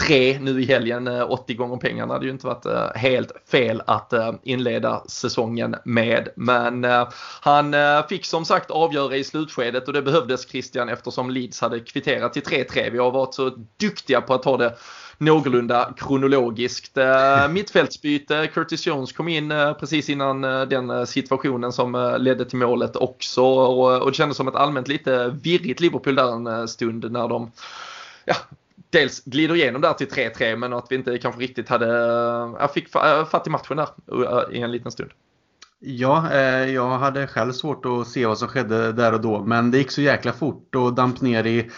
tre 0.07 0.39
nu 0.39 0.61
i 0.61 0.65
helgen. 0.65 1.07
Eh, 1.07 1.31
80 1.31 1.53
gånger 1.53 1.77
pengarna 1.77 2.13
hade 2.13 2.25
ju 2.25 2.31
inte 2.31 2.47
varit 2.47 2.65
eh, 2.65 2.87
helt 2.95 3.31
fel 3.51 3.81
att 3.87 4.13
eh, 4.13 4.31
inleda 4.43 5.03
säsongen 5.07 5.75
med. 5.85 6.29
Men 6.35 6.83
eh, 6.83 7.07
han 7.41 7.73
eh, 7.73 8.07
fick 8.07 8.25
som 8.25 8.45
sagt 8.45 8.71
avgöra 8.71 9.15
i 9.15 9.23
slutskedet 9.23 9.87
och 9.87 9.93
det 9.93 10.01
behövdes 10.01 10.49
Christian 10.49 10.89
eftersom 10.89 11.29
Leeds 11.29 11.61
hade 11.61 11.79
kvitterat 11.79 12.33
till 12.33 12.43
3-3. 12.43 12.91
Vi 12.91 12.97
har 12.97 13.11
varit 13.11 13.33
så 13.33 13.51
duktiga 13.79 14.21
på 14.21 14.33
att 14.33 14.43
ta 14.43 14.57
det 14.57 14.73
någorlunda 15.23 15.93
kronologiskt. 15.97 16.97
Eh, 16.97 17.47
mittfältsbyte, 17.49 18.47
Curtis 18.47 18.87
Jones 18.87 19.11
kom 19.11 19.27
in 19.27 19.51
eh, 19.51 19.73
precis 19.73 20.09
innan 20.09 20.43
eh, 20.43 20.61
den 20.61 21.07
situationen 21.07 21.73
som 21.73 22.17
ledde 22.19 22.45
till 22.45 22.57
målet 22.57 22.95
också 22.95 23.43
och 23.43 24.11
det 24.11 24.15
kändes 24.15 24.37
som 24.37 24.47
ett 24.47 24.55
allmänt 24.55 24.87
lite 24.87 25.27
virrigt 25.43 25.79
Liverpool 25.79 26.15
där 26.15 26.31
en 26.31 26.67
stund 26.67 27.11
när 27.11 27.27
de 27.27 27.51
ja, 28.25 28.35
dels 28.89 29.23
glider 29.25 29.55
igenom 29.55 29.81
där 29.81 29.93
till 29.93 30.07
3-3 30.07 30.55
men 30.55 30.73
att 30.73 30.85
vi 30.89 30.95
inte 30.95 31.17
kanske 31.17 31.41
riktigt 31.41 31.69
hade, 31.69 31.87
jag 32.59 32.73
fick 32.73 32.89
fatt 33.29 33.47
i 33.47 33.49
matchen 33.49 33.77
där 33.77 34.53
i 34.53 34.61
en 34.61 34.71
liten 34.71 34.91
stund. 34.91 35.11
Ja, 35.79 36.35
jag 36.65 36.89
hade 36.89 37.27
själv 37.27 37.51
svårt 37.51 37.85
att 37.85 38.07
se 38.07 38.25
vad 38.25 38.37
som 38.37 38.47
skedde 38.47 38.91
där 38.91 39.13
och 39.13 39.21
då 39.21 39.43
men 39.43 39.71
det 39.71 39.77
gick 39.77 39.91
så 39.91 40.01
jäkla 40.01 40.33
fort 40.33 40.75
och 40.75 40.93
damp 40.93 41.21
ner 41.21 41.45
i 41.45 41.69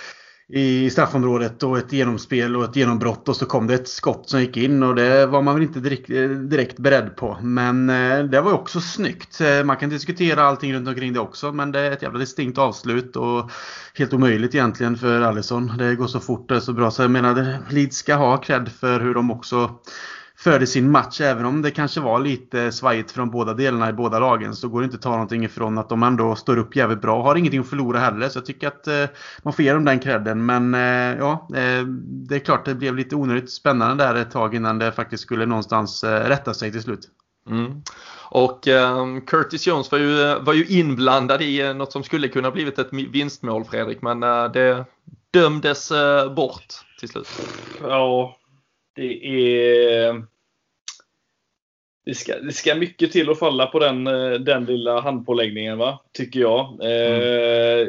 i 0.50 0.90
straffområdet 0.90 1.64
och 1.64 1.78
ett 1.78 1.94
genomspel 1.94 2.56
och 2.56 2.64
ett 2.64 2.76
genombrott 2.76 3.30
och 3.30 3.36
så 3.36 3.46
kom 3.46 3.68
det 3.68 3.74
ett 3.74 3.88
skott 3.88 4.30
som 4.30 4.42
gick 4.42 4.58
in 4.58 4.84
och 4.84 4.96
det 4.96 5.26
var 5.26 5.42
man 5.42 5.54
väl 5.54 5.64
inte 5.64 5.80
direkt, 5.80 6.10
eh, 6.10 6.30
direkt 6.30 6.78
beredd 6.78 7.16
på. 7.16 7.38
Men 7.42 7.90
eh, 7.90 8.24
det 8.24 8.42
var 8.42 8.52
ju 8.52 8.58
också 8.58 8.82
snyggt. 8.82 9.42
Eh, 9.42 9.64
man 9.64 9.78
kan 9.78 9.90
diskutera 9.90 10.44
allting 10.44 10.74
runt 10.74 10.88
omkring 10.88 11.14
det 11.14 11.20
också 11.20 11.52
men 11.52 11.72
det 11.72 11.80
är 11.80 11.92
ett 11.92 12.02
jävla 12.02 12.20
distinkt 12.20 12.58
avslut 12.58 13.16
och 13.16 13.52
helt 13.96 14.14
omöjligt 14.14 14.56
egentligen 14.56 14.98
för 14.98 15.22
Alisson. 15.22 15.78
Det 15.78 15.96
går 15.96 16.08
så 16.08 16.20
fort 16.20 16.52
och 16.52 16.64
så 16.64 16.74
bra 16.74 16.92
så 16.92 17.02
jag 17.02 17.12
menar 17.12 17.58
Leeds 17.70 17.98
ska 17.98 18.16
ha 18.16 18.38
cred 18.38 18.70
för 18.80 19.00
hur 19.00 19.14
de 19.14 19.32
också 19.32 19.80
förde 20.46 20.68
sin 20.68 20.92
match. 20.92 21.22
Även 21.22 21.46
om 21.46 21.62
det 21.62 21.72
kanske 21.72 22.02
var 22.02 22.20
lite 22.20 22.72
svajigt 22.72 23.12
från 23.12 23.32
båda 23.32 23.54
delarna 23.54 23.90
i 23.90 23.94
båda 23.94 24.20
lagen 24.20 24.56
så 24.56 24.68
går 24.68 24.82
det 24.82 24.86
inte 24.86 24.96
att 24.96 25.02
ta 25.02 25.12
någonting 25.12 25.46
ifrån 25.46 25.78
att 25.78 25.90
de 25.90 26.04
ändå 26.04 26.36
står 26.36 26.58
upp 26.58 26.76
jävligt 26.76 27.02
bra. 27.02 27.24
Har 27.24 27.36
ingenting 27.36 27.60
att 27.60 27.70
förlora 27.70 28.00
heller 28.00 28.30
så 28.30 28.38
jag 28.38 28.46
tycker 28.46 28.68
att 28.68 28.88
eh, 28.88 29.06
man 29.44 29.54
får 29.54 29.66
ge 29.66 29.74
dem 29.74 29.86
den 29.86 30.00
credden. 30.00 30.46
Men 30.46 30.74
eh, 30.74 31.18
ja, 31.18 31.48
eh, 31.56 31.86
det 32.28 32.36
är 32.36 32.40
klart 32.40 32.66
det 32.66 32.76
blev 32.76 32.96
lite 32.96 33.16
onödigt 33.16 33.52
spännande 33.52 34.04
där 34.04 34.16
ett 34.16 34.32
tag 34.32 34.56
innan 34.56 34.80
det 34.80 34.92
faktiskt 34.92 35.24
skulle 35.24 35.46
någonstans 35.46 36.04
rätta 36.04 36.54
sig 36.54 36.72
till 36.72 36.82
slut. 36.82 37.10
Mm. 37.50 37.82
Och 38.30 38.68
um, 38.68 39.22
Curtis 39.22 39.68
Jones 39.68 39.92
var 39.92 40.00
ju, 40.00 40.40
var 40.40 40.54
ju 40.54 40.66
inblandad 40.66 41.42
i 41.42 41.74
något 41.74 41.92
som 41.92 42.04
skulle 42.04 42.28
kunna 42.28 42.52
blivit 42.52 42.80
ett 42.80 42.94
vinstmål 42.94 43.66
Fredrik 43.66 44.02
men 44.02 44.24
uh, 44.24 44.52
det 44.52 44.86
dömdes 45.32 45.92
uh, 45.92 46.34
bort 46.34 46.66
till 47.00 47.10
slut. 47.10 47.28
Ja, 47.82 48.38
det 48.96 49.26
är... 49.26 50.35
Det 52.06 52.15
ska, 52.15 52.39
det 52.39 52.52
ska 52.52 52.76
mycket 52.76 53.12
till 53.12 53.30
att 53.30 53.39
falla 53.39 53.68
på 53.68 53.80
den, 53.80 54.08
eh, 54.08 54.32
den 54.32 54.65
lilla 54.65 55.02
handpåläggningen, 55.02 55.78
va? 55.78 56.00
tycker 56.12 56.39
jag. 56.39 56.80
Mm. 56.82 57.22
Eh, 57.22 57.88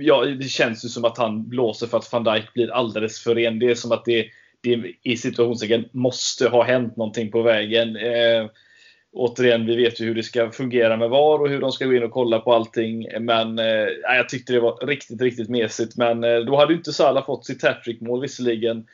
ja, 0.00 0.24
det 0.24 0.48
känns 0.48 0.84
ju 0.84 0.88
som 0.88 1.04
att 1.04 1.18
han 1.18 1.48
blåser 1.48 1.86
för 1.86 1.98
att 1.98 2.12
van 2.12 2.24
Dijk 2.24 2.54
blir 2.54 2.72
alldeles 2.72 3.20
för 3.20 3.34
ren. 3.34 3.58
Det 3.58 3.70
är 3.70 3.74
som 3.74 3.92
att 3.92 4.04
det, 4.04 4.26
det 4.60 4.92
i 5.02 5.16
situationstecken 5.16 5.84
måste 5.92 6.48
ha 6.48 6.62
hänt 6.62 6.96
någonting 6.96 7.30
på 7.30 7.42
vägen. 7.42 7.96
Eh, 7.96 8.46
återigen, 9.12 9.66
vi 9.66 9.76
vet 9.76 10.00
ju 10.00 10.04
hur 10.04 10.14
det 10.14 10.22
ska 10.22 10.50
fungera 10.50 10.96
med 10.96 11.10
VAR 11.10 11.38
och 11.38 11.48
hur 11.48 11.60
de 11.60 11.72
ska 11.72 11.84
gå 11.84 11.94
in 11.94 12.02
och 12.02 12.10
kolla 12.10 12.38
på 12.38 12.52
allting. 12.52 13.06
Men 13.20 13.58
eh, 13.58 13.88
jag 14.02 14.28
tyckte 14.28 14.52
det 14.52 14.60
var 14.60 14.86
riktigt, 14.86 15.22
riktigt 15.22 15.48
mesigt. 15.48 15.96
Men 15.96 16.24
eh, 16.24 16.38
då 16.38 16.56
hade 16.56 16.72
ju 16.72 16.78
inte 16.78 16.92
Salah 16.92 17.26
fått 17.26 17.46
sitt 17.46 17.62
hattrickmål 17.62 18.20
visserligen. 18.20 18.86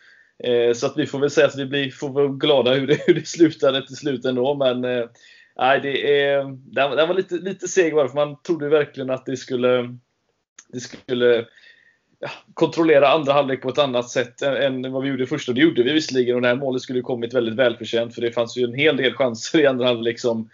Eh, 0.44 0.72
så 0.72 0.87
att 0.87 0.96
vi 0.96 1.07
får 1.07 1.18
väl 1.18 1.31
säga 1.31 1.46
att 1.46 1.59
vi 1.59 1.66
blir, 1.66 1.90
får 1.90 2.09
vara 2.11 2.29
glada 2.29 2.74
hur 2.74 2.87
det, 2.87 3.03
hur 3.07 3.14
det 3.14 3.29
slutade 3.29 3.87
till 3.87 3.96
slut 3.96 4.24
ändå. 4.24 4.55
Men 4.55 4.85
eh, 4.85 5.05
nej, 5.59 5.81
det 5.81 6.22
är, 6.22 6.44
det 6.74 7.07
var 7.07 7.14
lite, 7.14 7.35
lite 7.35 7.68
seg 7.68 7.94
bara, 7.94 8.09
för 8.09 8.14
man 8.14 8.42
trodde 8.42 8.68
verkligen 8.68 9.11
att 9.11 9.27
det 9.27 9.37
skulle, 9.37 9.96
det 10.68 10.81
skulle 10.81 11.46
ja, 12.18 12.31
kontrollera 12.55 13.09
andra 13.09 13.33
halvlek 13.33 13.62
på 13.62 13.68
ett 13.68 13.79
annat 13.79 14.11
sätt 14.11 14.42
än 14.42 14.92
vad 14.92 15.03
vi 15.03 15.09
gjorde 15.09 15.24
i 15.24 15.27
första. 15.27 15.53
Det 15.53 15.61
gjorde 15.61 15.83
vi 15.83 15.92
visserligen 15.92 16.37
och 16.37 16.42
det 16.42 16.48
här 16.48 16.57
målet 16.57 16.83
skulle 16.83 17.01
kommit 17.01 17.35
väldigt 17.35 17.55
välförtjänt 17.55 18.14
för 18.14 18.22
det 18.22 18.33
fanns 18.33 18.57
ju 18.57 18.64
en 18.64 18.74
hel 18.74 18.96
del 18.96 19.14
chanser 19.14 19.61
i 19.61 19.66
andra 19.66 19.87
halvlek 19.87 20.20
som 20.20 20.51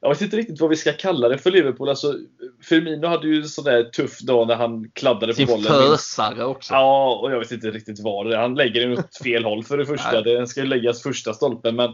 jag 0.00 0.08
vet 0.08 0.20
inte 0.20 0.36
riktigt 0.36 0.60
vad 0.60 0.70
vi 0.70 0.76
ska 0.76 0.92
kalla 0.92 1.28
det 1.28 1.38
för 1.38 1.50
Liverpool. 1.50 1.88
Alltså, 1.88 2.14
Firmino 2.62 3.06
hade 3.06 3.28
ju 3.28 3.36
en 3.36 3.48
sån 3.48 3.64
där 3.64 3.84
tuff 3.84 4.18
dag 4.18 4.48
när 4.48 4.54
han 4.54 4.90
kladdade 4.94 5.34
på 5.34 5.44
bollen. 5.46 5.64
Fösare 5.64 6.44
också. 6.44 6.74
Ja, 6.74 7.20
och 7.22 7.32
jag 7.32 7.38
vet 7.38 7.52
inte 7.52 7.70
riktigt 7.70 8.00
vad 8.00 8.26
det 8.26 8.36
är. 8.36 8.40
Han 8.40 8.54
lägger 8.54 8.80
den 8.80 8.98
åt 8.98 9.16
fel 9.22 9.44
håll 9.44 9.64
för 9.64 9.78
det 9.78 9.86
första. 9.96 10.22
Den 10.22 10.46
ska 10.46 10.60
ju 10.60 10.66
läggas 10.66 11.02
första 11.02 11.34
stolpen. 11.34 11.76
Men 11.76 11.90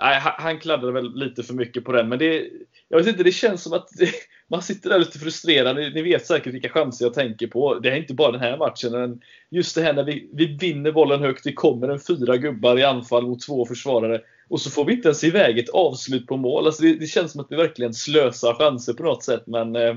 nej, 0.00 0.20
han 0.22 0.58
kladdade 0.58 0.92
väl 0.92 1.14
lite 1.14 1.42
för 1.42 1.54
mycket 1.54 1.84
på 1.84 1.92
den. 1.92 2.08
Men 2.08 2.18
det, 2.18 2.48
jag 2.88 2.98
vet 2.98 3.06
inte, 3.06 3.22
det 3.22 3.32
känns 3.32 3.62
som 3.62 3.72
att 3.72 3.88
det, 3.98 4.10
man 4.50 4.62
sitter 4.62 4.90
där 4.90 4.98
lite 4.98 5.18
frustrerad. 5.18 5.76
Ni, 5.76 5.90
ni, 5.90 6.02
vet 6.02 6.26
säkert 6.26 6.54
vilka 6.54 6.68
chanser 6.68 7.04
jag 7.04 7.14
tänker 7.14 7.46
på. 7.46 7.78
Det 7.78 7.90
är 7.90 7.96
inte 7.96 8.14
bara 8.14 8.32
den 8.32 8.40
här 8.40 8.58
matchen. 8.58 8.92
Men 8.92 9.20
just 9.50 9.74
det 9.74 9.82
här 9.82 9.92
när 9.92 10.04
vi, 10.04 10.30
vi 10.32 10.46
vinner 10.46 10.92
bollen 10.92 11.20
högt. 11.20 11.44
Det 11.44 11.52
kommer 11.52 11.88
en 11.88 12.00
fyra 12.00 12.36
gubbar 12.36 12.78
i 12.78 12.84
anfall 12.84 13.26
mot 13.26 13.46
två 13.46 13.66
försvarare. 13.66 14.20
Och 14.48 14.60
så 14.60 14.70
får 14.70 14.84
vi 14.84 14.92
inte 14.92 15.08
ens 15.08 15.24
iväg 15.24 15.58
ett 15.58 15.68
avslut 15.68 16.26
på 16.26 16.36
mål. 16.36 16.66
Alltså 16.66 16.82
det, 16.82 16.94
det 16.94 17.06
känns 17.06 17.32
som 17.32 17.40
att 17.40 17.46
vi 17.50 17.56
verkligen 17.56 17.94
slösar 17.94 18.54
chanser 18.54 18.92
på 18.92 19.02
något 19.02 19.24
sätt. 19.24 19.42
Men 19.46 19.76
eh, 19.76 19.96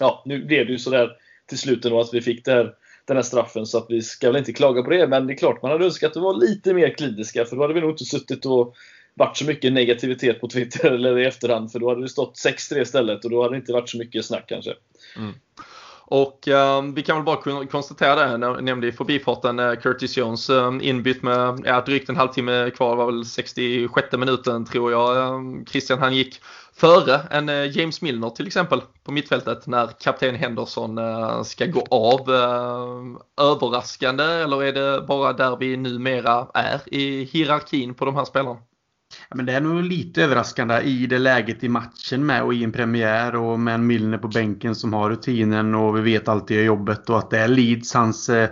ja, 0.00 0.22
nu 0.26 0.44
blev 0.44 0.66
det 0.66 0.72
ju 0.72 0.78
sådär 0.78 1.10
till 1.46 1.58
slut 1.58 1.84
ändå 1.84 2.00
att 2.00 2.14
vi 2.14 2.20
fick 2.20 2.44
det 2.44 2.52
här, 2.52 2.74
den 3.04 3.16
här 3.16 3.24
straffen. 3.24 3.66
Så 3.66 3.78
att 3.78 3.86
vi 3.88 4.02
ska 4.02 4.26
väl 4.26 4.36
inte 4.36 4.52
klaga 4.52 4.82
på 4.82 4.90
det. 4.90 5.06
Men 5.06 5.26
det 5.26 5.32
är 5.32 5.36
klart 5.36 5.62
man 5.62 5.70
hade 5.70 5.84
önskat 5.84 6.10
att 6.10 6.16
vi 6.16 6.20
var 6.20 6.40
lite 6.40 6.74
mer 6.74 6.94
kliniska. 6.94 7.44
För 7.44 7.56
då 7.56 7.62
hade 7.62 7.74
vi 7.74 7.80
nog 7.80 7.90
inte 7.90 8.04
suttit 8.04 8.46
och 8.46 8.76
varit 9.14 9.36
så 9.36 9.44
mycket 9.44 9.72
negativitet 9.72 10.40
på 10.40 10.48
Twitter 10.48 10.90
eller 10.94 11.18
i 11.18 11.26
efterhand. 11.26 11.72
För 11.72 11.78
då 11.78 11.88
hade 11.88 12.02
det 12.02 12.08
stått 12.08 12.34
6-3 12.34 12.82
istället 12.82 13.24
och 13.24 13.30
då 13.30 13.42
hade 13.42 13.54
det 13.54 13.58
inte 13.58 13.72
varit 13.72 13.88
så 13.88 13.98
mycket 13.98 14.24
snack 14.24 14.44
kanske. 14.48 14.74
Mm. 15.16 15.34
Och 16.10 16.48
eh, 16.48 16.82
vi 16.82 17.02
kan 17.02 17.16
väl 17.16 17.24
bara 17.24 17.66
konstatera 17.66 18.14
det, 18.14 18.46
jag 18.46 18.64
nämnde 18.64 18.86
i 18.86 18.92
förbifarten 18.92 19.58
eh, 19.58 19.74
Curtis 19.74 20.16
Jones 20.16 20.50
eh, 20.50 20.72
inbytt 20.80 21.22
med 21.22 21.62
ja, 21.64 21.80
drygt 21.80 22.08
en 22.08 22.16
halvtimme 22.16 22.70
kvar, 22.70 22.96
var 22.96 23.06
väl 23.06 23.24
66 23.24 24.12
minuten 24.12 24.64
tror 24.64 24.92
jag. 24.92 25.16
Eh, 25.16 25.40
Christian 25.70 25.98
han 25.98 26.14
gick 26.14 26.40
före 26.72 27.20
en 27.30 27.48
eh, 27.48 27.76
James 27.78 28.02
Milner 28.02 28.30
till 28.30 28.46
exempel 28.46 28.82
på 29.04 29.12
mittfältet 29.12 29.66
när 29.66 29.86
kapten 29.86 30.34
Henderson 30.34 30.98
eh, 30.98 31.42
ska 31.42 31.66
gå 31.66 31.86
av. 31.90 32.34
Ehm, 32.34 33.18
överraskande 33.40 34.24
eller 34.24 34.62
är 34.62 34.72
det 34.72 35.06
bara 35.08 35.32
där 35.32 35.56
vi 35.56 35.76
numera 35.76 36.46
är 36.54 36.80
i 36.86 37.24
hierarkin 37.24 37.94
på 37.94 38.04
de 38.04 38.16
här 38.16 38.24
spelarna? 38.24 38.56
Men 39.34 39.46
det 39.46 39.52
är 39.52 39.60
nog 39.60 39.82
lite 39.82 40.22
överraskande 40.22 40.80
i 40.80 41.06
det 41.06 41.18
läget 41.18 41.64
i 41.64 41.68
matchen 41.68 42.26
med 42.26 42.42
och 42.42 42.54
i 42.54 42.64
en 42.64 42.72
premiär 42.72 43.36
och 43.36 43.60
med 43.60 43.74
en 43.74 43.86
Milner 43.86 44.18
på 44.18 44.28
bänken 44.28 44.74
som 44.74 44.92
har 44.92 45.10
rutinen 45.10 45.74
och 45.74 45.96
vi 45.96 46.00
vet 46.00 46.28
alltid 46.28 46.56
gör 46.56 46.64
jobbet 46.64 47.10
och 47.10 47.18
att 47.18 47.30
det 47.30 47.38
är 47.38 47.48
Leeds, 47.48 47.94
hans, 47.94 48.28
eh, 48.28 48.50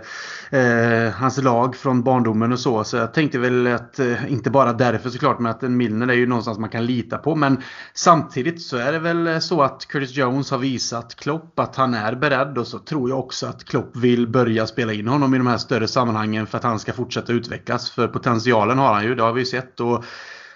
eh, 0.51 1.11
hans 1.11 1.41
lag 1.41 1.75
från 1.75 2.03
barndomen 2.03 2.51
och 2.51 2.59
så. 2.59 2.83
Så 2.83 2.97
jag 2.97 3.13
tänkte 3.13 3.39
väl 3.39 3.67
att, 3.67 3.99
eh, 3.99 4.31
inte 4.31 4.49
bara 4.49 4.73
därför 4.73 5.09
såklart, 5.09 5.39
men 5.39 5.51
att 5.51 5.63
en 5.63 5.77
Milner 5.77 6.07
är 6.07 6.13
ju 6.13 6.27
någonstans 6.27 6.57
man 6.57 6.69
kan 6.69 6.85
lita 6.85 7.17
på. 7.17 7.35
Men 7.35 7.61
samtidigt 7.93 8.61
så 8.61 8.77
är 8.77 8.91
det 8.91 8.99
väl 8.99 9.41
så 9.41 9.61
att 9.61 9.87
Curtis 9.87 10.15
Jones 10.15 10.51
har 10.51 10.57
visat 10.57 11.15
Klopp 11.15 11.59
att 11.59 11.75
han 11.75 11.93
är 11.93 12.15
beredd 12.15 12.57
och 12.57 12.67
så 12.67 12.79
tror 12.79 13.09
jag 13.09 13.19
också 13.19 13.47
att 13.47 13.63
Klopp 13.63 13.95
vill 13.95 14.27
börja 14.27 14.67
spela 14.67 14.93
in 14.93 15.07
honom 15.07 15.33
i 15.33 15.37
de 15.37 15.47
här 15.47 15.57
större 15.57 15.87
sammanhangen 15.87 16.47
för 16.47 16.57
att 16.57 16.63
han 16.63 16.79
ska 16.79 16.93
fortsätta 16.93 17.33
utvecklas. 17.33 17.91
För 17.91 18.07
potentialen 18.07 18.77
har 18.77 18.93
han 18.93 19.03
ju, 19.03 19.15
det 19.15 19.23
har 19.23 19.33
vi 19.33 19.41
ju 19.41 19.45
sett. 19.45 19.79
Och 19.79 20.05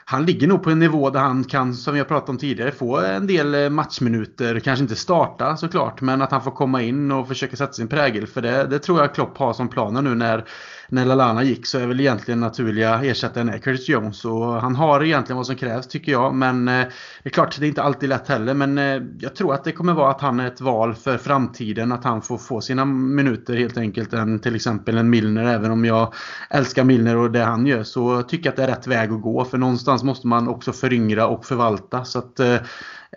han 0.06 0.26
ligger 0.26 0.48
nog 0.48 0.64
på 0.64 0.70
en 0.70 0.80
nivå 0.80 1.10
där 1.10 1.20
han 1.20 1.44
kan, 1.44 1.74
som 1.74 1.94
vi 1.94 2.00
har 2.00 2.06
pratat 2.06 2.30
om 2.30 2.38
tidigare, 2.38 2.72
få 2.72 2.98
en 2.98 3.28
del 3.28 3.56
eh, 3.56 3.70
matchminuter. 3.70 4.60
Kanske 4.60 4.84
inte 4.84 4.96
starta 4.96 5.58
såklart, 5.58 6.02
men 6.02 6.22
att 6.22 6.32
han 6.32 6.44
får 6.44 6.52
komma 6.52 6.82
in 6.82 7.12
och 7.12 7.28
försöka 7.28 7.56
sätta 7.56 7.74
sin 7.74 7.88
prägel. 7.88 8.28
För 8.28 8.42
det, 8.42 8.68
det 8.68 8.80
tror 8.80 9.00
jag 9.00 9.16
Klopp 9.16 9.38
har 9.38 9.54
som 9.54 9.70
planer 9.70 10.02
nu 10.02 10.16
när 10.16 10.46
när 10.92 11.06
Lalana 11.06 11.44
gick 11.44 11.66
så 11.66 11.80
är 11.80 11.88
väl 11.88 12.00
egentligen 12.00 12.40
naturliga 12.40 13.04
ersättaren 13.04 13.60
Curtis 13.60 13.90
Jones. 13.90 14.26
Och 14.26 14.62
han 14.62 14.76
har 14.76 15.04
egentligen 15.04 15.38
vad 15.38 15.46
som 15.46 15.56
krävs 15.56 15.88
tycker 15.88 16.12
jag. 16.12 16.36
Men 16.36 16.68
eh, 16.68 16.86
det 17.24 17.30
är 17.30 17.30
klart, 17.30 17.60
det 17.60 17.66
är 17.66 17.68
inte 17.68 17.84
alltid 17.84 18.10
lätt 18.10 18.28
heller. 18.28 18.54
Men 18.54 18.78
eh, 18.78 19.02
jag 19.20 19.36
tror 19.36 19.54
att 19.54 19.64
det 19.64 19.72
kommer 19.72 19.94
vara 19.94 20.12
att 20.12 20.22
han 20.22 20.40
är 20.40 20.48
ett 20.48 20.62
val 20.62 20.96
för 20.96 21.18
framtiden. 21.18 21.92
Att 21.92 22.04
han 22.04 22.22
får 22.22 22.38
få 22.38 22.62
sina 22.62 22.86
minuter 22.86 23.56
helt 23.56 23.78
enkelt 23.78 24.14
än 24.14 24.40
till 24.40 24.56
exempel 24.56 24.98
en 24.98 25.10
Milner. 25.10 25.46
Även 25.46 25.72
om 25.72 25.86
jag 25.86 26.14
älskar 26.50 26.84
Milner 26.84 27.18
och 27.18 27.32
det 27.32 27.44
han 27.44 27.66
gör 27.66 27.84
så 27.84 28.22
tycker 28.22 28.46
jag 28.46 28.52
att 28.52 28.58
det 28.58 28.64
är 28.64 28.68
rätt 28.68 28.88
väg 28.88 29.12
att 29.12 29.22
gå. 29.22 29.46
För 29.46 29.58
någonstans 29.58 30.04
måste 30.04 30.28
man 30.28 30.48
också 30.48 30.74
föryngra 30.74 31.28
och 31.28 31.46
förvalta. 31.46 32.06
Så 32.06 32.20
att 32.20 32.40
eh, 32.40 32.58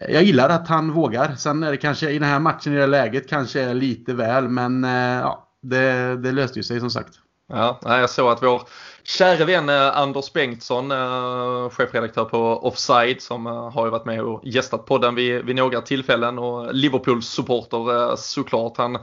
jag 0.09 0.23
gillar 0.23 0.49
att 0.49 0.69
han 0.69 0.93
vågar. 0.93 1.35
Sen 1.35 1.63
är 1.63 1.71
det 1.71 1.77
kanske 1.77 2.11
i 2.11 2.19
den 2.19 2.29
här 2.29 2.41
matchen, 2.41 2.73
i 2.73 2.77
det 2.77 2.83
här 2.83 2.89
läget, 2.89 3.29
kanske 3.29 3.61
är 3.61 3.75
lite 3.75 4.15
väl. 4.15 4.49
Men 4.49 4.85
ja, 4.85 5.49
det, 5.63 6.17
det 6.17 6.33
löste 6.33 6.59
ju 6.59 6.63
sig 6.63 6.81
som 6.81 6.91
sagt. 6.91 7.24
Ja, 7.49 7.79
jag 7.83 8.11
såg 8.11 8.33
att 8.33 8.43
vår 8.43 8.63
käre 9.05 9.45
vän 9.45 9.69
eh, 9.69 9.97
Anders 9.97 10.33
Bengtsson, 10.33 10.91
eh, 10.91 11.71
chefredaktör 11.71 12.25
på 12.25 12.67
Offside 12.67 13.23
som 13.23 13.47
eh, 13.47 13.71
har 13.71 13.85
ju 13.85 13.91
varit 13.91 14.05
med 14.05 14.23
och 14.23 14.41
gästat 14.45 14.87
podden 14.87 15.15
vid, 15.15 15.45
vid 15.45 15.57
några 15.57 15.81
tillfällen 15.81 16.39
och 16.39 16.75
Liverpools 16.75 17.27
supporter 17.27 18.17
såklart. 18.17 18.77
Han, 18.77 18.99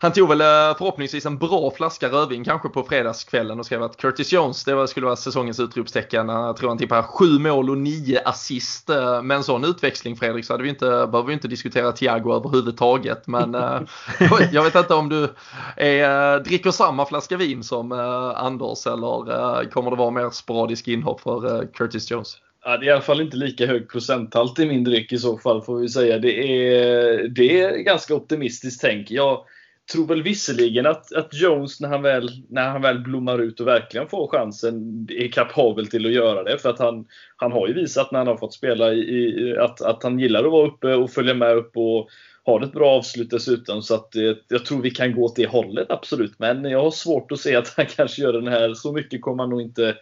han 0.00 0.12
tog 0.12 0.28
väl 0.28 0.38
förhoppningsvis 0.78 1.26
en 1.26 1.38
bra 1.38 1.70
flaska 1.70 2.08
rödvin 2.08 2.44
kanske 2.44 2.68
på 2.68 2.82
fredagskvällen 2.82 3.58
och 3.58 3.66
skrev 3.66 3.82
att 3.82 3.96
Curtis 3.96 4.32
Jones 4.32 4.64
det 4.64 4.88
skulle 4.88 5.06
vara 5.06 5.16
säsongens 5.16 5.60
utropstecken. 5.60 6.28
Jag 6.28 6.56
tror 6.56 6.68
han 6.68 6.78
tippar 6.78 7.02
sju 7.02 7.38
mål 7.38 7.70
och 7.70 7.78
nio 7.78 8.20
assist. 8.24 8.88
Med 9.22 9.36
en 9.36 9.44
sån 9.44 9.64
utväxling 9.64 10.16
Fredrik 10.16 10.44
så 10.44 10.52
hade 10.52 10.62
vi 10.62 10.68
inte, 10.68 10.86
behöver 10.86 11.22
vi 11.22 11.32
inte 11.32 11.48
diskutera 11.48 11.92
Thiago 11.92 12.34
överhuvudtaget. 12.34 13.26
Men 13.26 13.52
jag 14.52 14.62
vet 14.64 14.74
inte 14.74 14.94
om 14.94 15.08
du 15.08 15.34
är, 15.76 16.38
dricker 16.40 16.70
samma 16.70 17.06
flaska 17.06 17.36
vin 17.36 17.64
som 17.64 17.92
Anders 18.36 18.86
eller 18.86 19.45
Eh, 19.46 19.68
kommer 19.68 19.90
det 19.90 19.96
vara 19.96 20.10
mer 20.10 20.30
sporadisk 20.30 20.88
inhopp 20.88 21.20
för 21.20 21.56
eh, 21.56 21.68
Curtis 21.68 22.10
Jones? 22.10 22.36
Ja, 22.64 22.76
det 22.76 22.86
är 22.86 22.88
i 22.88 22.92
alla 22.92 23.00
fall 23.00 23.20
inte 23.20 23.36
lika 23.36 23.66
hög 23.66 23.90
procenthalt 23.90 24.58
i 24.58 24.66
min 24.66 24.84
dryck 24.84 25.12
i 25.12 25.18
så 25.18 25.38
fall 25.38 25.62
får 25.62 25.78
vi 25.78 25.88
säga. 25.88 26.18
Det 26.18 26.64
är, 26.74 27.28
det 27.28 27.60
är 27.60 27.76
ganska 27.76 28.14
optimistiskt 28.14 28.80
tänk. 28.80 29.10
Jag 29.10 29.44
tror 29.92 30.06
väl 30.06 30.22
visserligen 30.22 30.86
att, 30.86 31.12
att 31.12 31.34
Jones 31.34 31.80
när 31.80 31.88
han, 31.88 32.02
väl, 32.02 32.30
när 32.48 32.68
han 32.68 32.82
väl 32.82 32.98
blommar 32.98 33.38
ut 33.38 33.60
och 33.60 33.66
verkligen 33.66 34.08
får 34.08 34.28
chansen 34.28 35.06
är 35.10 35.28
kapabel 35.28 35.86
till 35.86 36.06
att 36.06 36.12
göra 36.12 36.42
det. 36.42 36.58
För 36.58 36.70
att 36.70 36.78
han, 36.78 37.06
han 37.36 37.52
har 37.52 37.68
ju 37.68 37.74
visat 37.74 38.12
när 38.12 38.18
han 38.18 38.28
har 38.28 38.36
fått 38.36 38.54
spela 38.54 38.92
i, 38.92 39.00
i 39.00 39.56
att, 39.58 39.80
att 39.80 40.02
han 40.02 40.18
gillar 40.18 40.44
att 40.44 40.52
vara 40.52 40.68
uppe 40.68 40.94
och 40.94 41.10
följa 41.10 41.34
med 41.34 41.56
upp 41.56 41.76
och 41.76 42.08
har 42.46 42.60
ett 42.60 42.72
bra 42.72 42.90
avslut 42.90 43.30
dessutom. 43.30 43.82
Så 43.82 43.94
att, 43.94 44.08
jag 44.48 44.64
tror 44.64 44.82
vi 44.82 44.90
kan 44.90 45.14
gå 45.14 45.24
åt 45.24 45.36
det 45.36 45.46
hållet, 45.46 45.90
absolut. 45.90 46.38
Men 46.38 46.64
jag 46.64 46.82
har 46.82 46.90
svårt 46.90 47.32
att 47.32 47.40
se 47.40 47.56
att 47.56 47.74
han 47.76 47.86
kanske 47.96 48.22
gör 48.22 48.32
den 48.32 48.48
här. 48.48 48.74
Så 48.74 48.92
mycket 48.92 49.22
kommer 49.22 49.42
han 49.42 49.50
nog 49.50 49.62
inte 49.62 49.94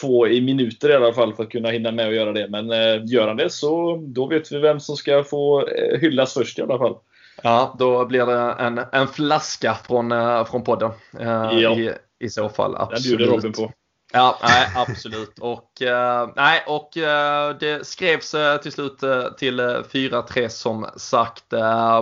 få 0.00 0.28
i 0.28 0.40
minuter 0.40 0.90
i 0.90 0.94
alla 0.94 1.12
fall 1.12 1.34
för 1.34 1.42
att 1.42 1.50
kunna 1.50 1.70
hinna 1.70 1.92
med 1.92 2.08
att 2.08 2.14
göra 2.14 2.32
det. 2.32 2.48
Men 2.48 2.70
eh, 2.70 3.04
gör 3.04 3.28
han 3.28 3.36
det 3.36 3.50
så 3.50 3.96
då 3.96 4.26
vet 4.26 4.52
vi 4.52 4.58
vem 4.58 4.80
som 4.80 4.96
ska 4.96 5.24
få 5.24 5.66
eh, 5.66 6.00
hyllas 6.00 6.34
först 6.34 6.58
i 6.58 6.62
alla 6.62 6.78
fall. 6.78 6.96
Ja, 7.42 7.76
då 7.78 8.06
blir 8.06 8.26
det 8.26 8.64
en, 8.64 8.80
en 8.92 9.08
flaska 9.08 9.76
från, 9.86 10.12
eh, 10.12 10.44
från 10.44 10.64
podden. 10.64 10.90
Ja. 11.20 11.78
i, 11.78 11.92
I 12.18 12.28
så 12.28 12.48
fall, 12.48 12.76
absolut. 12.76 13.18
Den 13.18 13.18
bjuder 13.18 13.32
Robin 13.32 13.52
på. 13.52 13.72
Ja, 14.16 14.38
nej, 14.42 14.68
absolut. 14.74 15.38
Och, 15.38 15.82
eh, 15.82 16.28
nej, 16.36 16.62
och 16.66 16.96
eh, 16.96 17.56
det 17.60 17.86
skrevs 17.86 18.34
eh, 18.34 18.60
till 18.60 18.72
slut 18.72 18.98
till 19.38 19.60
4-3 19.60 20.48
som 20.48 20.86
sagt. 20.96 21.52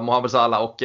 Mohamed 0.03 0.31
Salah 0.31 0.63
och 0.63 0.83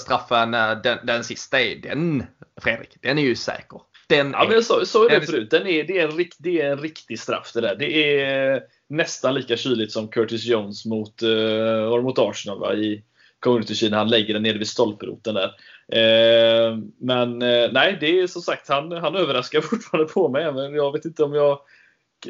straffen, 0.00 0.50
den, 0.82 0.98
den 1.02 1.24
sista, 1.24 1.58
den 1.82 2.26
Fredrik, 2.60 2.96
den 3.02 3.18
är 3.18 3.22
ju 3.22 3.36
säker. 3.36 3.80
Den 4.08 4.30
ja, 4.30 4.42
är, 4.42 4.46
men 4.46 4.54
jag 4.54 4.64
sa, 4.64 4.84
sa 4.84 5.08
det 5.08 5.20
förut. 5.20 5.50
Den 5.50 5.66
är, 5.66 5.84
det, 5.84 5.98
är 5.98 6.08
en, 6.08 6.24
det 6.38 6.60
är 6.60 6.72
en 6.72 6.78
riktig 6.78 7.18
straff 7.20 7.52
det 7.54 7.60
där. 7.60 7.76
Det 7.76 8.20
är 8.22 8.62
nästan 8.88 9.34
lika 9.34 9.56
kyligt 9.56 9.92
som 9.92 10.08
Curtis 10.08 10.44
Jones 10.44 10.84
mot, 10.84 11.22
uh, 11.22 12.02
mot 12.02 12.18
Arsenal 12.18 12.60
va, 12.60 12.74
i 12.74 13.02
Community 13.40 13.90
när 13.90 13.98
han 13.98 14.08
lägger 14.08 14.34
den 14.34 14.42
nere 14.42 14.58
vid 14.58 14.68
stolperoten 14.68 15.34
där. 15.34 15.52
Eh, 15.92 16.78
men 16.98 17.42
eh, 17.42 17.72
nej, 17.72 17.96
det 18.00 18.20
är 18.20 18.26
som 18.26 18.42
sagt, 18.42 18.68
han, 18.68 18.92
han 18.92 19.16
överraskar 19.16 19.60
fortfarande 19.70 20.12
på 20.12 20.28
mig. 20.28 20.52
Men 20.52 20.74
jag 20.74 20.92
vet 20.92 21.04
inte 21.04 21.24
om 21.24 21.34
jag 21.34 21.58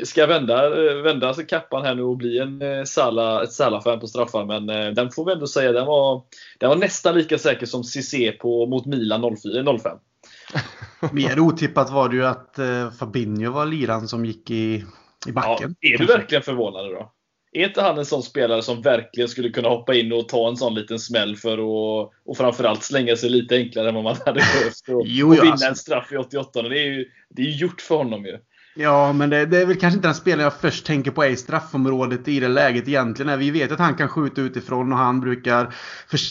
ska 0.05 0.27
vända, 0.27 0.89
eh, 0.91 0.97
vända 0.97 1.35
kappan 1.35 1.85
här 1.85 1.95
nu 1.95 2.03
och 2.03 2.17
bli 2.17 2.39
en 2.39 2.63
eh, 2.63 2.85
Sala, 2.85 3.43
ett 3.43 3.53
Salah-fan 3.53 4.01
på 4.01 4.07
straffar. 4.07 4.45
Men 4.45 4.71
eh, 4.71 4.93
den 4.93 5.11
får 5.11 5.25
vi 5.25 5.33
ändå 5.33 5.47
säga, 5.47 5.73
den 5.73 5.87
var, 5.87 6.23
den 6.59 6.69
var 6.69 6.77
nästan 6.77 7.15
lika 7.15 7.39
säker 7.39 7.67
som 7.67 7.85
Cissé 7.85 8.33
på, 8.33 8.67
mot 8.67 8.87
Milan 8.87 9.37
04, 9.43 9.79
05. 9.79 9.99
Mer 11.13 11.41
otippat 11.41 11.91
var 11.91 12.09
det 12.09 12.17
ju 12.17 12.27
att 12.27 12.59
eh, 12.59 12.91
Fabinho 12.91 13.53
var 13.53 13.67
liran 13.67 14.09
som 14.09 14.25
gick 14.25 14.51
i, 14.51 14.85
i 15.27 15.33
backen. 15.33 15.77
Ja, 15.81 15.95
är 15.95 15.99
du 15.99 16.07
verkligen 16.07 16.43
förvånad 16.43 16.85
då? 16.85 17.13
Är 17.57 17.69
inte 17.69 17.83
han 17.83 17.99
en 17.99 18.07
sån 18.07 18.23
spelare 18.23 18.63
som 18.63 18.83
verkligen 18.83 19.29
skulle 19.29 19.51
kunna 19.51 19.69
hoppa 19.69 19.95
in 19.95 20.13
och 20.13 20.29
ta 20.29 20.49
en 20.49 20.57
sån 20.57 20.75
liten 20.75 20.99
smäll 20.99 21.37
för 21.37 21.53
att 21.53 22.13
och 22.25 22.37
framförallt 22.37 22.83
slänga 22.83 23.17
sig 23.17 23.31
lite 23.31 23.57
enklare 23.57 23.89
än 23.89 23.95
vad 23.95 24.05
man 24.05 24.17
hade 24.27 24.41
behövt 24.41 24.89
och, 24.89 25.03
jo, 25.07 25.29
och 25.29 25.35
vinna 25.35 25.51
alltså. 25.51 25.67
en 25.67 25.77
straff 25.77 26.13
i 26.13 26.17
88? 26.17 26.63
Det 26.63 26.79
är 26.79 26.85
ju 26.85 27.11
det 27.29 27.43
är 27.43 27.51
gjort 27.51 27.81
för 27.81 27.97
honom 27.97 28.27
ju. 28.27 28.39
Ja, 28.79 29.13
men 29.13 29.31
det, 29.31 29.47
det, 29.47 29.63
är 29.63 29.67
väl 29.67 29.77
kanske 29.77 29.97
inte 29.97 30.09
den 30.09 30.15
spelaren 30.15 30.45
jag 30.45 30.53
först 30.53 30.87
tänker 30.87 31.11
på 31.11 31.25
i 31.25 31.37
straffområdet 31.37 32.29
i 32.29 32.41
det 32.41 32.49
läget 32.49 32.89
egentligen. 32.89 33.39
Vi 33.39 33.51
vet 33.51 33.73
att 33.73 33.79
han 33.79 33.95
kan 33.95 34.09
skjuta 34.09 34.41
utifrån 34.41 34.93
och 34.93 34.99
han 34.99 35.21
brukar 35.21 35.75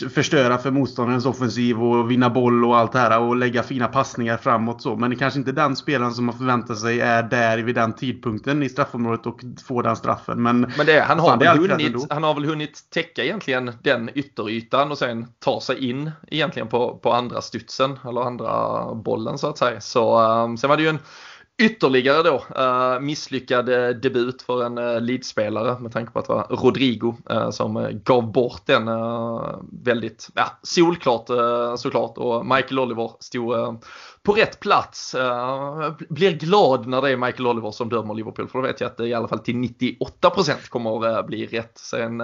förstöra 0.10 0.58
för 0.58 0.72
motståndarens 0.72 1.26
offensiv 1.26 1.84
och 1.84 2.12
vinna 2.12 2.30
boll 2.30 2.66
och 2.66 2.78
allt 2.78 2.92
det 2.92 3.00
här 3.00 3.20
och 3.20 3.36
lägga 3.36 3.64
fina 3.64 3.88
passningar 3.88 4.38
framåt 4.38 4.82
så. 4.82 4.96
Men 4.96 5.10
det 5.10 5.16
är 5.16 5.18
kanske 5.18 5.40
inte 5.40 5.52
den 5.52 5.76
spelaren 5.76 6.14
som 6.14 6.26
man 6.26 6.38
förväntar 6.38 6.76
sig 6.76 7.00
är 7.00 7.24
där 7.24 7.58
vid 7.58 7.76
den 7.76 7.94
tidpunkten 7.94 8.64
i 8.64 8.70
straffområdet 8.70 9.26
och 9.26 9.42
får 9.68 9.84
den 9.84 9.96
straffen. 9.96 10.44
Men, 10.44 10.72
men 10.78 10.86
det, 10.86 11.00
han, 11.00 11.20
har 11.20 11.30
fan, 11.30 11.40
väl 11.40 11.58
hunnit, 11.58 11.96
han 12.10 12.24
har 12.24 12.34
väl 12.34 12.46
hunnit 12.46 12.90
täcka 12.94 13.24
egentligen 13.24 13.72
den 13.82 14.10
ytterytan 14.16 14.92
och 14.92 14.98
sen 14.98 15.28
ta 15.40 15.62
sig 15.62 15.90
in 15.90 16.12
egentligen 16.28 16.68
på, 16.68 16.98
på 16.98 17.14
andra 17.14 17.42
studsen 17.42 18.00
eller 18.10 18.22
andra 18.22 18.94
bollen 18.94 19.38
så 19.38 19.48
att 19.48 19.58
säga. 19.58 19.82
Så 19.82 20.22
um, 20.22 20.58
sen 20.58 20.70
var 20.70 20.78
det 20.78 20.84
ju 20.84 20.90
en 20.90 21.00
Ytterligare 21.58 22.24
då 22.24 22.36
uh, 22.36 23.00
misslyckad 23.00 23.70
eh, 23.70 23.90
debut 23.90 24.42
för 24.42 24.64
en 24.64 24.78
uh, 24.78 25.80
med 25.80 25.92
tanke 25.92 26.12
på 26.12 26.20
att 26.20 26.26
det 26.26 26.34
var 26.34 26.48
Rodrigo 26.50 27.16
uh, 27.32 27.50
som 27.50 28.02
gav 28.04 28.32
bort 28.32 28.62
den 28.66 28.90
väldigt 29.84 30.30
ja, 30.34 30.60
solklart 30.64 31.28
såklart 31.80 32.18
och 32.18 32.46
Michael 32.46 32.80
Oliver 32.80 33.12
stod 33.20 33.54
på 34.24 34.32
rätt 34.32 34.60
plats. 34.60 35.16
blir 36.10 36.32
glad 36.32 36.88
när 36.88 37.02
det 37.02 37.12
är 37.12 37.18
Michael 37.18 37.48
Oliver 37.48 37.72
som 37.72 37.90
dömer 37.90 38.14
Liverpool 38.14 38.48
för 38.48 38.60
då 38.60 38.68
vet 38.68 38.82
jag 38.82 38.88
att 38.88 38.98
det 38.98 39.08
i 39.08 39.14
alla 39.14 39.28
fall 39.28 39.40
till 39.40 39.56
98% 39.56 40.70
kommer 40.70 41.06
att 41.20 41.28
bli 41.28 41.46
rätt. 41.46 41.78
Sen 41.78 42.24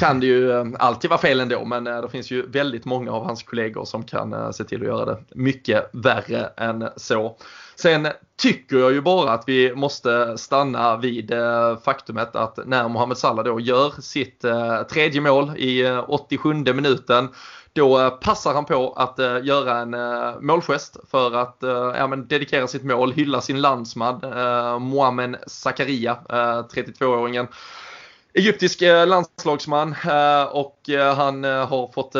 kan 0.00 0.20
det 0.20 0.26
ju 0.26 0.74
alltid 0.78 1.10
vara 1.10 1.20
fel 1.20 1.40
ändå 1.40 1.64
men 1.64 1.84
det 1.84 2.08
finns 2.08 2.30
ju 2.30 2.46
väldigt 2.46 2.84
många 2.84 3.12
av 3.12 3.24
hans 3.24 3.42
kollegor 3.42 3.84
som 3.84 4.02
kan 4.02 4.52
se 4.52 4.64
till 4.64 4.80
att 4.80 4.86
göra 4.86 5.04
det 5.04 5.18
mycket 5.34 5.90
värre 5.92 6.46
än 6.56 6.88
så. 6.96 7.36
Sen 7.76 8.08
tycker 8.36 8.76
jag 8.76 8.92
ju 8.92 9.00
bara 9.00 9.32
att 9.32 9.44
vi 9.46 9.74
måste 9.74 10.38
stanna 10.38 10.96
vid 10.96 11.32
eh, 11.32 11.78
faktumet 11.78 12.36
att 12.36 12.58
när 12.66 12.88
Mohamed 12.88 13.18
Salah 13.18 13.44
då 13.44 13.60
gör 13.60 14.00
sitt 14.00 14.44
eh, 14.44 14.82
tredje 14.82 15.20
mål 15.20 15.52
i 15.56 15.84
eh, 15.84 16.04
87 16.08 16.54
minuten 16.54 17.28
då 17.72 18.10
passar 18.10 18.54
han 18.54 18.64
på 18.64 18.92
att 18.92 19.18
göra 19.44 19.78
en 19.78 19.96
målgest 20.46 20.96
för 21.10 21.36
att 21.36 21.56
ja, 21.96 22.06
men 22.06 22.28
dedikera 22.28 22.66
sitt 22.66 22.84
mål, 22.84 23.12
hylla 23.12 23.40
sin 23.40 23.60
landsman 23.60 24.20
Mohamed 24.82 25.36
Zakaria, 25.46 26.18
32-åringen. 26.28 27.46
Egyptisk 28.34 28.80
landslagsman 29.06 29.94
och 30.50 30.80
han 31.16 31.44
har 31.44 31.92
fått 31.92 32.16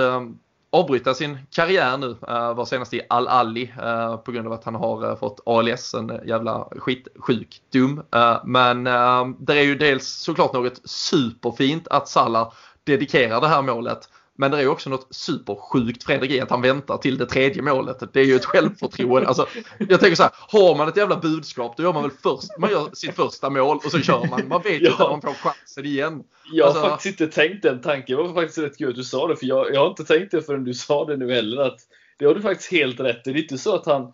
avbryta 0.75 1.15
sin 1.15 1.39
karriär 1.51 1.97
nu. 1.97 2.07
Uh, 2.07 2.55
var 2.55 2.65
senast 2.65 2.95
i 2.95 3.01
Al-Ali 3.09 3.73
uh, 3.79 3.85
eh, 3.85 4.17
på 4.17 4.33
grund 4.33 4.47
av 4.47 4.53
att 4.53 4.65
han 4.65 4.75
har 4.75 5.11
uh, 5.11 5.17
fått 5.17 5.41
ALS, 5.47 5.95
en 5.95 6.21
jävla 6.27 6.69
skitsjukdom. 6.77 8.03
Uh, 8.17 8.37
men 8.45 8.87
uh, 8.87 9.29
det 9.39 9.59
är 9.59 9.63
ju 9.63 9.75
dels 9.75 10.09
såklart 10.09 10.53
något 10.53 10.81
superfint 10.85 11.89
att 11.89 12.09
Salah 12.09 12.53
dedikerar 12.85 13.41
det 13.41 13.49
här 13.49 13.63
målet. 13.63 14.09
Men 14.37 14.51
det 14.51 14.61
är 14.61 14.67
också 14.67 14.91
något 14.91 15.07
supersjukt 15.11 16.05
Fredrik 16.05 16.31
i 16.31 16.41
att 16.41 16.51
han 16.51 16.63
väntar 16.63 16.99
till 16.99 17.19
det 17.19 17.27
tredje 17.27 17.63
målet. 17.63 18.13
Det 18.13 18.21
är 18.21 18.25
ju 18.25 18.37
ett 18.37 18.45
självförtroende. 18.45 19.29
Alltså, 19.29 19.47
jag 19.79 20.01
tänker 20.01 20.17
så 20.17 20.23
här, 20.23 20.33
har 20.35 20.77
man 20.77 20.89
ett 20.89 20.97
jävla 20.97 21.17
budskap 21.17 21.77
då 21.77 21.83
gör 21.83 21.93
man 21.93 22.03
väl 22.03 22.13
först, 22.23 22.59
man 22.59 22.71
gör 22.71 22.89
sitt 22.93 23.17
första 23.17 23.51
mål 23.51 23.77
och 23.77 23.91
så 23.91 24.01
kör 24.01 24.27
man. 24.31 24.49
Man 24.49 24.63
vet 24.63 24.83
ju 24.83 24.87
ja. 24.99 25.05
om 25.05 25.11
man 25.11 25.21
får 25.21 25.33
chansen 25.33 25.85
igen. 25.85 26.23
Jag 26.53 26.65
har 26.65 26.71
alltså, 26.71 26.89
faktiskt 26.89 27.21
inte 27.21 27.35
tänkt 27.35 27.63
den 27.63 27.81
tanken. 27.81 28.17
Det 28.17 28.23
var 28.23 28.35
faktiskt 28.35 28.59
rätt 28.59 28.79
kul 28.79 28.89
att 28.89 28.97
du 28.97 29.05
sa 29.05 29.29
det. 29.29 29.37
För 29.37 29.47
jag, 29.47 29.75
jag 29.75 29.81
har 29.81 29.89
inte 29.89 30.05
tänkt 30.05 30.31
det 30.31 30.43
förrän 30.43 30.65
du 30.65 30.75
sa 30.75 31.05
det 31.05 31.17
nu 31.17 31.33
heller. 31.33 31.63
Att 31.63 31.81
det 32.19 32.25
har 32.25 32.35
du 32.35 32.43
faktiskt 32.43 32.73
helt 32.73 33.01
rätt 33.01 33.27
i. 33.27 33.33
Det 33.33 33.39
är 33.39 33.43
inte 33.43 33.59
så 33.59 33.75
att 33.75 33.87
han 33.87 34.13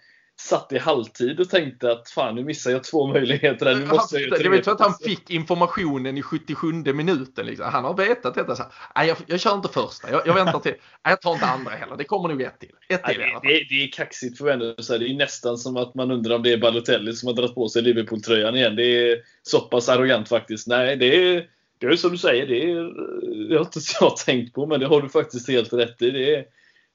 satt 0.48 0.72
i 0.72 0.78
halvtid 0.78 1.40
och 1.40 1.50
tänkte 1.50 1.92
att 1.92 2.10
fan 2.10 2.34
nu 2.34 2.44
missar 2.44 2.70
jag 2.70 2.84
två 2.84 3.06
möjligheter 3.06 3.66
här. 3.66 3.74
Nu 3.74 3.86
måste 3.86 4.16
jag 4.16 4.22
göra 4.22 4.42
Det 4.42 4.48
var 4.48 4.62
så 4.62 4.70
att 4.70 4.80
han 4.80 4.94
fick 5.04 5.30
informationen 5.30 6.18
i 6.18 6.22
77 6.22 6.72
minuten. 6.72 7.46
Liksom. 7.46 7.66
Han 7.72 7.84
har 7.84 7.96
vetat 7.96 8.34
detta. 8.34 8.56
Så 8.56 8.64
här, 8.94 9.04
jag, 9.04 9.16
jag 9.26 9.40
kör 9.40 9.54
inte 9.54 9.68
första. 9.68 10.10
Jag, 10.10 10.26
jag 10.26 10.34
väntar 10.34 10.58
till. 10.58 10.72
Nej, 11.04 11.12
jag 11.12 11.20
tar 11.20 11.32
inte 11.32 11.46
andra 11.46 11.70
heller. 11.70 11.96
Det 11.96 12.04
kommer 12.04 12.28
nog 12.28 12.42
ett 12.42 12.60
till. 12.60 12.70
Ett 12.88 13.04
till 13.04 13.18
Nej, 13.18 13.36
det, 13.42 13.48
det, 13.48 13.66
det, 13.68 13.84
är 13.84 13.92
kaxigt 13.92 14.38
för 14.38 14.50
här, 14.50 14.98
Det 14.98 15.10
är 15.10 15.14
nästan 15.14 15.58
som 15.58 15.76
att 15.76 15.94
man 15.94 16.10
undrar 16.10 16.36
om 16.36 16.42
det 16.42 16.52
är 16.52 16.58
Balotelli 16.58 17.12
som 17.12 17.26
har 17.26 17.34
dragit 17.34 17.54
på 17.54 17.68
sig 17.68 17.82
Liverpool-tröjan 17.82 18.56
igen. 18.56 18.76
Det 18.76 19.10
är 19.10 19.18
så 19.42 19.60
pass 19.60 19.88
arrogant 19.88 20.28
faktiskt. 20.28 20.66
Nej, 20.66 20.96
det 20.96 21.06
är, 21.06 21.46
det 21.78 21.86
är 21.86 21.96
som 21.96 22.10
du 22.10 22.18
säger. 22.18 22.46
Det, 22.46 22.70
är, 22.70 23.48
det 23.48 23.54
har 23.54 23.64
inte 23.64 23.80
jag 24.00 24.16
tänkt 24.16 24.54
på, 24.54 24.66
men 24.66 24.80
det 24.80 24.86
har 24.86 25.02
du 25.02 25.08
faktiskt 25.08 25.48
helt 25.48 25.72
rätt 25.72 26.02
i. 26.02 26.10
Det 26.10 26.34
är, 26.34 26.44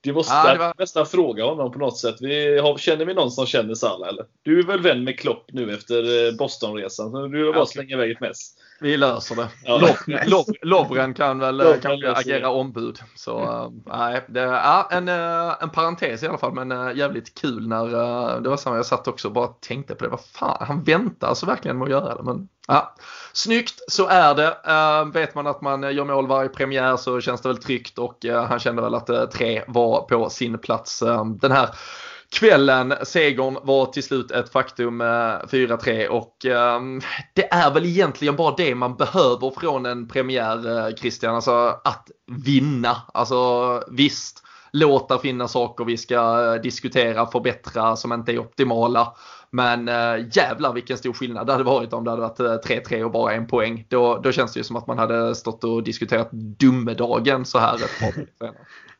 det 0.05 0.13
måste 0.13 0.33
ja, 0.33 0.55
var... 0.59 0.73
nästan 0.77 1.05
fråga 1.05 1.45
honom 1.45 1.71
på 1.71 1.79
något 1.79 1.97
sätt. 1.97 2.15
Vi, 2.19 2.59
har, 2.59 2.77
känner 2.77 3.05
vi 3.05 3.13
någon 3.13 3.31
som 3.31 3.45
känner 3.45 3.73
Salah 3.73 4.09
eller? 4.09 4.25
Du 4.43 4.59
är 4.59 4.63
väl 4.63 4.81
vän 4.81 5.03
med 5.03 5.19
Klopp 5.19 5.45
nu 5.51 5.73
efter 5.73 6.27
eh, 6.27 6.37
Bostonresan? 6.37 7.11
Så 7.11 7.27
du 7.27 7.45
har 7.45 7.53
bara 7.53 7.61
okay. 7.61 7.73
slänga 7.73 7.95
iväg 7.95 8.11
ett 8.11 8.19
mess. 8.19 8.51
Vi 8.79 8.97
löser 8.97 9.35
det. 9.35 9.47
Ja. 9.63 9.95
Lov, 10.25 10.45
Lovren 10.61 11.13
kan 11.13 11.39
väl 11.39 11.57
Lovren 11.57 11.81
kanske 11.81 12.11
agera 12.11 12.49
ombud. 12.49 12.99
Så 13.15 13.71
nej, 13.85 14.25
det 14.27 14.41
är 14.41 14.83
en, 14.89 15.09
en 15.61 15.69
parentes 15.69 16.23
i 16.23 16.27
alla 16.27 16.37
fall 16.37 16.53
men 16.53 16.97
jävligt 16.97 17.41
kul 17.41 17.67
när 17.67 17.85
det 18.41 18.49
var 18.49 18.57
samma 18.57 18.75
jag 18.75 18.85
satt 18.85 19.07
också 19.07 19.27
och 19.27 19.33
bara 19.33 19.47
tänkte 19.47 19.95
på 19.95 20.03
det. 20.03 20.09
Vad 20.09 20.25
fan, 20.25 20.65
han 20.67 20.83
väntar 20.83 21.27
alltså 21.27 21.45
verkligen 21.45 21.77
med 21.77 21.85
att 21.85 21.91
göra 21.91 22.15
det 22.15 22.23
men 22.23 22.49
ja. 22.67 22.95
Snyggt, 23.33 23.81
så 23.87 24.07
är 24.07 24.35
det. 24.35 24.57
Uh, 24.67 25.13
vet 25.13 25.35
man 25.35 25.47
att 25.47 25.61
man 25.61 25.95
gör 25.95 26.05
mål 26.05 26.27
varje 26.27 26.49
premiär 26.49 26.97
så 26.97 27.21
känns 27.21 27.41
det 27.41 27.49
väl 27.49 27.57
tryggt 27.57 27.97
och 27.97 28.25
uh, 28.25 28.43
han 28.43 28.59
kände 28.59 28.81
väl 28.81 28.95
att 28.95 29.31
tre 29.31 29.63
var 29.67 30.01
på 30.01 30.29
sin 30.29 30.57
plats 30.57 31.03
den 31.41 31.51
här 31.51 31.69
kvällen. 32.35 32.93
Segern 33.03 33.57
var 33.63 33.85
till 33.85 34.03
slut 34.03 34.31
ett 34.31 34.51
faktum, 34.51 35.01
eh, 35.01 35.07
4-3 35.51 36.07
och 36.07 36.45
ehm, 36.45 37.01
det 37.33 37.53
är 37.53 37.73
väl 37.73 37.85
egentligen 37.85 38.35
bara 38.35 38.55
det 38.55 38.75
man 38.75 38.95
behöver 38.95 39.59
från 39.59 39.85
en 39.85 40.07
premiär 40.07 40.87
eh, 40.87 40.95
Christian, 40.95 41.35
alltså 41.35 41.79
att 41.83 42.11
vinna. 42.45 42.97
Alltså 43.13 43.83
visst, 43.91 44.43
låta 44.71 45.19
finnas 45.19 45.51
saker 45.51 45.85
vi 45.85 45.97
ska 45.97 46.53
eh, 46.53 46.61
diskutera, 46.61 47.25
förbättra 47.25 47.95
som 47.95 48.13
inte 48.13 48.31
är 48.31 48.39
optimala. 48.39 49.13
Men 49.49 49.87
äh, 49.87 50.27
jävlar 50.31 50.73
vilken 50.73 50.97
stor 50.97 51.13
skillnad 51.13 51.47
det 51.47 51.51
hade 51.51 51.63
varit 51.63 51.93
om 51.93 52.03
det 52.03 52.09
hade 52.09 52.21
varit 52.21 52.65
3-3 52.65 53.03
och 53.03 53.11
bara 53.11 53.33
en 53.33 53.47
poäng. 53.47 53.85
Då, 53.89 54.17
då 54.17 54.31
känns 54.31 54.53
det 54.53 54.59
ju 54.59 54.63
som 54.63 54.75
att 54.75 54.87
man 54.87 54.97
hade 54.97 55.35
stått 55.35 55.63
och 55.63 55.83
diskuterat 55.83 56.29
domedagen 56.31 57.45
så 57.45 57.59
här 57.59 57.75
ett 57.75 57.99
par 57.99 58.11
senare. 58.11 58.55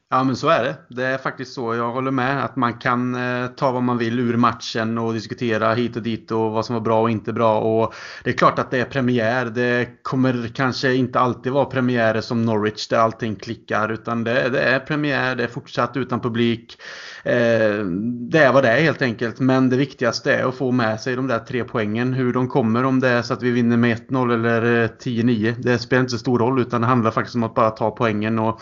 Ja 0.09 0.23
men 0.23 0.35
så 0.35 0.49
är 0.49 0.63
det. 0.63 0.75
Det 0.89 1.05
är 1.05 1.17
faktiskt 1.17 1.53
så. 1.53 1.75
Jag 1.75 1.91
håller 1.91 2.11
med 2.11 2.45
att 2.45 2.55
man 2.55 2.73
kan 2.73 3.15
eh, 3.15 3.47
ta 3.47 3.71
vad 3.71 3.83
man 3.83 3.97
vill 3.97 4.19
ur 4.19 4.37
matchen 4.37 4.97
och 4.97 5.13
diskutera 5.13 5.73
hit 5.73 5.95
och 5.95 6.01
dit 6.01 6.31
och 6.31 6.51
vad 6.51 6.65
som 6.65 6.73
var 6.73 6.81
bra 6.81 7.01
och 7.01 7.09
inte 7.09 7.33
bra. 7.33 7.59
Och 7.59 7.93
Det 8.23 8.29
är 8.29 8.33
klart 8.33 8.59
att 8.59 8.71
det 8.71 8.79
är 8.79 8.85
premiär. 8.85 9.45
Det 9.45 10.03
kommer 10.03 10.51
kanske 10.55 10.93
inte 10.93 11.19
alltid 11.19 11.51
vara 11.51 11.65
premiärer 11.65 12.21
som 12.21 12.45
Norwich 12.45 12.87
där 12.87 12.97
allting 12.97 13.35
klickar. 13.35 13.91
Utan 13.91 14.23
det, 14.23 14.49
det 14.49 14.61
är 14.61 14.79
premiär, 14.79 15.35
det 15.35 15.43
är 15.43 15.47
fortsatt 15.47 15.97
utan 15.97 16.19
publik. 16.19 16.77
Eh, 17.23 17.85
det 18.29 18.39
är 18.39 18.53
vad 18.53 18.63
det 18.63 18.69
är 18.69 18.81
helt 18.81 19.01
enkelt. 19.01 19.39
Men 19.39 19.69
det 19.69 19.77
viktigaste 19.77 20.35
är 20.35 20.45
att 20.45 20.55
få 20.55 20.71
med 20.71 21.01
sig 21.01 21.15
de 21.15 21.27
där 21.27 21.39
tre 21.39 21.63
poängen. 21.63 22.13
Hur 22.13 22.33
de 22.33 22.47
kommer, 22.47 22.83
om 22.83 22.99
det 22.99 23.09
är 23.09 23.21
så 23.21 23.33
att 23.33 23.43
vi 23.43 23.51
vinner 23.51 23.77
med 23.77 24.09
1-0 24.09 24.33
eller 24.33 24.83
eh, 24.83 24.89
10-9. 24.89 25.55
Det 25.57 25.79
spelar 25.79 26.01
inte 26.01 26.11
så 26.11 26.17
stor 26.17 26.39
roll 26.39 26.61
utan 26.61 26.81
det 26.81 26.87
handlar 26.87 27.11
faktiskt 27.11 27.35
om 27.35 27.43
att 27.43 27.55
bara 27.55 27.69
ta 27.69 27.91
poängen. 27.91 28.39
Och 28.39 28.61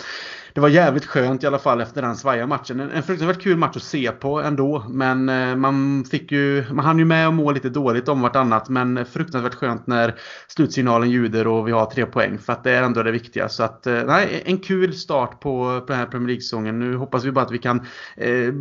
det 0.54 0.62
var 0.62 0.70
jävligt 0.70 1.06
skönt 1.06 1.44
i 1.44 1.48
alla 1.48 1.60
fall 1.60 1.82
efter 1.82 2.02
den 2.02 2.16
svaja 2.16 2.48
matchen. 2.48 2.80
En, 2.80 2.92
en 2.92 3.04
fruktansvärt 3.04 3.42
kul 3.42 3.58
match 3.58 3.76
att 3.76 3.84
se 3.84 4.12
på 4.12 4.42
ändå. 4.42 4.86
Men 4.90 5.30
eh, 5.30 5.56
man 5.56 6.06
fick 6.12 6.32
ju, 6.32 6.66
man 6.72 6.86
hann 6.86 7.00
ju 7.00 7.06
med 7.06 7.28
att 7.28 7.34
må 7.34 7.52
lite 7.52 7.70
dåligt 7.70 8.08
om 8.08 8.22
vartannat. 8.22 8.70
Men 8.70 9.06
fruktansvärt 9.06 9.56
skönt 9.56 9.88
när 9.88 10.16
slutsignalen 10.48 11.10
ljuder 11.10 11.48
och 11.48 11.68
vi 11.68 11.72
har 11.72 11.86
tre 11.86 12.06
poäng. 12.06 12.38
För 12.38 12.54
att 12.54 12.64
det 12.64 12.72
är 12.72 12.84
ändå 12.84 13.04
det 13.04 13.12
viktiga. 13.12 13.50
Så 13.50 13.64
att, 13.64 13.88
eh, 13.88 14.04
nej, 14.06 14.44
en 14.46 14.58
kul 14.58 14.94
start 14.94 15.40
på, 15.40 15.80
på 15.80 15.86
den 15.88 15.98
här 15.98 16.06
Premier 16.06 16.28
League-säsongen. 16.28 16.80
Nu 16.80 16.96
hoppas 16.96 17.24
vi 17.24 17.32
bara 17.32 17.46
att 17.46 17.52
vi 17.52 17.60
kan 17.60 17.80
eh, 18.18 18.54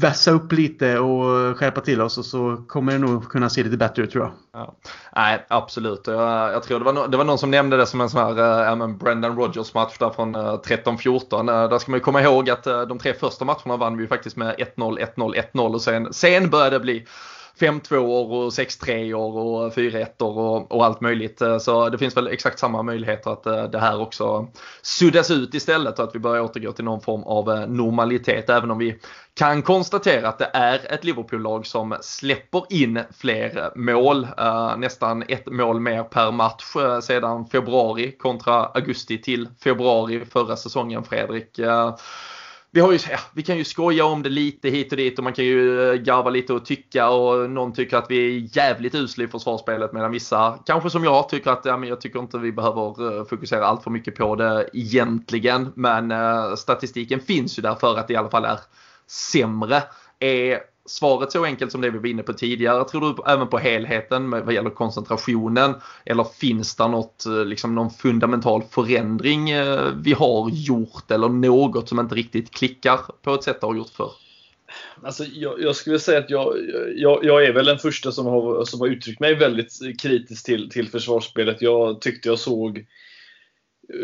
vässa 0.00 0.30
upp 0.30 0.52
lite 0.52 0.98
och 0.98 1.58
skärpa 1.58 1.80
till 1.80 2.00
oss. 2.00 2.18
Och 2.18 2.24
så 2.24 2.64
kommer 2.68 2.92
det 2.92 2.98
nog 2.98 3.28
kunna 3.28 3.50
se 3.50 3.62
lite 3.62 3.76
bättre 3.76 4.02
ut 4.02 4.10
tror 4.10 4.24
jag. 4.24 4.32
Ja. 4.52 4.76
Nej, 5.16 5.44
absolut. 5.48 6.06
Jag, 6.06 6.52
jag 6.52 6.62
tror 6.62 6.78
det 6.78 6.84
var, 6.84 6.92
no 6.92 7.06
det 7.06 7.16
var 7.16 7.24
någon 7.24 7.38
som 7.38 7.50
nämnde 7.50 7.76
det 7.76 7.86
som 7.86 8.00
en 8.00 8.10
sån 8.10 8.20
här 8.20 8.70
äh, 8.70 8.88
Brendan 8.88 9.36
Rogers 9.36 9.74
match 9.74 9.98
där 9.98 10.10
från 10.10 10.34
äh, 10.34 10.40
13-14. 10.40 11.62
Äh, 11.62 11.70
där 11.70 11.78
ska 11.78 11.90
man 11.90 11.98
ju 11.98 12.04
komma 12.04 12.22
ihåg 12.22 12.50
att 12.50 12.66
äh, 12.66 12.82
de 12.82 12.98
tre 12.98 13.14
första 13.14 13.44
matcherna 13.44 13.76
vann 13.76 13.96
vi 13.96 14.06
faktiskt 14.06 14.36
med 14.36 14.54
1-0, 14.76 15.06
1-0, 15.16 15.42
1-0 15.52 15.74
och 15.74 15.82
sen, 15.82 16.12
sen 16.12 16.50
började 16.50 16.76
det 16.76 16.80
bli 16.80 17.06
5-2 17.60 17.96
och 17.96 18.50
6-3 18.50 19.12
och 19.14 19.72
4-1 19.72 20.22
och, 20.22 20.72
och 20.72 20.84
allt 20.84 21.00
möjligt. 21.00 21.42
Eh, 21.42 21.58
så 21.58 21.88
det 21.88 21.98
finns 21.98 22.16
väl 22.16 22.26
exakt 22.26 22.58
samma 22.58 22.82
möjligheter 22.82 23.30
att 23.30 23.46
eh, 23.46 23.64
det 23.64 23.78
här 23.78 24.00
också 24.00 24.48
suddas 24.82 25.30
ut 25.30 25.54
istället 25.54 25.98
och 25.98 26.04
att 26.04 26.14
vi 26.14 26.18
börjar 26.18 26.42
återgå 26.42 26.72
till 26.72 26.84
någon 26.84 27.00
form 27.00 27.22
av 27.22 27.50
eh, 27.50 27.66
normalitet. 27.66 28.50
Även 28.50 28.70
om 28.70 28.78
vi 28.78 28.98
kan 29.34 29.62
konstatera 29.62 30.28
att 30.28 30.38
det 30.38 30.50
är 30.52 30.92
ett 30.92 31.04
Liverpool-lag 31.04 31.66
som 31.66 31.96
släpper 32.00 32.62
in 32.70 33.00
fler 33.18 33.70
mål. 33.74 34.28
Nästan 34.76 35.24
ett 35.28 35.46
mål 35.46 35.80
mer 35.80 36.02
per 36.02 36.32
match 36.32 36.76
sedan 37.02 37.46
februari 37.46 38.16
kontra 38.18 38.66
augusti 38.66 39.22
till 39.22 39.48
februari 39.64 40.24
förra 40.24 40.56
säsongen 40.56 41.04
Fredrik 41.04 41.60
vi, 42.76 42.80
har 42.80 42.92
ju, 42.92 42.98
ja, 43.10 43.18
vi 43.32 43.42
kan 43.42 43.58
ju 43.58 43.64
skoja 43.64 44.04
om 44.04 44.22
det 44.22 44.28
lite 44.28 44.68
hit 44.68 44.92
och 44.92 44.96
dit 44.96 45.18
och 45.18 45.24
man 45.24 45.32
kan 45.32 45.44
ju 45.44 45.90
eh, 45.90 45.94
garva 45.94 46.30
lite 46.30 46.52
och 46.52 46.64
tycka 46.64 47.08
och 47.08 47.50
någon 47.50 47.72
tycker 47.72 47.96
att 47.96 48.10
vi 48.10 48.36
är 48.36 48.56
jävligt 48.56 48.94
usla 48.94 49.24
i 49.24 49.28
försvarsspelet 49.28 49.92
medan 49.92 50.10
vissa, 50.10 50.58
kanske 50.66 50.90
som 50.90 51.04
jag, 51.04 51.28
tycker 51.28 51.50
att 51.50 51.64
ja, 51.64 51.76
men 51.76 51.88
jag 51.88 52.00
tycker 52.00 52.18
inte 52.18 52.38
vi 52.38 52.52
behöver 52.52 53.18
eh, 53.18 53.24
fokusera 53.24 53.66
allt 53.66 53.82
för 53.82 53.90
mycket 53.90 54.16
på 54.16 54.36
det 54.36 54.68
egentligen. 54.72 55.72
Men 55.74 56.10
eh, 56.10 56.54
statistiken 56.54 57.20
finns 57.20 57.58
ju 57.58 57.62
där 57.62 57.74
för 57.74 57.98
att 57.98 58.08
det 58.08 58.14
i 58.14 58.16
alla 58.16 58.30
fall 58.30 58.44
är 58.44 58.58
sämre. 59.06 59.82
Är 60.18 60.60
svaret 60.86 61.32
så 61.32 61.44
enkelt 61.44 61.72
som 61.72 61.80
det 61.80 61.90
vi 61.90 61.98
var 61.98 62.06
inne 62.06 62.22
på 62.22 62.32
tidigare? 62.32 62.84
Tror 62.84 63.00
du 63.00 63.32
även 63.32 63.48
på 63.48 63.58
helheten 63.58 64.30
vad 64.30 64.54
gäller 64.54 64.70
koncentrationen? 64.70 65.74
Eller 66.04 66.24
finns 66.24 66.76
det 66.76 66.88
något, 66.88 67.26
eh, 67.26 67.44
liksom 67.44 67.74
någon 67.74 67.90
fundamental 67.90 68.62
förändring 68.70 69.50
eh, 69.50 69.90
vi 69.96 70.12
har 70.12 70.50
gjort 70.50 71.10
eller 71.10 71.28
något 71.28 71.88
som 71.88 72.00
inte 72.00 72.14
riktigt 72.14 72.50
klickar 72.50 73.00
på 73.22 73.34
ett 73.34 73.44
sätt 73.44 73.60
det 73.60 73.66
har 73.66 73.74
gjort 73.74 73.90
förr? 73.90 74.12
Alltså, 75.02 75.24
jag, 75.24 75.60
jag, 75.60 75.76
skulle 75.76 75.98
säga 75.98 76.18
att 76.18 76.30
jag, 76.30 76.56
jag, 76.96 77.24
jag, 77.24 77.44
är 77.44 77.52
väl 77.52 77.64
den 77.64 77.78
första 77.78 78.12
som 78.12 78.26
har, 78.26 78.64
som 78.64 78.80
har 78.80 78.88
uttryckt 78.88 79.20
mig 79.20 79.34
väldigt 79.34 80.00
kritiskt 80.02 80.46
till, 80.46 80.70
till 80.70 80.88
försvarsspelet. 80.88 81.62
Jag 81.62 82.00
tyckte 82.00 82.28
jag 82.28 82.38
såg 82.38 82.86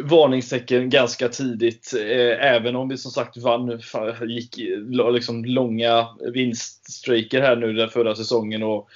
varningstecken 0.04 0.90
ganska 0.90 1.28
tidigt. 1.28 1.92
Eh, 1.96 2.54
även 2.54 2.76
om 2.76 2.88
vi 2.88 2.98
som 2.98 3.10
sagt 3.10 3.36
vann, 3.36 3.80
gick 4.28 4.56
liksom 5.12 5.44
långa 5.44 6.08
vinststrejker 6.32 7.40
här 7.40 7.56
nu 7.56 7.72
den 7.72 7.88
förra 7.88 8.14
säsongen 8.14 8.62
och, 8.62 8.88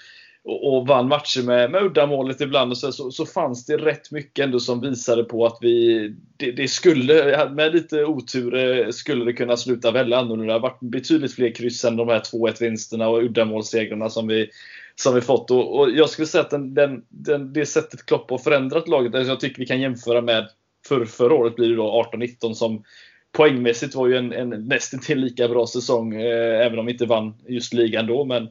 och, 0.44 0.76
och 0.76 0.86
vann 0.86 1.08
matcher 1.08 1.42
med, 1.42 1.70
med 1.70 1.82
uddamålet 1.82 2.40
ibland 2.40 2.70
och 2.70 2.78
så, 2.78 2.92
så, 2.92 3.10
så, 3.10 3.26
fanns 3.26 3.66
det 3.66 3.76
rätt 3.76 4.10
mycket 4.10 4.44
ändå 4.44 4.60
som 4.60 4.80
visade 4.80 5.24
på 5.24 5.46
att 5.46 5.58
vi 5.60 6.08
det, 6.36 6.52
det 6.52 6.68
skulle, 6.68 7.48
med 7.50 7.74
lite 7.74 8.04
otur 8.04 8.54
eh, 8.54 8.90
skulle 8.90 9.24
det 9.24 9.32
kunna 9.32 9.56
sluta 9.56 9.90
väldigt 9.90 10.18
annorlunda. 10.18 10.46
Det 10.46 10.52
har 10.52 10.60
varit 10.60 10.80
betydligt 10.80 11.34
fler 11.34 11.54
kryss 11.54 11.84
än 11.84 11.96
de 11.96 12.08
här 12.08 12.20
2-1 12.20 12.60
vinsterna 12.60 13.08
och 13.08 13.22
uddamålssegrarna 13.22 14.10
som 14.10 14.26
vi 14.26 14.50
som 14.94 15.14
vi 15.14 15.20
fått. 15.20 15.50
Och, 15.50 15.78
och 15.78 15.90
jag 15.90 16.10
skulle 16.10 16.26
säga 16.26 16.44
att 16.44 16.50
den, 16.50 16.74
den, 16.74 17.04
den, 17.08 17.52
det 17.52 17.66
sättet 17.66 18.06
Klopp 18.06 18.30
har 18.30 18.38
förändrat 18.38 18.88
laget, 18.88 19.14
alltså 19.14 19.32
jag 19.32 19.40
tycker 19.40 19.58
vi 19.58 19.66
kan 19.66 19.80
jämföra 19.80 20.20
med 20.20 20.48
för, 20.86 21.04
förra 21.04 21.34
året 21.34 21.56
blir 21.56 21.68
det 21.68 21.76
då 21.76 22.08
18-19 22.12 22.54
som 22.54 22.84
poängmässigt 23.32 23.94
var 23.94 24.08
ju 24.08 24.16
en, 24.16 24.32
en 24.32 24.48
nästan 24.48 25.00
till 25.00 25.18
lika 25.18 25.48
bra 25.48 25.66
säsong, 25.66 26.14
eh, 26.14 26.66
även 26.66 26.78
om 26.78 26.86
vi 26.86 26.92
inte 26.92 27.06
vann 27.06 27.34
just 27.46 27.72
ligan 27.72 28.06
då. 28.06 28.24
Men 28.24 28.48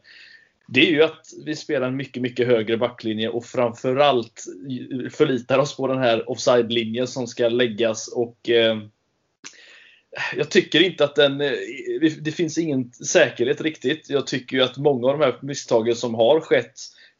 det 0.68 0.88
är 0.88 0.92
ju 0.92 1.04
att 1.04 1.22
vi 1.46 1.56
spelar 1.56 1.88
en 1.88 1.96
mycket, 1.96 2.22
mycket 2.22 2.48
högre 2.48 2.78
backlinje 2.78 3.30
och 3.30 3.46
framförallt 3.46 4.44
förlitar 5.12 5.60
oss 5.60 5.78
på 5.78 5.88
den 5.88 5.98
här 5.98 6.30
offside-linjen 6.30 7.08
som 7.08 7.28
ska 7.28 7.50
läggas 7.50 8.08
och 8.08 8.50
eh, 8.50 8.78
jag 10.36 10.52
tycker 10.52 10.84
inte 10.84 11.04
att 11.04 11.16
den... 11.16 11.42
Eh, 11.42 11.52
det 12.22 12.32
finns 12.32 12.58
ingen 12.58 12.92
säkerhet 12.92 13.62
riktigt. 13.62 14.10
Jag 14.10 14.28
tycker 14.28 14.58
ju 14.58 14.64
att 14.64 14.78
många 14.78 15.08
av 15.08 15.20
de 15.20 15.26
här 15.26 15.36
misstagen 15.42 15.96
som 15.96 16.16
har 16.16 16.40
skett 16.40 16.80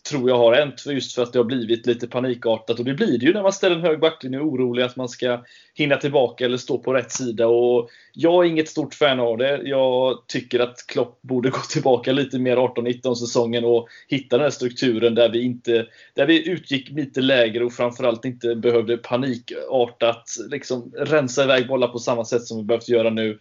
tror 0.10 0.30
jag 0.30 0.38
har 0.38 0.54
hänt 0.54 0.84
just 0.86 1.16
för 1.16 1.24
att 1.24 1.34
det 1.34 1.40
har 1.40 1.44
blivit 1.44 1.86
lite 1.86 2.08
panikartat. 2.08 2.80
Och 2.80 2.86
det 2.86 2.94
blir 2.94 3.18
det 3.20 3.26
ju 3.26 3.34
när 3.34 3.44
man 3.44 3.54
ställer 3.54 3.76
en 3.76 3.82
hög 3.82 4.00
backlinje 4.00 4.40
och 4.40 4.46
är 4.46 4.50
orolig 4.50 4.84
att 4.84 4.96
man 4.96 5.10
ska 5.10 5.44
hinna 5.74 5.98
tillbaka 5.98 6.46
eller 6.46 6.58
stå 6.58 6.78
på 6.78 6.94
rätt 6.94 7.12
sida. 7.12 7.48
Och 7.48 7.90
jag 8.14 8.46
är 8.46 8.50
inget 8.50 8.70
stort 8.70 8.94
fan 8.94 9.20
av 9.20 9.38
det. 9.38 9.62
Jag 9.64 10.28
tycker 10.28 10.60
att 10.60 10.88
Klopp 10.88 11.22
borde 11.22 11.50
gå 11.56 11.58
tillbaka 11.70 12.12
lite 12.12 12.40
mer 12.40 12.58
18-19 12.58 13.16
säsongen 13.16 13.66
och 13.66 13.88
hitta 14.08 14.38
den 14.38 14.44
här 14.44 14.52
strukturen 14.52 15.16
där 15.16 15.30
vi, 15.30 15.44
inte, 15.44 15.88
där 16.14 16.26
vi 16.26 16.50
utgick 16.50 16.90
lite 16.90 17.22
lägre 17.22 17.66
och 17.66 17.74
framförallt 17.74 18.26
inte 18.26 18.56
behövde 18.56 18.98
panikartat 18.98 20.24
liksom, 20.50 20.92
rensa 20.98 21.44
iväg 21.44 21.68
bollar 21.68 21.88
på 21.88 22.00
samma 22.00 22.26
sätt 22.26 22.44
som 22.44 22.58
vi 22.58 22.64
behövt 22.64 22.90
göra 22.90 23.10
nu. 23.10 23.40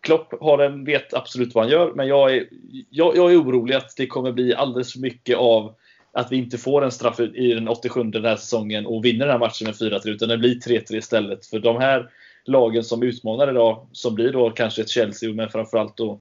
Klopp 0.00 0.34
har 0.40 0.58
en, 0.58 0.84
vet 0.84 1.14
absolut 1.14 1.54
vad 1.54 1.64
han 1.64 1.72
gör, 1.72 1.92
men 1.94 2.08
jag 2.08 2.34
är, 2.34 2.48
jag, 2.90 3.16
jag 3.16 3.32
är 3.32 3.42
orolig 3.42 3.74
att 3.74 3.96
det 3.96 4.06
kommer 4.06 4.32
bli 4.32 4.54
alldeles 4.54 4.92
för 4.92 5.00
mycket 5.00 5.36
av 5.36 5.74
att 6.14 6.32
vi 6.32 6.36
inte 6.36 6.58
får 6.58 6.84
en 6.84 6.90
straff 6.90 7.20
i 7.20 7.54
den 7.54 7.68
87 7.68 8.02
den 8.04 8.24
här 8.24 8.36
säsongen 8.36 8.86
och 8.86 9.04
vinner 9.04 9.26
den 9.26 9.32
här 9.32 9.38
matchen 9.38 9.66
med 9.66 9.74
4-3 9.74 10.08
utan 10.08 10.28
det 10.28 10.38
blir 10.38 10.54
3-3 10.54 10.96
istället. 10.96 11.46
För 11.46 11.58
de 11.58 11.76
här 11.76 12.10
lagen 12.44 12.84
som 12.84 13.02
utmanar 13.02 13.50
idag, 13.50 13.86
som 13.92 14.14
blir 14.14 14.32
då 14.32 14.50
kanske 14.50 14.82
ett 14.82 14.88
Chelsea 14.88 15.32
men 15.32 15.48
framförallt 15.48 15.96
då 15.96 16.20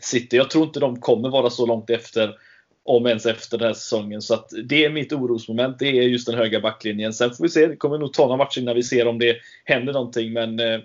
City. 0.00 0.36
Jag 0.36 0.50
tror 0.50 0.64
inte 0.64 0.80
de 0.80 1.00
kommer 1.00 1.28
vara 1.28 1.50
så 1.50 1.66
långt 1.66 1.90
efter 1.90 2.34
om 2.84 3.06
ens 3.06 3.26
efter 3.26 3.58
den 3.58 3.66
här 3.66 3.74
säsongen. 3.74 4.22
Så 4.22 4.34
att 4.34 4.50
det 4.64 4.84
är 4.84 4.90
mitt 4.90 5.12
orosmoment. 5.12 5.78
Det 5.78 5.88
är 5.88 6.02
just 6.02 6.26
den 6.26 6.36
höga 6.36 6.60
backlinjen. 6.60 7.12
Sen 7.12 7.30
får 7.30 7.44
vi 7.44 7.50
se. 7.50 7.66
Det 7.66 7.76
kommer 7.76 7.98
nog 7.98 8.12
ta 8.12 8.22
några 8.22 8.36
matcher 8.36 8.60
innan 8.60 8.74
vi 8.74 8.82
ser 8.82 9.06
om 9.06 9.18
det 9.18 9.36
händer 9.64 9.92
någonting. 9.92 10.32
Men 10.32 10.60
eh, 10.60 10.80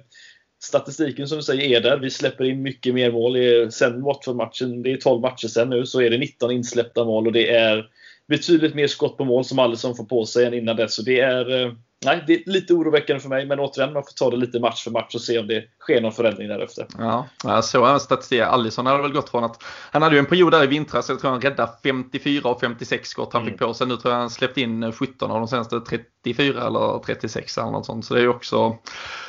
statistiken 0.60 1.28
som 1.28 1.38
du 1.38 1.44
säger 1.44 1.78
är 1.78 1.82
där. 1.82 1.98
Vi 1.98 2.10
släpper 2.10 2.44
in 2.44 2.62
mycket 2.62 2.94
mer 2.94 3.12
mål. 3.12 3.38
Sen 3.72 4.02
Watford-matchen, 4.02 4.84
det 4.84 4.92
är 4.92 4.98
12 4.98 5.22
matcher 5.22 5.48
sen 5.48 5.70
nu, 5.70 5.86
så 5.86 6.02
är 6.02 6.10
det 6.10 6.18
19 6.18 6.52
insläppta 6.52 7.06
mål 7.06 7.28
och 7.28 7.34
det 7.34 7.50
är 7.50 7.90
betydligt 8.28 8.76
mer 8.76 8.88
skott 8.88 9.18
på 9.18 9.26
mål 9.26 9.46
som 9.46 9.60
Alisson 9.60 9.96
får 9.96 10.04
på 10.04 10.26
sig 10.26 10.46
än 10.46 10.54
innan 10.54 10.76
dess. 10.76 10.96
Så 10.96 11.02
det 11.02 11.20
är, 11.20 11.66
eh, 11.66 11.74
nej, 12.06 12.24
det 12.28 12.34
är 12.34 12.52
lite 12.52 12.74
oroväckande 12.74 13.20
för 13.20 13.30
mig, 13.30 13.46
men 13.46 13.60
återigen, 13.60 13.94
man 13.94 14.04
får 14.04 14.12
ta 14.12 14.30
det 14.30 14.38
lite 14.38 14.60
match 14.60 14.84
för 14.84 14.92
match 14.92 15.16
och 15.16 15.22
se 15.22 15.40
om 15.40 15.48
det 15.48 15.64
sker 15.80 16.02
någon 16.02 16.12
förändring 16.12 16.48
därefter. 16.48 16.88
Ja, 16.98 17.28
jag 17.44 17.66
såg 17.66 18.02
statistik. 18.02 18.42
Alisson 18.42 18.86
hade 18.86 19.02
väl 19.02 19.12
gått 19.12 19.30
från 19.30 19.44
att 19.44 19.64
han 19.92 20.02
hade 20.02 20.16
ju 20.16 20.20
en 20.20 20.26
period 20.26 20.52
där 20.52 20.64
i 20.64 20.68
vintras, 20.68 21.10
jag 21.10 21.20
tror 21.20 21.32
han 21.32 21.42
räddade 21.42 21.72
54 21.84 22.50
och 22.50 22.60
56 22.60 23.10
skott 23.10 23.34
han 23.34 23.42
mm. 23.42 23.54
fick 23.54 23.60
på 23.60 23.74
sig. 23.74 23.88
Nu 23.88 23.98
tror 23.98 24.14
jag 24.14 24.20
han 24.20 24.30
släppt 24.30 24.58
in 24.58 24.92
17 24.92 25.32
av 25.32 25.40
de 25.40 25.48
senaste 25.48 25.80
34 25.80 26.68
eller 26.68 27.00
36 27.06 27.58
eller 27.58 27.72
något 27.72 27.86
sånt. 27.86 28.06
Så 28.06 28.14
det 28.14 28.20
är 28.20 28.24
ju 28.24 28.30
också 28.30 28.78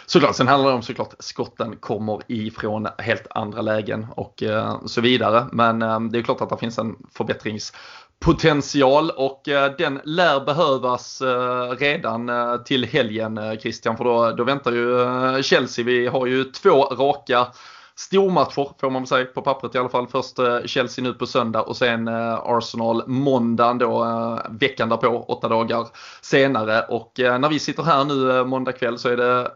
såklart. 0.06 0.36
Sen 0.36 0.48
handlar 0.48 0.70
det 0.70 0.76
om 0.76 0.82
såklart 0.82 1.14
skotten 1.18 1.76
kommer 1.76 2.20
ifrån 2.26 2.88
helt 2.98 3.26
andra 3.30 3.62
lägen 3.62 4.06
och 4.16 4.42
eh, 4.42 4.80
så 4.86 5.00
vidare. 5.00 5.46
Men 5.52 5.82
eh, 5.82 6.00
det 6.00 6.18
är 6.18 6.22
klart 6.22 6.40
att 6.40 6.50
det 6.50 6.56
finns 6.56 6.78
en 6.78 6.96
förbättrings 7.12 7.72
potential 8.20 9.10
och 9.10 9.48
eh, 9.48 9.72
den 9.78 10.00
lär 10.04 10.40
behövas 10.40 11.20
eh, 11.20 11.70
redan 11.70 12.28
eh, 12.28 12.56
till 12.56 12.84
helgen 12.84 13.40
Christian 13.60 13.96
för 13.96 14.04
då, 14.04 14.30
då 14.30 14.44
väntar 14.44 14.72
ju 14.72 15.42
Chelsea. 15.42 15.84
Vi 15.84 16.06
har 16.06 16.26
ju 16.26 16.44
två 16.44 16.84
raka 16.84 17.46
stormatcher 17.94 18.80
får 18.80 18.90
man 18.90 19.02
väl 19.02 19.06
säga 19.06 19.24
på 19.24 19.42
pappret 19.42 19.74
i 19.74 19.78
alla 19.78 19.88
fall. 19.88 20.06
Först 20.06 20.38
Chelsea 20.64 21.04
nu 21.04 21.12
på 21.12 21.26
söndag 21.26 21.62
och 21.62 21.76
sen 21.76 22.08
Arsenal 22.44 23.02
måndagen 23.06 23.78
då 23.78 24.38
veckan 24.50 24.88
därpå, 24.88 25.24
åtta 25.28 25.48
dagar 25.48 25.86
senare. 26.20 26.82
Och 26.82 27.12
när 27.16 27.48
vi 27.48 27.58
sitter 27.58 27.82
här 27.82 28.04
nu 28.04 28.44
måndag 28.44 28.72
kväll 28.72 28.98
så 28.98 29.08
är 29.08 29.16
det 29.16 29.50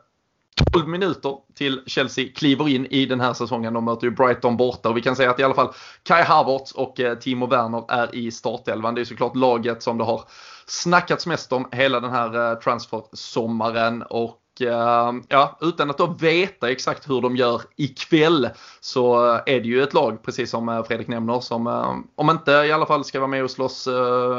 12 0.72 0.88
minuter 0.88 1.36
till 1.54 1.82
Chelsea 1.86 2.28
kliver 2.34 2.68
in 2.68 2.86
i 2.86 3.06
den 3.06 3.20
här 3.20 3.32
säsongen. 3.32 3.74
De 3.74 3.84
möter 3.84 4.06
ju 4.06 4.10
Brighton 4.10 4.56
borta 4.56 4.88
och 4.88 4.96
vi 4.96 5.02
kan 5.02 5.16
säga 5.16 5.30
att 5.30 5.40
i 5.40 5.42
alla 5.42 5.54
fall 5.54 5.72
Kai 6.02 6.22
Havertz 6.22 6.72
och 6.72 7.00
eh, 7.00 7.18
Timo 7.18 7.46
Werner 7.46 7.84
är 7.88 8.14
i 8.14 8.30
startelvan. 8.30 8.94
Det 8.94 9.00
är 9.00 9.04
såklart 9.04 9.36
laget 9.36 9.82
som 9.82 9.98
det 9.98 10.04
har 10.04 10.24
snackats 10.66 11.26
mest 11.26 11.52
om 11.52 11.68
hela 11.72 12.00
den 12.00 12.10
här 12.10 12.52
eh, 12.52 12.58
transfersommaren 12.58 14.02
och 14.02 14.40
Ehm, 14.60 15.22
ja, 15.28 15.58
utan 15.60 15.90
att 15.90 15.98
då 15.98 16.06
veta 16.06 16.70
exakt 16.70 17.10
hur 17.10 17.20
de 17.20 17.36
gör 17.36 17.62
ikväll 17.76 18.48
så 18.80 19.34
eh, 19.34 19.40
är 19.46 19.60
det 19.60 19.68
ju 19.68 19.82
ett 19.82 19.94
lag, 19.94 20.22
precis 20.22 20.50
som 20.50 20.68
eh, 20.68 20.84
Fredrik 20.84 21.08
nämner, 21.08 21.40
som 21.40 21.66
eh, 21.66 21.96
om 22.14 22.30
inte 22.30 22.50
i 22.50 22.72
alla 22.72 22.86
fall 22.86 23.04
ska 23.04 23.20
vara 23.20 23.28
med 23.28 23.44
och 23.44 23.50
slåss 23.50 23.88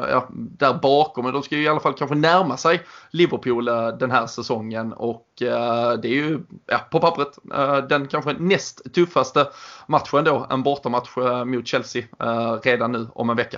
ja, 0.09 0.27
där 0.31 0.73
bakom, 0.73 1.23
men 1.23 1.33
de 1.33 1.43
ska 1.43 1.55
ju 1.55 1.63
i 1.63 1.67
alla 1.67 1.79
fall 1.79 1.93
kanske 1.93 2.15
närma 2.15 2.57
sig 2.57 2.81
Liverpool 3.11 3.65
den 3.99 4.11
här 4.11 4.27
säsongen 4.27 4.93
och 4.93 5.27
det 5.37 5.47
är 5.47 6.05
ju 6.05 6.39
ja, 6.65 6.77
på 6.91 6.99
pappret 6.99 7.37
den 7.89 8.07
kanske 8.07 8.33
näst 8.33 8.93
tuffaste 8.93 9.47
matchen 9.87 10.23
då, 10.23 10.47
en 10.49 10.63
bortamatch 10.63 11.09
mot 11.45 11.67
Chelsea 11.67 12.03
redan 12.63 12.91
nu 12.91 13.07
om 13.13 13.29
en 13.29 13.37
vecka. 13.37 13.57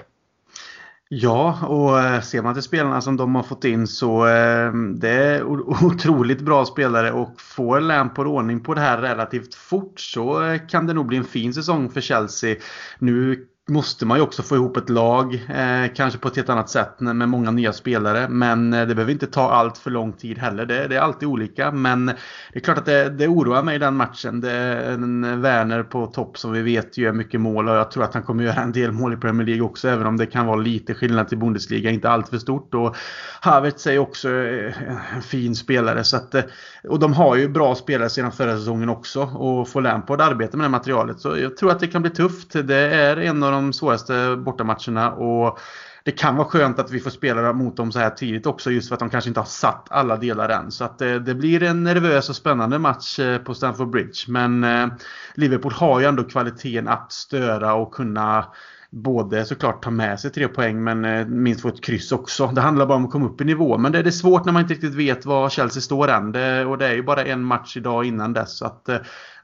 Ja, 1.09 1.65
och 1.67 1.99
eh, 1.99 2.21
ser 2.21 2.41
man 2.41 2.53
till 2.53 2.63
spelarna 2.63 3.01
som 3.01 3.17
de 3.17 3.35
har 3.35 3.43
fått 3.43 3.63
in 3.63 3.87
så 3.87 4.27
eh, 4.27 4.73
det 4.73 5.09
är 5.09 5.43
otroligt 5.85 6.41
bra 6.41 6.65
spelare 6.65 7.11
och 7.11 7.41
får 7.41 7.79
Lampard 7.79 8.27
ordning 8.27 8.59
på 8.59 8.73
det 8.73 8.81
här 8.81 9.01
relativt 9.01 9.55
fort 9.55 9.99
så 9.99 10.43
eh, 10.43 10.67
kan 10.67 10.87
det 10.87 10.93
nog 10.93 11.05
bli 11.05 11.17
en 11.17 11.23
fin 11.23 11.53
säsong 11.53 11.89
för 11.89 12.01
Chelsea. 12.01 12.55
Nu 12.99 13.47
måste 13.69 14.05
man 14.05 14.17
ju 14.17 14.23
också 14.23 14.43
få 14.43 14.55
ihop 14.55 14.77
ett 14.77 14.89
lag, 14.89 15.33
eh, 15.33 15.93
kanske 15.95 16.19
på 16.19 16.27
ett 16.27 16.35
helt 16.35 16.49
annat 16.49 16.69
sätt 16.69 16.99
med 16.99 17.29
många 17.29 17.51
nya 17.51 17.73
spelare. 17.73 18.29
Men 18.29 18.73
eh, 18.73 18.87
det 18.87 18.95
behöver 18.95 19.11
inte 19.11 19.27
ta 19.27 19.51
allt 19.51 19.77
för 19.77 19.91
lång 19.91 20.13
tid 20.13 20.37
heller. 20.37 20.65
Det, 20.65 20.87
det 20.87 20.95
är 20.95 20.99
alltid 20.99 21.29
olika. 21.29 21.71
Men 21.71 22.05
det 22.05 22.13
är 22.53 22.59
klart 22.59 22.77
att 22.77 22.85
det, 22.85 23.09
det 23.09 23.27
oroar 23.27 23.63
mig 23.63 23.75
i 23.75 23.79
den 23.79 23.95
matchen. 23.95 24.41
Det 24.41 24.51
är 24.51 24.91
en 24.91 25.41
Werner 25.41 25.83
på 25.83 26.05
topp 26.05 26.37
som 26.37 26.51
vi 26.51 26.61
vet 26.61 26.97
gör 26.97 27.11
mycket 27.11 27.41
mål 27.41 27.69
och 27.69 27.75
jag 27.75 27.91
tror 27.91 28.03
att 28.03 28.13
han 28.13 28.23
kommer 28.23 28.43
göra 28.43 28.61
en 28.61 28.71
del 28.71 28.91
mål 28.91 29.13
i 29.13 29.17
Premier 29.17 29.47
League 29.47 29.63
också. 29.63 29.89
Även 29.89 30.07
om 30.07 30.17
det 30.17 30.25
kan 30.25 30.45
vara 30.45 30.57
lite 30.57 30.93
skillnad 30.93 31.27
till 31.27 31.37
Bundesliga, 31.37 31.89
inte 31.89 32.09
allt 32.09 32.29
för 32.29 32.37
stort. 32.37 32.73
Och 32.73 32.95
Havertz 33.41 33.87
är 33.87 33.99
också 33.99 34.29
eh, 34.29 34.73
en 35.15 35.21
fin 35.21 35.55
spelare. 35.55 36.03
Så 36.03 36.17
att, 36.17 36.35
eh, 36.35 36.43
och 36.83 36.99
de 36.99 37.13
har 37.13 37.35
ju 37.35 37.49
bra 37.49 37.75
spelare 37.75 38.09
sedan 38.09 38.31
förra 38.31 38.57
säsongen 38.57 38.89
också. 38.89 39.21
Och 39.21 39.69
får 39.69 39.81
Lampard 39.81 40.21
arbeta 40.21 40.57
med 40.57 40.65
det 40.65 40.69
materialet. 40.69 41.19
Så 41.19 41.37
jag 41.37 41.57
tror 41.57 41.71
att 41.71 41.79
det 41.79 41.87
kan 41.87 42.01
bli 42.01 42.11
tufft. 42.11 42.53
Det 42.53 42.77
är 42.77 43.17
en 43.17 43.43
av 43.43 43.51
de 43.51 43.56
de 43.57 43.73
svåraste 43.73 44.35
bortamatcherna. 44.37 45.11
Och 45.11 45.59
det 46.07 46.11
kan 46.11 46.35
vara 46.35 46.47
skönt 46.47 46.79
att 46.79 46.91
vi 46.91 46.99
får 46.99 47.09
spela 47.09 47.53
mot 47.53 47.77
dem 47.77 47.91
så 47.91 47.99
här 47.99 48.09
tidigt 48.09 48.45
också 48.45 48.71
just 48.71 48.87
för 48.87 48.95
att 48.95 48.99
de 48.99 49.09
kanske 49.09 49.29
inte 49.29 49.39
har 49.39 49.45
satt 49.45 49.87
alla 49.89 50.17
delar 50.17 50.49
än. 50.49 50.71
Så 50.71 50.83
att 50.83 50.97
det, 50.99 51.19
det 51.19 51.35
blir 51.35 51.63
en 51.63 51.83
nervös 51.83 52.29
och 52.29 52.35
spännande 52.35 52.79
match 52.79 53.19
eh, 53.19 53.37
på 53.37 53.53
Stamford 53.53 53.89
Bridge. 53.89 54.23
Men 54.27 54.63
eh, 54.63 54.87
Liverpool 55.35 55.71
har 55.71 55.99
ju 55.99 56.05
ändå 56.05 56.23
kvaliteten 56.23 56.87
att 56.87 57.11
störa 57.11 57.73
och 57.73 57.93
kunna 57.93 58.45
både 58.89 59.45
såklart 59.45 59.83
ta 59.83 59.91
med 59.91 60.19
sig 60.19 60.31
tre 60.31 60.47
poäng 60.47 60.83
men 60.83 61.05
eh, 61.05 61.27
minst 61.27 61.61
få 61.61 61.67
ett 61.67 61.83
kryss 61.83 62.11
också. 62.11 62.47
Det 62.47 62.61
handlar 62.61 62.85
bara 62.85 62.97
om 62.97 63.05
att 63.05 63.11
komma 63.11 63.25
upp 63.25 63.41
i 63.41 63.45
nivå. 63.45 63.77
Men 63.77 63.91
det, 63.91 63.99
är 63.99 64.11
svårt 64.11 64.45
när 64.45 64.53
man 64.53 64.61
inte 64.61 64.73
riktigt 64.73 64.95
vet 64.95 65.25
var 65.25 65.49
Chelsea 65.49 65.81
står 65.81 66.07
än. 66.07 66.31
Det, 66.31 66.65
och 66.65 66.77
det 66.77 66.87
är 66.87 66.93
ju 66.93 67.03
bara 67.03 67.23
en 67.23 67.43
match 67.43 67.77
idag 67.77 68.05
innan 68.05 68.33
dess. 68.33 68.57
Så 68.57 68.65
att, 68.65 68.89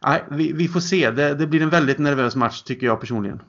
nej, 0.05 0.24
vi, 0.30 0.51
vi 0.53 0.68
får 0.68 0.80
se. 0.80 1.11
Det, 1.11 1.34
det 1.34 1.47
blir 1.47 1.61
en 1.61 1.70
väldigt 1.70 1.99
nervös 1.99 2.36
match 2.36 2.61
tycker 2.61 2.88
jag 2.88 2.99
personligen. 2.99 3.39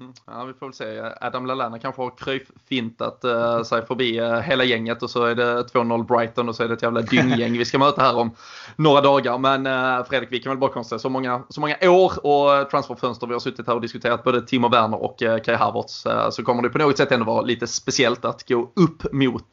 Mm. 0.00 0.12
Ja, 0.26 0.44
vi 0.44 0.52
får 0.52 0.66
väl 0.66 0.74
se. 0.74 1.12
Adam 1.20 1.46
Lallana 1.46 1.78
kanske 1.78 2.02
har 2.02 2.16
kryffintat 2.16 3.20
uh, 3.24 3.30
eh, 3.30 3.62
sig 3.62 3.86
förbi 3.86 4.20
uh, 4.20 4.38
hela 4.38 4.64
gänget 4.64 5.02
och 5.02 5.10
så 5.10 5.24
är 5.24 5.34
det 5.34 5.62
2-0 5.62 6.06
Brighton 6.06 6.48
och 6.48 6.56
så 6.56 6.62
är 6.62 6.68
det 6.68 6.74
ett 6.74 6.82
jävla 6.82 7.00
dynggäng 7.00 7.58
vi 7.58 7.64
ska 7.64 7.78
möta 7.78 8.02
här 8.02 8.16
om 8.16 8.30
några 8.76 9.00
dagar. 9.00 9.38
Men 9.38 9.66
uh, 9.66 10.04
Fredrik, 10.04 10.32
vi 10.32 10.38
kan 10.38 10.50
väl 10.50 10.58
bara 10.58 10.72
konstatera 10.72 10.98
så 10.98 11.08
många, 11.08 11.42
så 11.48 11.60
många 11.60 11.76
år 11.82 12.26
och 12.26 12.70
transferfönster 12.70 13.26
vi 13.26 13.32
har 13.32 13.40
suttit 13.40 13.66
här 13.66 13.74
och 13.74 13.80
diskuterat 13.80 14.24
både 14.24 14.42
Timo 14.42 14.68
Werner 14.68 15.02
och 15.02 15.22
uh, 15.22 15.38
Kai 15.38 15.54
Havertz 15.54 16.06
så 16.30 16.42
kommer 16.42 16.62
det 16.62 16.68
på 16.68 16.78
något 16.78 16.96
sätt 16.96 17.12
ändå 17.12 17.26
vara 17.26 17.42
lite 17.42 17.66
speciellt 17.66 18.24
att 18.24 18.48
gå 18.48 18.72
upp 18.76 19.12
mot 19.12 19.52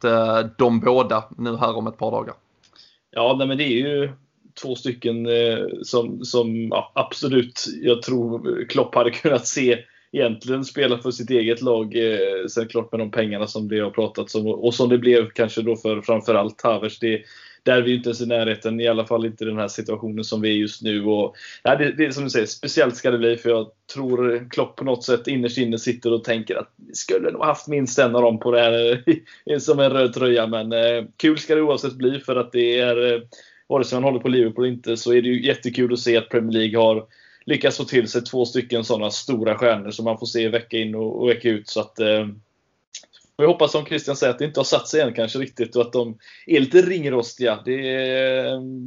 de 0.58 0.80
båda 0.80 1.24
nu 1.36 1.56
här 1.56 1.76
om 1.76 1.86
ett 1.86 1.98
par 1.98 2.10
dagar. 2.10 2.34
Ja, 3.10 3.34
nej, 3.38 3.46
men 3.48 3.58
det 3.58 3.64
är 3.64 3.78
ju 3.78 4.12
två 4.62 4.74
stycken 4.74 5.28
som, 5.82 6.24
som 6.24 6.68
ja, 6.68 6.92
absolut 6.94 7.64
jag 7.82 8.02
tror 8.02 8.64
Klopp 8.68 8.94
hade 8.94 9.10
kunnat 9.10 9.46
se 9.46 9.84
egentligen 10.12 10.64
spela 10.64 10.98
för 10.98 11.10
sitt 11.10 11.30
eget 11.30 11.62
lag. 11.62 11.96
Eh, 11.96 12.46
sen 12.48 12.68
klart 12.68 12.92
med 12.92 13.00
de 13.00 13.10
pengarna 13.10 13.46
som 13.46 13.68
det 13.68 13.80
har 13.80 13.90
pratats 13.90 14.34
om 14.34 14.46
och 14.46 14.74
som 14.74 14.88
det 14.88 14.98
blev 14.98 15.30
kanske 15.30 15.62
då 15.62 15.76
för 15.76 16.00
framförallt 16.00 16.62
Havers. 16.62 16.98
Det, 16.98 17.22
där 17.62 17.76
är 17.76 17.82
vi 17.82 17.94
inte 17.94 18.08
ens 18.08 18.20
i 18.20 18.26
närheten, 18.26 18.80
i 18.80 18.88
alla 18.88 19.06
fall 19.06 19.26
inte 19.26 19.44
i 19.44 19.46
den 19.46 19.58
här 19.58 19.68
situationen 19.68 20.24
som 20.24 20.40
vi 20.40 20.48
är 20.48 20.54
just 20.54 20.82
nu. 20.82 21.04
Och, 21.04 21.36
ja, 21.62 21.76
det, 21.76 21.92
det 21.92 22.06
är 22.06 22.10
som 22.10 22.24
du 22.24 22.30
säger, 22.30 22.46
speciellt 22.46 22.96
ska 22.96 23.10
det 23.10 23.18
bli 23.18 23.36
för 23.36 23.50
jag 23.50 23.66
tror 23.94 24.50
Klopp 24.50 24.76
på 24.76 24.84
något 24.84 25.04
sätt 25.04 25.26
innerst 25.26 25.58
inne 25.58 25.78
sitter 25.78 26.12
och 26.12 26.24
tänker 26.24 26.56
att 26.56 26.72
vi 26.88 26.94
skulle 26.94 27.30
nog 27.30 27.44
haft 27.44 27.68
minst 27.68 27.98
en 27.98 28.16
av 28.16 28.22
dem 28.22 28.38
på 28.38 28.50
det 28.50 28.60
här 28.60 29.02
eh, 29.50 29.58
som 29.58 29.78
en 29.78 29.90
röd 29.90 30.14
tröja. 30.14 30.46
Men 30.46 30.72
eh, 30.72 31.04
kul 31.16 31.38
ska 31.38 31.54
det 31.54 31.62
oavsett 31.62 31.94
bli 31.94 32.18
för 32.18 32.36
att 32.36 32.52
det 32.52 32.78
är, 32.78 33.14
eh, 33.14 33.20
vare 33.66 33.84
sig 33.84 33.96
man 33.96 34.04
håller 34.04 34.20
på 34.20 34.28
Liverpool 34.28 34.64
eller 34.64 34.74
inte, 34.74 34.96
så 34.96 35.12
är 35.12 35.22
det 35.22 35.28
ju 35.28 35.46
jättekul 35.46 35.92
att 35.92 35.98
se 35.98 36.16
att 36.16 36.28
Premier 36.28 36.52
League 36.52 36.78
har 36.78 37.06
lyckas 37.50 37.76
få 37.76 37.84
till 37.84 38.08
sig 38.08 38.22
två 38.22 38.44
stycken 38.44 38.84
sådana 38.84 39.10
stora 39.10 39.58
stjärnor 39.58 39.90
som 39.90 40.04
man 40.04 40.18
får 40.18 40.26
se 40.26 40.48
vecka 40.48 40.76
in 40.78 40.94
och, 40.94 41.22
och 41.22 41.28
vecka 41.28 41.48
ut. 41.48 41.68
Så 41.68 41.80
att, 41.80 42.00
eh, 42.00 42.28
jag 43.36 43.46
hoppas 43.48 43.72
som 43.72 43.84
Christian 43.84 44.16
säger 44.16 44.32
att 44.32 44.38
det 44.38 44.44
inte 44.44 44.60
har 44.60 44.64
satt 44.64 44.88
sig 44.88 45.00
än 45.00 45.14
kanske 45.14 45.38
riktigt 45.38 45.76
och 45.76 45.82
att 45.82 45.92
de 45.92 46.18
är 46.46 46.60
lite 46.60 46.82
ringrostiga. 46.82 47.58
Det 47.64 47.76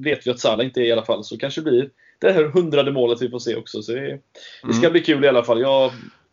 vet 0.04 0.28
vi 0.28 0.32
att 0.32 0.40
Salah 0.40 0.66
inte 0.66 0.82
är 0.82 0.86
i 0.86 0.92
alla 0.92 1.06
fall. 1.06 1.24
Så 1.24 1.38
kanske 1.38 1.62
det 1.62 1.72
blir 1.72 1.90
det 2.20 2.32
här 2.32 2.44
hundrade 2.44 2.92
målet 2.92 3.22
vi 3.22 3.30
får 3.30 3.40
se 3.40 3.56
också. 3.56 3.82
Så 3.82 3.92
det, 3.92 4.20
det 4.64 4.74
ska 4.74 4.80
Mm. 4.80 4.92
bli 4.92 5.02
kul 5.02 5.26
i 5.26 5.28
alla 5.28 5.44
fall. 5.44 5.62
Jag 5.62 5.86
är 5.86 5.92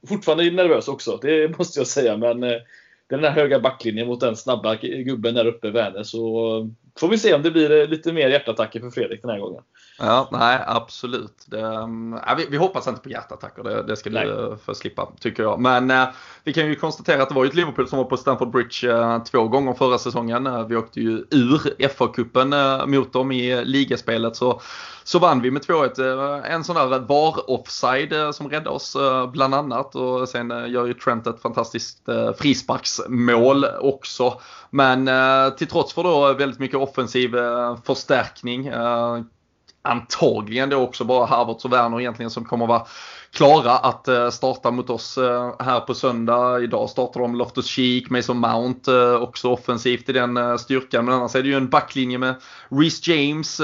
fortfarande 0.08 0.50
nervös 0.50 0.88
också, 0.88 1.18
det 1.22 1.58
måste 1.58 1.80
jag 1.80 1.86
säga. 1.86 2.16
Men 2.16 2.42
eh, 2.42 2.58
den 3.06 3.24
här 3.24 3.30
höga 3.30 3.60
backlinjen 3.60 4.06
mot 4.06 4.20
den 4.20 4.36
snabba 4.36 4.74
gubben 4.74 5.34
där 5.34 5.46
uppe, 5.46 5.70
Werner, 5.70 6.02
så 6.02 6.56
eh, 6.58 6.66
får 7.00 7.08
vi 7.08 7.18
se 7.18 7.34
om 7.34 7.42
det 7.42 7.50
blir 7.50 7.80
eh, 7.80 7.88
lite 7.88 8.12
mer 8.12 8.28
hjärtattacker 8.28 8.80
för 8.80 8.90
Fredrik 8.90 9.22
den 9.22 9.30
här 9.30 9.38
gången. 9.38 9.62
Ja, 9.98 10.28
nej 10.32 10.60
absolut. 10.66 11.44
Det, 11.46 11.62
um, 11.62 12.20
ja, 12.26 12.34
vi, 12.34 12.46
vi 12.50 12.56
hoppas 12.56 12.88
inte 12.88 13.00
på 13.00 13.10
hjärtattacker, 13.10 13.62
det, 13.62 13.82
det 13.82 13.96
ska 13.96 14.10
Nej. 14.10 14.26
du 14.26 14.32
uh, 14.32 14.56
få 14.56 14.74
slippa 14.74 15.08
tycker 15.20 15.42
jag. 15.42 15.60
Men 15.60 15.90
uh, 15.90 16.08
vi 16.44 16.52
kan 16.52 16.66
ju 16.66 16.74
konstatera 16.74 17.22
att 17.22 17.28
det 17.28 17.34
var 17.34 17.44
ju 17.44 17.48
ett 17.48 17.54
Liverpool 17.54 17.88
som 17.88 17.98
var 17.98 18.04
på 18.04 18.16
Stamford 18.16 18.50
Bridge 18.50 18.92
uh, 18.92 19.22
två 19.22 19.48
gånger 19.48 19.72
förra 19.72 19.98
säsongen. 19.98 20.46
Uh, 20.46 20.66
vi 20.66 20.76
åkte 20.76 21.00
ju 21.00 21.24
ur 21.30 21.88
FA-cupen 21.88 22.80
uh, 22.80 22.86
mot 22.86 23.12
dem 23.12 23.32
i 23.32 23.64
ligaspelet 23.64 24.36
så, 24.36 24.60
så 25.04 25.18
vann 25.18 25.42
vi 25.42 25.50
med 25.50 25.62
2-1. 25.62 26.00
Uh, 26.00 26.52
en 26.52 26.64
sån 26.64 26.76
där 26.76 26.98
VAR-offside 26.98 28.32
som 28.32 28.48
räddade 28.48 28.70
oss 28.70 28.96
bland 29.32 29.54
annat 29.54 29.94
och 29.94 30.28
sen 30.28 30.50
gör 30.50 30.86
ju 30.86 30.94
Trent 30.94 31.26
ett 31.26 31.42
fantastiskt 31.42 32.08
frisparksmål 32.36 33.64
också. 33.80 34.40
Men 34.70 35.10
till 35.56 35.66
trots 35.66 35.92
för 35.92 36.02
då 36.02 36.32
väldigt 36.32 36.58
mycket 36.58 36.78
offensiv 36.90 37.36
eh, 37.36 37.76
förstärkning. 37.84 38.66
Eh, 38.66 39.20
antagligen 39.82 40.70
då 40.70 40.76
också 40.76 41.04
bara 41.04 41.26
Havertz 41.26 41.64
och 41.64 41.72
Werner 41.72 42.00
egentligen 42.00 42.30
som 42.30 42.44
kommer 42.44 42.66
vara 42.66 42.86
klara 43.32 43.72
att 43.72 44.08
eh, 44.08 44.30
starta 44.30 44.70
mot 44.70 44.90
oss 44.90 45.18
eh, 45.18 45.54
här 45.58 45.80
på 45.80 45.94
söndag. 45.94 46.62
Idag 46.62 46.90
startar 46.90 47.20
de 47.20 47.34
Loftus 47.34 47.66
Cheek, 47.66 48.10
Mason 48.10 48.38
Mount 48.38 48.92
eh, 48.92 49.14
också 49.14 49.50
offensivt 49.50 50.08
i 50.08 50.12
den 50.12 50.58
styrkan. 50.58 51.04
Men 51.04 51.14
annars 51.14 51.34
är 51.34 51.42
det 51.42 51.48
ju 51.48 51.56
en 51.56 51.68
backlinje 51.68 52.18
med 52.18 52.34
Reece 52.68 53.08
James, 53.08 53.60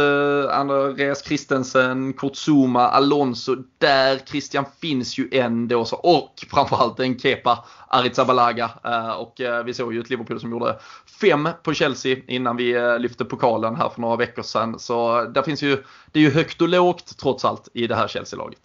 Andreas 0.51 1.25
Christensen, 1.25 2.13
Kurt 2.13 2.37
Zuma, 2.37 2.89
Alonso. 2.89 3.57
Där 3.79 4.19
Christian 4.27 4.65
finns 4.81 5.19
ju 5.19 5.29
ändå 5.33 5.85
så. 5.85 5.97
Och 5.97 6.45
framförallt 6.51 7.01
en 7.01 7.19
Kepa 7.19 7.65
Arrizabalaga. 7.89 8.71
Och 9.19 9.41
vi 9.65 9.75
såg 9.75 9.95
ju 9.95 10.01
ett 10.01 10.11
Liverpool 10.11 10.41
som 10.41 10.51
gjorde 10.51 10.79
fem 11.21 11.49
på 11.63 11.75
Chelsea 11.75 12.17
innan 12.27 12.57
vi 12.57 12.99
lyfte 12.99 13.25
pokalen 13.25 13.77
här 13.77 13.89
för 13.89 14.01
några 14.01 14.17
veckor 14.17 14.43
sedan. 14.43 14.79
Så 14.79 15.25
där 15.25 15.43
finns 15.43 15.63
ju, 15.63 15.85
det 16.13 16.19
är 16.19 16.23
ju 16.23 16.31
högt 16.31 16.63
och 16.63 16.69
lågt 16.69 17.19
trots 17.19 17.45
allt 17.45 17.69
i 17.75 17.87
det 17.87 17.95
här 17.95 18.09
Chelsea-laget. 18.09 18.61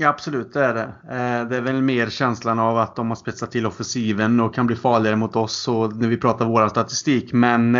Ja, 0.00 0.08
absolut 0.08 0.52
det 0.52 0.64
är 0.64 0.74
det. 0.74 0.82
Eh, 0.82 1.48
det 1.48 1.56
är 1.56 1.60
väl 1.60 1.82
mer 1.82 2.10
känslan 2.10 2.58
av 2.58 2.78
att 2.78 2.96
de 2.96 3.08
har 3.08 3.16
spetsat 3.16 3.50
till 3.50 3.66
offensiven 3.66 4.40
och 4.40 4.54
kan 4.54 4.66
bli 4.66 4.76
farligare 4.76 5.16
mot 5.16 5.36
oss 5.36 5.68
och 5.68 5.96
när 5.96 6.08
vi 6.08 6.16
pratar 6.16 6.44
vår 6.44 6.68
statistik. 6.68 7.32
Men 7.32 7.78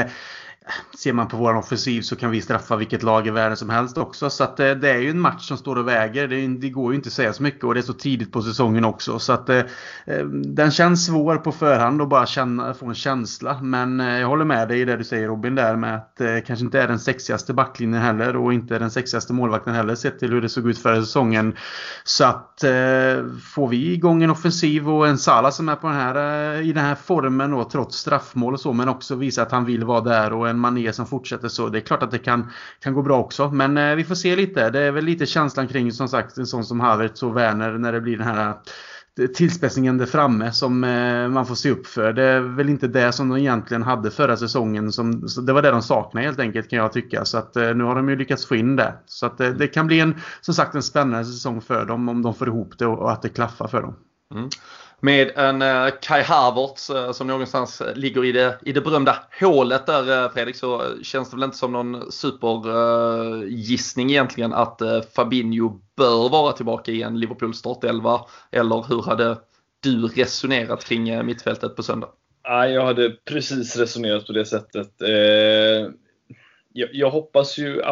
ser 0.98 1.12
man 1.12 1.28
på 1.28 1.36
vår 1.36 1.56
offensiv 1.56 2.02
så 2.02 2.16
kan 2.16 2.30
vi 2.30 2.40
straffa 2.40 2.76
vilket 2.76 3.02
lag 3.02 3.26
i 3.26 3.30
världen 3.30 3.56
som 3.56 3.70
helst 3.70 3.98
också. 3.98 4.30
Så 4.30 4.44
att 4.44 4.60
eh, 4.60 4.70
det 4.70 4.90
är 4.90 4.98
ju 4.98 5.10
en 5.10 5.20
match 5.20 5.48
som 5.48 5.56
står 5.56 5.76
och 5.76 5.88
väger. 5.88 6.28
Det, 6.28 6.36
är, 6.36 6.48
det 6.48 6.70
går 6.70 6.92
ju 6.92 6.96
inte 6.96 7.06
att 7.06 7.12
säga 7.12 7.32
så 7.32 7.42
mycket 7.42 7.64
och 7.64 7.74
det 7.74 7.80
är 7.80 7.82
så 7.82 7.92
tidigt 7.92 8.32
på 8.32 8.42
säsongen 8.42 8.84
också. 8.84 9.18
Så 9.18 9.32
att 9.32 9.48
eh, 9.48 9.58
eh 10.06 10.24
den 10.28 10.70
känns 10.70 11.06
svår 11.06 11.36
på 11.36 11.52
förhand 11.52 12.02
och 12.02 12.08
bara 12.08 12.26
känna, 12.26 12.74
få 12.74 12.86
en 12.86 12.94
känsla. 12.94 13.58
Men 13.62 14.00
eh, 14.00 14.20
jag 14.20 14.28
håller 14.28 14.44
med 14.44 14.68
dig 14.68 14.80
i 14.80 14.84
det 14.84 14.96
du 14.96 15.04
säger 15.04 15.28
Robin 15.28 15.54
där 15.54 15.76
med 15.76 15.94
att 15.94 16.16
det 16.16 16.40
kanske 16.46 16.64
inte 16.64 16.80
är 16.80 16.88
den 16.88 16.98
sexigaste 16.98 17.54
backlinjen 17.54 18.02
heller 18.02 18.36
och 18.36 18.52
inte 18.52 18.78
den 18.78 18.90
sexigaste 18.90 19.32
målvakten 19.32 19.74
heller 19.74 19.94
sett 19.94 20.18
till 20.18 20.32
hur 20.32 20.40
det 20.40 20.48
såg 20.48 20.70
ut 20.70 20.78
förra 20.78 21.00
säsongen. 21.00 21.56
Så 22.04 22.24
att 22.24 22.64
får 23.54 23.68
vi 23.68 23.92
igång 23.92 24.22
en 24.22 24.30
offensiv 24.30 24.90
och 24.90 25.08
en 25.08 25.18
Salah 25.18 25.50
som 25.50 25.68
är 25.68 25.76
på 25.76 25.86
den 25.86 25.96
här, 25.96 26.60
i 26.60 26.72
den 26.72 26.84
här 26.84 26.94
formen 26.94 27.54
och 27.54 27.70
trots 27.70 27.96
straffmål 27.96 28.54
och 28.54 28.60
så 28.60 28.72
men 28.72 28.88
också 28.88 29.14
visar 29.14 29.42
att 29.42 29.52
han 29.52 29.64
vill 29.64 29.84
vara 29.84 30.00
där 30.00 30.32
och 30.32 30.48
en 30.48 30.57
Mané 30.59 30.92
som 30.92 31.06
fortsätter 31.06 31.48
så. 31.48 31.68
Det 31.68 31.78
är 31.78 31.80
klart 31.80 32.02
att 32.02 32.11
det 32.11 32.18
kan, 32.18 32.50
kan 32.80 32.94
gå 32.94 33.02
bra 33.02 33.18
också. 33.18 33.50
Men 33.50 33.78
eh, 33.78 33.94
vi 33.94 34.04
får 34.04 34.14
se 34.14 34.36
lite. 34.36 34.70
Det 34.70 34.80
är 34.80 34.90
väl 34.90 35.04
lite 35.04 35.26
känslan 35.26 35.68
kring 35.68 35.92
som 35.92 36.09
sagt 36.09 36.38
en 36.38 36.46
sån 36.46 36.64
som 36.64 36.80
Havertz 36.80 37.22
och 37.22 37.36
Werner 37.36 37.78
när 37.78 37.92
det 37.92 38.00
blir 38.00 38.16
den 38.16 38.26
här 38.26 38.54
eh, 39.20 39.26
tillspetsningen 39.26 39.98
där 39.98 40.06
framme 40.06 40.52
som 40.52 40.84
eh, 40.84 41.28
man 41.28 41.46
får 41.46 41.54
se 41.54 41.70
upp 41.70 41.86
för. 41.86 42.12
Det 42.12 42.22
är 42.22 42.40
väl 42.40 42.68
inte 42.68 42.88
det 42.88 43.12
som 43.12 43.28
de 43.28 43.38
egentligen 43.38 43.82
hade 43.82 44.11
förra 44.11 44.36
säsongen. 44.36 44.92
Som, 44.92 45.28
så 45.28 45.40
det 45.40 45.52
var 45.52 45.62
det 45.62 45.70
de 45.70 45.82
saknade 45.82 46.26
helt 46.26 46.40
enkelt 46.40 46.70
kan 46.70 46.78
jag 46.78 46.92
tycka. 46.92 47.24
Så 47.24 47.38
att 47.38 47.56
eh, 47.56 47.74
nu 47.74 47.84
har 47.84 47.94
de 47.94 48.09
ju 48.09 48.16
lyckats 48.16 48.46
få 48.46 48.56
in 48.56 48.76
det. 48.76 48.94
Så 49.06 49.26
att 49.26 49.40
eh, 49.40 49.48
det 49.48 49.66
kan 49.66 49.86
bli 49.86 50.00
en, 50.00 50.14
som 50.40 50.54
sagt 50.54 50.74
en 50.74 50.82
spännande 50.82 51.24
säsong 51.24 51.61
för 51.61 51.84
dem 51.84 52.09
om 52.09 52.22
de 52.22 52.34
får 52.34 52.48
ihop 52.48 52.78
det 52.78 52.86
och, 52.86 52.98
och 52.98 53.12
att 53.12 53.22
det 53.22 53.28
klaffar 53.28 53.68
för 53.68 53.82
dem. 53.82 53.94
Mm. 54.34 54.48
Med 55.01 55.30
en 55.36 55.62
eh, 55.62 55.88
Kai 56.03 56.22
Havertz 56.22 56.90
eh, 56.90 57.12
som 57.12 57.26
någonstans 57.26 57.82
ligger 57.94 58.24
i 58.24 58.32
det, 58.32 58.59
i 58.62 58.72
det 58.72 58.80
berömda 58.80 59.16
hålet 59.40 59.86
där 59.86 60.24
eh, 60.24 60.30
Fredrik 60.30 60.57
så 60.57 60.82
känns 61.03 61.30
det 61.30 61.36
väl 61.36 61.44
inte 61.44 61.57
som 61.57 61.72
någon 61.72 62.12
supergissning 62.12 64.11
egentligen 64.11 64.53
att 64.53 64.82
Fabinho 65.14 65.80
bör 65.96 66.28
vara 66.28 66.53
tillbaka 66.53 66.92
i 66.92 67.03
en 67.03 67.20
Liverpool 67.20 67.55
startelva. 67.55 68.20
Eller 68.51 68.88
hur 68.88 69.03
hade 69.03 69.36
du 69.80 70.07
resonerat 70.07 70.84
kring 70.84 71.26
mittfältet 71.26 71.76
på 71.76 71.82
söndag? 71.82 72.09
Nej, 72.49 72.72
jag 72.72 72.84
hade 72.84 73.11
precis 73.11 73.76
resonerat 73.76 74.26
på 74.26 74.32
det 74.32 74.44
sättet. 74.44 74.90
Jag, 76.72 76.88
jag, 76.92 77.11
hoppas 77.11 77.59
ju, 77.59 77.82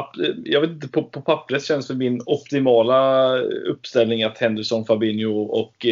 jag 0.45 0.61
vet 0.61 0.71
inte, 0.71 0.89
på, 0.89 1.03
på 1.03 1.21
pappret 1.21 1.65
känns 1.65 1.89
det 1.89 1.95
min 1.95 2.23
optimala 2.27 3.37
uppställning 3.69 4.23
att 4.23 4.39
Henderson, 4.39 4.85
Fabinho 4.85 5.43
och 5.43 5.87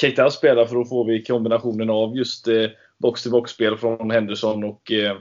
Keita 0.00 0.30
spelar 0.30 0.66
för 0.66 0.74
då 0.74 0.84
får 0.84 1.04
vi 1.04 1.22
kombinationen 1.22 1.90
av 1.90 2.16
just 2.16 2.48
eh, 2.48 2.66
box-till-box-spel 2.98 3.76
från 3.76 4.10
Henderson 4.10 4.64
och, 4.64 4.92
eh, 4.92 5.16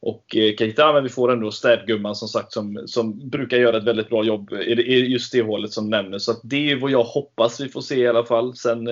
och 0.00 0.36
eh, 0.36 0.56
Keita. 0.56 0.92
Men 0.92 1.02
vi 1.02 1.08
får 1.08 1.32
ändå 1.32 1.50
städgumman 1.50 2.14
som 2.14 2.28
sagt 2.28 2.52
som, 2.52 2.82
som 2.86 3.28
brukar 3.28 3.56
göra 3.56 3.76
ett 3.76 3.84
väldigt 3.84 4.08
bra 4.08 4.24
jobb 4.24 4.52
i, 4.52 5.06
just 5.06 5.32
det 5.32 5.42
hålet 5.42 5.72
som 5.72 5.90
nämndes. 5.90 6.24
Så 6.24 6.34
det 6.42 6.70
är 6.70 6.76
vad 6.76 6.90
jag 6.90 7.04
hoppas 7.04 7.60
vi 7.60 7.68
får 7.68 7.80
se 7.80 7.96
i 7.96 8.08
alla 8.08 8.24
fall. 8.24 8.56
Sen 8.56 8.88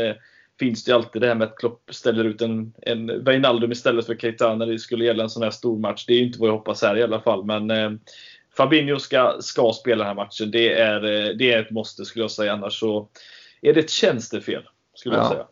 finns 0.59 0.85
det 0.85 0.93
alltid 0.93 1.23
det 1.23 1.29
här 1.29 1.35
med 1.35 1.49
att 1.49 1.57
Klopp 1.57 1.83
ställer 1.91 2.25
ut 2.25 2.43
en, 2.43 2.73
en 2.83 3.25
Wijnaldum 3.25 3.73
istället 3.73 4.07
för 4.07 4.15
Keita 4.15 4.55
när 4.55 4.67
det 4.67 4.79
skulle 4.79 5.05
gälla 5.05 5.23
en 5.23 5.31
sån 5.31 5.43
här 5.43 5.51
stor 5.51 5.79
match. 5.79 6.05
Det 6.07 6.15
är 6.15 6.23
inte 6.23 6.41
vad 6.41 6.49
jag 6.49 6.57
hoppas 6.57 6.83
här 6.83 6.97
i 6.97 7.03
alla 7.03 7.21
fall. 7.21 7.45
Men 7.45 7.71
eh, 7.71 7.91
Fabinho 8.57 8.99
ska, 8.99 9.37
ska 9.41 9.73
spela 9.73 10.05
den 10.05 10.07
här 10.07 10.25
matchen. 10.25 10.51
Det 10.51 10.73
är, 10.73 11.01
det 11.35 11.53
är 11.53 11.63
ett 11.63 11.71
måste 11.71 12.05
skulle 12.05 12.23
jag 12.23 12.31
säga. 12.31 12.53
Annars 12.53 12.81
så 12.81 13.09
är 13.63 13.75
det 13.75 13.81
ett 13.81 13.91
tjänstefel 13.91 14.63
skulle 14.97 15.17
ja. 15.17 15.23
jag 15.23 15.31
säga. 15.33 15.47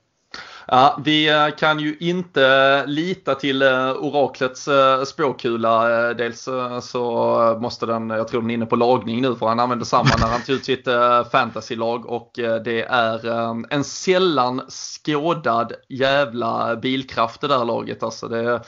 Ja, 0.66 0.98
vi 1.04 1.28
eh, 1.28 1.48
kan 1.58 1.78
ju 1.78 1.96
inte 2.00 2.86
lita 2.86 3.34
till 3.34 3.62
eh, 3.62 3.90
oraklets 3.90 4.68
eh, 4.68 5.02
spåkula. 5.02 5.88
Dels 6.14 6.48
så 6.80 7.58
måste 7.60 7.86
den, 7.86 8.10
jag 8.10 8.28
tror 8.28 8.40
den 8.40 8.50
är 8.50 8.54
inne 8.54 8.66
på 8.66 8.76
lagning 8.76 9.22
nu 9.22 9.34
för 9.34 9.46
han 9.46 9.60
använder 9.60 9.84
samma 9.84 10.10
när 10.20 10.26
han 10.26 10.42
tog 10.42 10.56
ut 10.56 10.64
sitt 10.64 10.88
fantasylag 11.32 12.06
och 12.06 12.30
det 12.64 12.82
är 12.82 13.26
en 13.72 13.84
sällan 13.84 14.62
skådad 14.68 15.72
jävla 15.88 16.76
bilkraft 16.76 17.40
det 17.40 17.48
där 17.48 17.64
laget. 17.64 18.02
Alltså 18.02 18.28
det, 18.28 18.60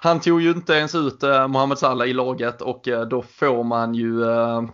han 0.00 0.20
tog 0.20 0.40
ju 0.40 0.50
inte 0.50 0.72
ens 0.72 0.94
ut 0.94 1.22
Mohamed 1.48 1.78
Salah 1.78 2.08
i 2.08 2.12
laget 2.12 2.62
och 2.62 2.88
då 3.10 3.22
får 3.22 3.64
man 3.64 3.94
ju, 3.94 4.20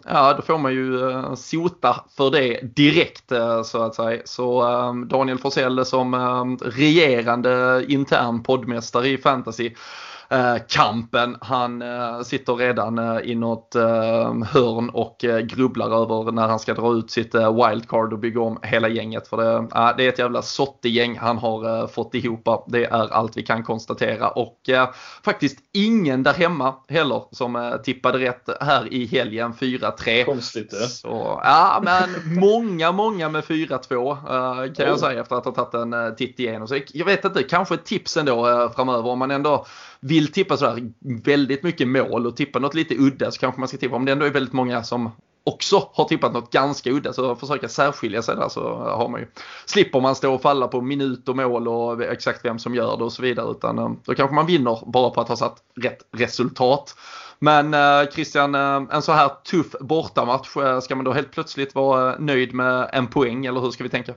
ja 0.05 0.35
då 0.37 0.43
får 0.43 0.59
man 0.59 0.73
ju 0.73 0.99
sota 1.37 2.05
för 2.17 2.31
det 2.31 2.61
direkt 2.77 3.33
så 3.65 3.83
att 3.83 3.95
säga. 3.95 4.23
Så 4.25 4.63
Daniel 5.07 5.39
Forsell 5.39 5.85
som 5.85 6.59
regerande 6.65 7.85
intern 7.89 8.43
poddmästare 8.43 9.09
i 9.09 9.19
fantasy 9.19 9.75
kampen. 10.69 11.37
Han 11.41 11.85
sitter 12.25 12.55
redan 12.55 13.21
i 13.25 13.35
något 13.35 13.75
hörn 14.47 14.91
och 14.91 15.17
grubblar 15.43 16.03
över 16.03 16.33
när 16.33 16.49
han 16.49 16.59
ska 16.59 16.75
dra 16.75 16.93
ut 16.93 17.11
sitt 17.11 17.35
wildcard 17.35 18.13
och 18.13 18.19
bygga 18.19 18.41
om 18.41 18.59
hela 18.63 18.89
gänget. 18.89 19.29
För 19.29 19.37
det, 19.37 19.69
det 19.97 20.05
är 20.05 20.09
ett 20.09 20.19
jävla 20.19 20.43
sottegäng 20.43 21.19
han 21.19 21.39
har 21.39 21.87
fått 21.87 22.15
ihop. 22.15 22.49
Det 22.69 22.85
är 22.85 23.13
allt 23.13 23.37
vi 23.37 23.43
kan 23.43 23.63
konstatera. 23.63 24.29
Och 24.29 24.59
faktiskt 25.25 25.59
ingen 25.73 26.23
där 26.23 26.33
hemma 26.33 26.75
heller 26.89 27.23
som 27.31 27.79
tippade 27.85 28.19
rätt 28.19 28.49
här 28.61 28.93
i 28.93 29.07
helgen 29.07 29.53
4-3. 29.53 30.25
Konstigt 30.25 30.71
det. 30.71 30.89
Så, 30.89 31.41
ja 31.45 31.83
men 31.85 32.39
många, 32.41 32.93
många 32.93 33.29
med 33.29 33.45
4-2 33.45 34.75
kan 34.75 34.87
jag 34.87 34.99
säga 34.99 35.21
efter 35.21 35.37
att 35.37 35.45
ha 35.45 35.53
tagit 35.53 35.75
en 35.75 36.17
titt 36.17 36.41
igenom. 36.41 36.69
Så 36.69 36.79
jag 36.93 37.07
vet 37.07 37.25
inte, 37.25 37.43
kanske 37.43 37.75
ett 37.75 37.85
tips 37.85 38.17
ändå 38.17 38.71
framöver 38.77 39.09
om 39.09 39.19
man 39.19 39.31
ändå 39.31 39.67
vill 40.05 40.33
tippa 40.33 40.57
sådär 40.57 40.93
väldigt 41.25 41.63
mycket 41.63 41.89
mål 41.89 42.27
och 42.27 42.37
tippa 42.37 42.59
något 42.59 42.75
lite 42.75 42.95
udda 42.95 43.31
så 43.31 43.41
kanske 43.41 43.61
man 43.61 43.69
ska 43.69 43.79
tippa 43.79 43.97
om 43.97 44.05
det 44.05 44.13
ändå 44.13 44.27
är 44.27 44.31
väldigt 44.31 44.53
många 44.53 44.83
som 44.83 45.11
också 45.45 45.89
har 45.93 46.05
tippat 46.05 46.33
något 46.33 46.53
ganska 46.53 46.91
udda 46.91 47.13
så 47.13 47.37
försöka 47.37 47.69
särskilja 47.69 48.23
sig 48.23 48.37
där 48.37 48.49
så 48.49 48.77
har 48.77 49.09
man 49.09 49.21
ju 49.21 49.27
slipper 49.67 50.01
man 50.01 50.15
stå 50.15 50.35
och 50.35 50.43
falla 50.43 50.69
på 50.69 50.81
minut 50.81 51.29
och 51.29 51.37
mål 51.37 51.69
och 51.69 52.03
exakt 52.03 52.45
vem 52.45 52.59
som 52.59 52.75
gör 52.75 52.97
det 52.97 53.05
och 53.05 53.13
så 53.13 53.23
vidare 53.23 53.51
utan 53.51 53.79
eh, 53.79 53.91
då 54.05 54.15
kanske 54.15 54.35
man 54.35 54.47
vinner 54.47 54.79
bara 54.87 55.11
på 55.11 55.21
att 55.21 55.29
ha 55.29 55.37
satt 55.37 55.57
rätt 55.83 55.99
resultat. 56.13 56.95
Men 57.39 57.75
eh, 57.75 58.11
Christian, 58.13 58.55
eh, 58.55 58.83
en 58.91 59.03
så 59.03 59.13
här 59.13 59.29
tuff 59.29 59.75
bortamatch, 59.81 60.49
ska 60.83 60.97
man 60.97 61.05
då 61.05 61.13
helt 61.13 61.33
plötsligt 61.33 61.75
vara 61.75 62.19
nöjd 62.19 62.55
med 62.55 62.91
en 62.93 63.07
poäng 63.07 63.47
eller 63.47 63.61
hur 63.61 63.71
ska 63.71 63.85
vi 63.85 63.91
tänka? 63.91 64.15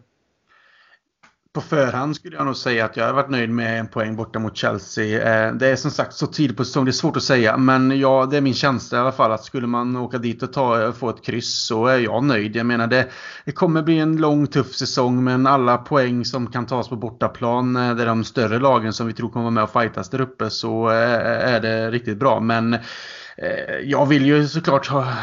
På 1.57 1.61
förhand 1.61 2.15
skulle 2.15 2.35
jag 2.35 2.45
nog 2.45 2.55
säga 2.55 2.85
att 2.85 2.97
jag 2.97 3.05
har 3.05 3.13
varit 3.13 3.29
nöjd 3.29 3.49
med 3.49 3.79
en 3.79 3.87
poäng 3.87 4.15
borta 4.15 4.39
mot 4.39 4.57
Chelsea. 4.57 5.47
Eh, 5.47 5.53
det 5.53 5.67
är 5.67 5.75
som 5.75 5.91
sagt 5.91 6.13
så 6.13 6.27
tidigt 6.27 6.57
på 6.57 6.65
säsongen, 6.65 6.85
det 6.85 6.91
är 6.91 6.93
svårt 6.93 7.17
att 7.17 7.23
säga. 7.23 7.57
Men 7.57 7.99
ja, 7.99 8.27
det 8.31 8.37
är 8.37 8.41
min 8.41 8.53
känsla 8.53 8.97
i 8.97 9.01
alla 9.01 9.11
fall 9.11 9.31
att 9.31 9.45
skulle 9.45 9.67
man 9.67 9.95
åka 9.95 10.17
dit 10.17 10.43
och 10.43 10.53
ta, 10.53 10.81
eh, 10.81 10.91
få 10.91 11.09
ett 11.09 11.23
kryss 11.25 11.65
så 11.65 11.87
är 11.87 11.97
jag 11.97 12.23
nöjd. 12.23 12.55
Jag 12.55 12.65
menar 12.65 12.87
det, 12.87 13.07
det 13.45 13.51
kommer 13.51 13.81
bli 13.81 13.99
en 13.99 14.17
lång 14.17 14.47
tuff 14.47 14.75
säsong 14.75 15.23
men 15.23 15.47
alla 15.47 15.77
poäng 15.77 16.25
som 16.25 16.47
kan 16.47 16.65
tas 16.65 16.89
på 16.89 16.95
bortaplan, 16.95 17.75
eh, 17.75 17.95
det 17.95 18.03
är 18.03 18.07
de 18.07 18.23
större 18.23 18.59
lagen 18.59 18.93
som 18.93 19.07
vi 19.07 19.13
tror 19.13 19.29
kommer 19.29 19.43
vara 19.43 19.51
med 19.51 19.63
och 19.63 19.81
fightas 19.81 20.09
där 20.09 20.21
uppe, 20.21 20.49
så 20.49 20.87
är 20.87 21.59
det 21.59 21.91
riktigt 21.91 22.17
bra. 22.17 22.39
Men 22.39 22.77
Eh, 23.37 23.75
jag 23.83 24.05
vill 24.05 24.25
ju 24.25 24.47
såklart 24.47 24.87
ha, 24.87 25.13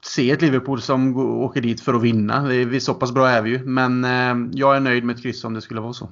se 0.00 0.30
ett 0.30 0.42
Liverpool 0.42 0.82
som 0.82 1.16
åker 1.16 1.60
dit 1.60 1.80
för 1.80 1.94
att 1.94 2.02
vinna. 2.02 2.44
Vi, 2.44 2.80
så 2.80 2.94
pass 2.94 3.12
bra 3.12 3.28
är 3.28 3.42
vi 3.42 3.50
ju. 3.50 3.64
Men 3.64 4.04
eh, 4.04 4.50
jag 4.52 4.76
är 4.76 4.80
nöjd 4.80 5.04
med 5.04 5.16
ett 5.16 5.22
kryss 5.22 5.44
om 5.44 5.54
det 5.54 5.60
skulle 5.60 5.80
vara 5.80 5.92
så. 5.92 6.10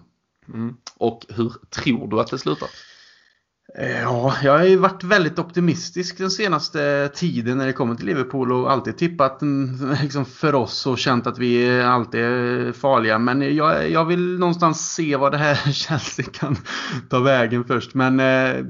Mm. 0.54 0.76
Och 0.96 1.26
hur 1.28 1.52
tror 1.70 2.08
du 2.08 2.20
att 2.20 2.30
det 2.30 2.38
slutar? 2.38 2.68
Eh, 3.74 4.00
ja, 4.00 4.34
jag 4.42 4.58
har 4.58 4.64
ju 4.64 4.76
varit 4.76 5.04
väldigt 5.04 5.38
optimistisk 5.38 6.18
den 6.18 6.30
senaste 6.30 7.10
tiden 7.14 7.58
när 7.58 7.66
det 7.66 7.72
kommer 7.72 7.94
till 7.94 8.06
Liverpool 8.06 8.52
och 8.52 8.72
alltid 8.72 8.98
tippat 8.98 9.42
mm, 9.42 9.96
liksom 10.02 10.24
för 10.24 10.54
oss 10.54 10.86
och 10.86 10.98
känt 10.98 11.26
att 11.26 11.38
vi 11.38 11.80
alltid 11.80 12.20
är 12.20 12.72
farliga. 12.72 13.18
Men 13.18 13.56
jag, 13.56 13.90
jag 13.90 14.04
vill 14.04 14.38
någonstans 14.38 14.94
se 14.94 15.16
vad 15.16 15.32
det 15.32 15.38
här 15.38 15.54
Chelsea 15.72 16.26
kan 16.32 16.56
ta 17.10 17.18
vägen 17.18 17.64
först. 17.64 17.94
Men 17.94 18.20
eh, 18.20 18.64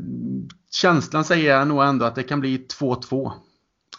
känslan 0.70 1.24
säger 1.24 1.54
jag 1.54 1.68
nog 1.68 1.82
ändå 1.82 2.04
att 2.04 2.14
det 2.14 2.22
kan 2.22 2.40
bli 2.40 2.66
2-2. 2.80 3.32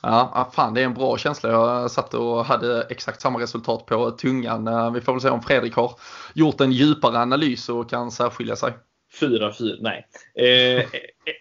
Ja, 0.01 0.51
fan 0.53 0.73
det 0.73 0.81
är 0.81 0.85
en 0.85 0.93
bra 0.93 1.17
känsla. 1.17 1.49
Jag 1.49 1.91
satt 1.91 2.13
och 2.13 2.45
hade 2.45 2.81
exakt 2.89 3.21
samma 3.21 3.39
resultat 3.39 3.85
på 3.85 4.11
tungan. 4.11 4.67
Eh, 4.67 4.91
vi 4.91 5.01
får 5.01 5.13
väl 5.13 5.21
se 5.21 5.29
om 5.29 5.41
Fredrik 5.41 5.75
har 5.75 5.91
gjort 6.33 6.61
en 6.61 6.71
djupare 6.71 7.19
analys 7.19 7.69
och 7.69 7.89
kan 7.89 8.11
särskilja 8.11 8.55
sig. 8.55 8.73
4-4, 9.19 9.77
nej. 9.81 10.07
Eh, 10.35 10.85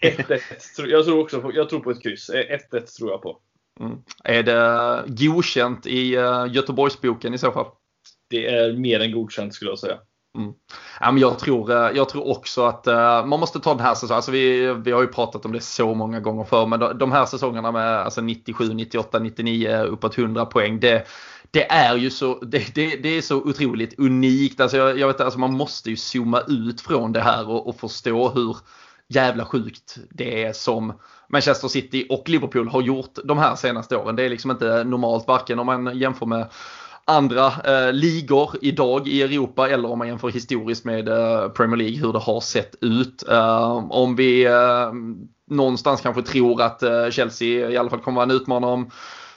1-1, 0.03 0.41
jag 0.87 1.05
tror 1.05 1.21
också 1.21 1.41
på, 1.41 1.53
jag 1.55 1.69
tror 1.69 1.81
på 1.81 1.91
ett 1.91 2.03
kryss. 2.03 2.31
1-1 2.31 2.77
eh, 2.77 2.81
tror 2.83 3.11
jag 3.11 3.23
på. 3.23 3.41
Mm. 3.81 3.99
Är 4.25 4.43
det 4.43 5.05
godkänt 5.07 5.87
i 5.87 6.15
eh, 6.15 6.47
Göteborgsboken 6.51 7.35
i 7.35 7.39
så 7.39 7.53
fall? 7.53 7.67
Det 8.29 8.47
är 8.47 8.73
mer 8.73 9.01
än 9.01 9.13
godkänt 9.13 9.55
skulle 9.55 9.71
jag 9.71 9.79
säga. 9.79 9.99
Mm. 10.39 10.53
Ja, 11.01 11.13
men 11.13 11.21
jag, 11.21 11.39
tror, 11.39 11.71
eh, 11.71 11.97
jag 11.97 12.09
tror 12.09 12.29
också 12.29 12.65
att 12.65 12.87
uh, 12.87 13.27
man 13.27 13.41
måste 13.41 13.61
ta 13.61 13.75
den 13.75 13.87
här 13.87 13.95
säsongen. 13.95 14.17
Alltså 14.17 14.31
vi, 14.31 14.75
vi 14.75 14.93
har 14.93 15.01
ju 15.01 15.07
pratat 15.07 15.45
om 15.45 15.53
det 15.53 15.61
så 15.61 15.95
många 15.95 16.21
gånger 16.21 16.45
förr. 16.45 16.67
Men 16.67 16.99
de 16.99 17.13
här 17.13 17.27
säsongerna 17.27 17.73
med 17.73 17.99
alltså 17.99 18.21
97, 18.21 18.75
98, 18.75 19.19
99 19.19 19.77
uppåt 19.77 20.19
100 20.19 20.47
poäng. 20.47 20.81
Det, 20.81 21.07
det 21.51 21.71
är 21.71 21.97
ju 21.97 22.11
så, 22.11 22.39
det, 22.41 22.75
det, 22.75 22.97
det 22.97 23.09
är 23.09 23.23
så 23.23 23.37
otroligt 23.37 23.99
unikt. 23.99 24.61
Alltså 24.61 24.77
jag, 24.77 24.99
jag 24.99 25.07
vet, 25.07 25.21
alltså 25.21 25.39
man 25.39 25.53
måste 25.53 25.91
ju 25.91 25.97
zooma 25.97 26.41
ut 26.49 26.81
från 26.81 27.13
det 27.13 27.21
här 27.21 27.49
och, 27.49 27.69
och 27.69 27.81
förstå 27.81 28.29
hur 28.29 28.57
jävla 29.09 29.45
sjukt 29.45 29.97
det 30.11 30.45
är 30.45 30.53
som 30.53 30.93
Manchester 31.29 31.69
City 31.69 32.07
och 32.11 32.29
Liverpool 32.29 32.69
har 32.69 32.83
gjort 32.83 33.19
de 33.25 33.39
här 33.39 33.55
senaste 33.55 33.97
åren. 33.97 34.17
Det 34.17 34.23
är 34.23 34.29
liksom 34.29 34.51
inte 34.51 34.85
normalt 34.85 35.29
varken 35.29 35.59
om 35.59 35.67
man 35.67 35.99
jämför 35.99 36.27
med 36.27 36.49
andra 37.05 37.47
eh, 37.47 37.93
ligor 37.93 38.51
idag 38.61 39.09
i 39.09 39.23
Europa 39.23 39.69
eller 39.69 39.91
om 39.91 39.99
man 39.99 40.09
jämför 40.09 40.29
historiskt 40.29 40.85
med 40.85 41.09
eh, 41.09 41.49
Premier 41.49 41.77
League 41.77 41.99
hur 41.99 42.13
det 42.13 42.19
har 42.19 42.41
sett 42.41 42.75
ut. 42.81 43.29
Eh, 43.29 43.87
om 43.91 44.17
vi 44.17 44.47
eh, 44.47 44.93
någonstans 45.51 46.01
kanske 46.01 46.23
tror 46.23 46.63
att 46.63 46.83
eh, 46.83 47.11
Chelsea 47.11 47.71
i 47.71 47.77
alla 47.77 47.91
fall 47.91 48.01
kommer 48.01 48.17
vara 48.17 48.31
en 48.31 48.37
utmanare 48.37 48.71
om 48.71 48.91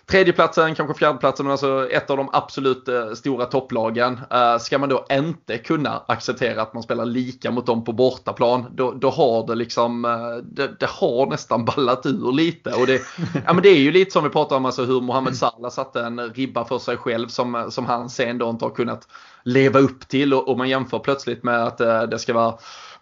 Tredjeplatsen, 0.06 0.76
kanske 0.76 0.94
fjärdeplatsen, 0.94 1.46
men 1.46 1.52
alltså 1.52 1.90
ett 1.92 2.10
av 2.10 2.18
de 2.18 2.30
absolut 2.34 2.88
eh, 2.88 3.14
stora 3.14 3.46
topplagen. 3.46 4.20
Eh, 4.32 4.58
ska 4.58 4.78
man 4.78 4.90
då 4.90 5.06
inte 5.12 5.58
kunna 5.58 6.04
acceptera 6.08 6.62
att 6.62 6.74
man 6.74 6.84
spelar 6.84 7.06
lika 7.06 7.52
mot 7.52 7.66
dem 7.66 7.84
på 7.84 7.92
bortaplan, 7.92 8.66
då, 8.72 8.92
då 8.92 9.10
har 9.10 9.48
det 9.48 9.56
liksom, 9.56 10.06
eh, 10.06 10.12
det, 10.44 10.80
det, 10.80 10.90
har 10.90 11.26
nästan 11.26 11.66
ballat 11.76 12.06
ur 12.06 12.32
lite. 12.32 12.70
Och 12.74 12.88
det, 12.88 13.02
ja, 13.46 13.54
men 13.54 13.64
det 13.64 13.70
är 13.70 13.80
ju 13.80 13.92
lite 13.92 14.12
som 14.12 14.24
vi 14.24 14.30
pratade 14.30 14.58
om, 14.58 14.66
alltså 14.66 14.86
hur 14.86 15.02
Mohamed 15.02 15.36
Salah 15.36 15.72
satte 15.72 16.02
en 16.02 16.20
ribba 16.20 16.66
för 16.66 16.80
sig 16.80 16.98
själv 16.98 17.28
som, 17.28 17.68
som 17.70 17.86
han 17.86 18.10
sen 18.10 18.38
då 18.38 18.50
inte 18.50 18.66
har 18.66 18.70
kunnat 18.70 19.08
leva 19.44 19.80
upp 19.80 20.08
till. 20.08 20.34
Och, 20.34 20.48
och 20.48 20.58
man 20.58 20.70
jämför 20.70 21.00
plötsligt 21.00 21.44
med 21.44 21.64
att 21.64 21.78
det 22.10 22.20
ska 22.20 22.34
vara 22.34 22.54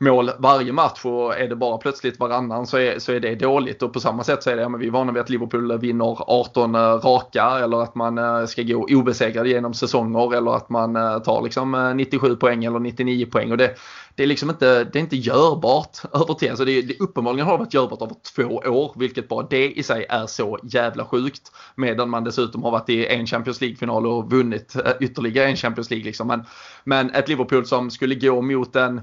mål 0.01 0.31
varje 0.39 0.73
match 0.73 1.05
och 1.05 1.37
är 1.37 1.47
det 1.47 1.55
bara 1.55 1.77
plötsligt 1.77 2.19
varannan 2.19 2.67
så 2.67 2.77
är, 2.77 2.99
så 2.99 3.11
är 3.11 3.19
det 3.19 3.35
dåligt. 3.35 3.83
Och 3.83 3.93
på 3.93 3.99
samma 3.99 4.23
sätt 4.23 4.43
så 4.43 4.49
är 4.49 4.55
det, 4.55 4.61
ja, 4.61 4.69
men 4.69 4.79
vi 4.79 4.87
är 4.87 4.91
vana 4.91 5.11
vid 5.11 5.21
att 5.21 5.29
Liverpool 5.29 5.77
vinner 5.79 6.17
18 6.31 6.75
eh, 6.75 6.79
raka 6.79 7.43
eller 7.43 7.83
att 7.83 7.95
man 7.95 8.17
eh, 8.17 8.45
ska 8.45 8.63
gå 8.63 8.87
obesegrad 8.89 9.47
genom 9.47 9.73
säsonger 9.73 10.35
eller 10.35 10.55
att 10.55 10.69
man 10.69 10.95
eh, 10.95 11.19
tar 11.19 11.41
liksom 11.41 11.93
97 11.95 12.35
poäng 12.35 12.65
eller 12.65 12.79
99 12.79 13.25
poäng. 13.25 13.51
Och 13.51 13.57
det, 13.57 13.75
det 14.15 14.23
är 14.23 14.27
liksom 14.27 14.49
inte, 14.49 14.83
det 14.83 14.99
är 14.99 15.01
inte 15.01 15.17
görbart 15.17 15.97
över 16.13 16.33
tid. 16.33 16.49
Alltså 16.49 16.65
det, 16.65 16.81
det 16.81 16.99
uppenbarligen 16.99 17.47
har 17.47 17.57
varit 17.57 17.73
görbart 17.73 18.01
över 18.01 18.15
två 18.35 18.55
år, 18.57 18.91
vilket 18.95 19.27
bara 19.27 19.47
det 19.49 19.71
i 19.71 19.83
sig 19.83 20.05
är 20.09 20.27
så 20.27 20.59
jävla 20.63 21.05
sjukt. 21.05 21.51
Medan 21.75 22.09
man 22.09 22.23
dessutom 22.23 22.63
har 22.63 22.71
varit 22.71 22.89
i 22.89 23.05
en 23.05 23.25
Champions 23.25 23.61
League-final 23.61 24.07
och 24.07 24.31
vunnit 24.31 24.75
ytterligare 24.99 25.47
en 25.47 25.55
Champions 25.55 25.89
League. 25.89 26.05
Liksom. 26.05 26.27
Men, 26.27 26.43
men 26.83 27.09
ett 27.09 27.29
Liverpool 27.29 27.65
som 27.65 27.91
skulle 27.91 28.15
gå 28.15 28.41
mot 28.41 28.75
en 28.75 29.01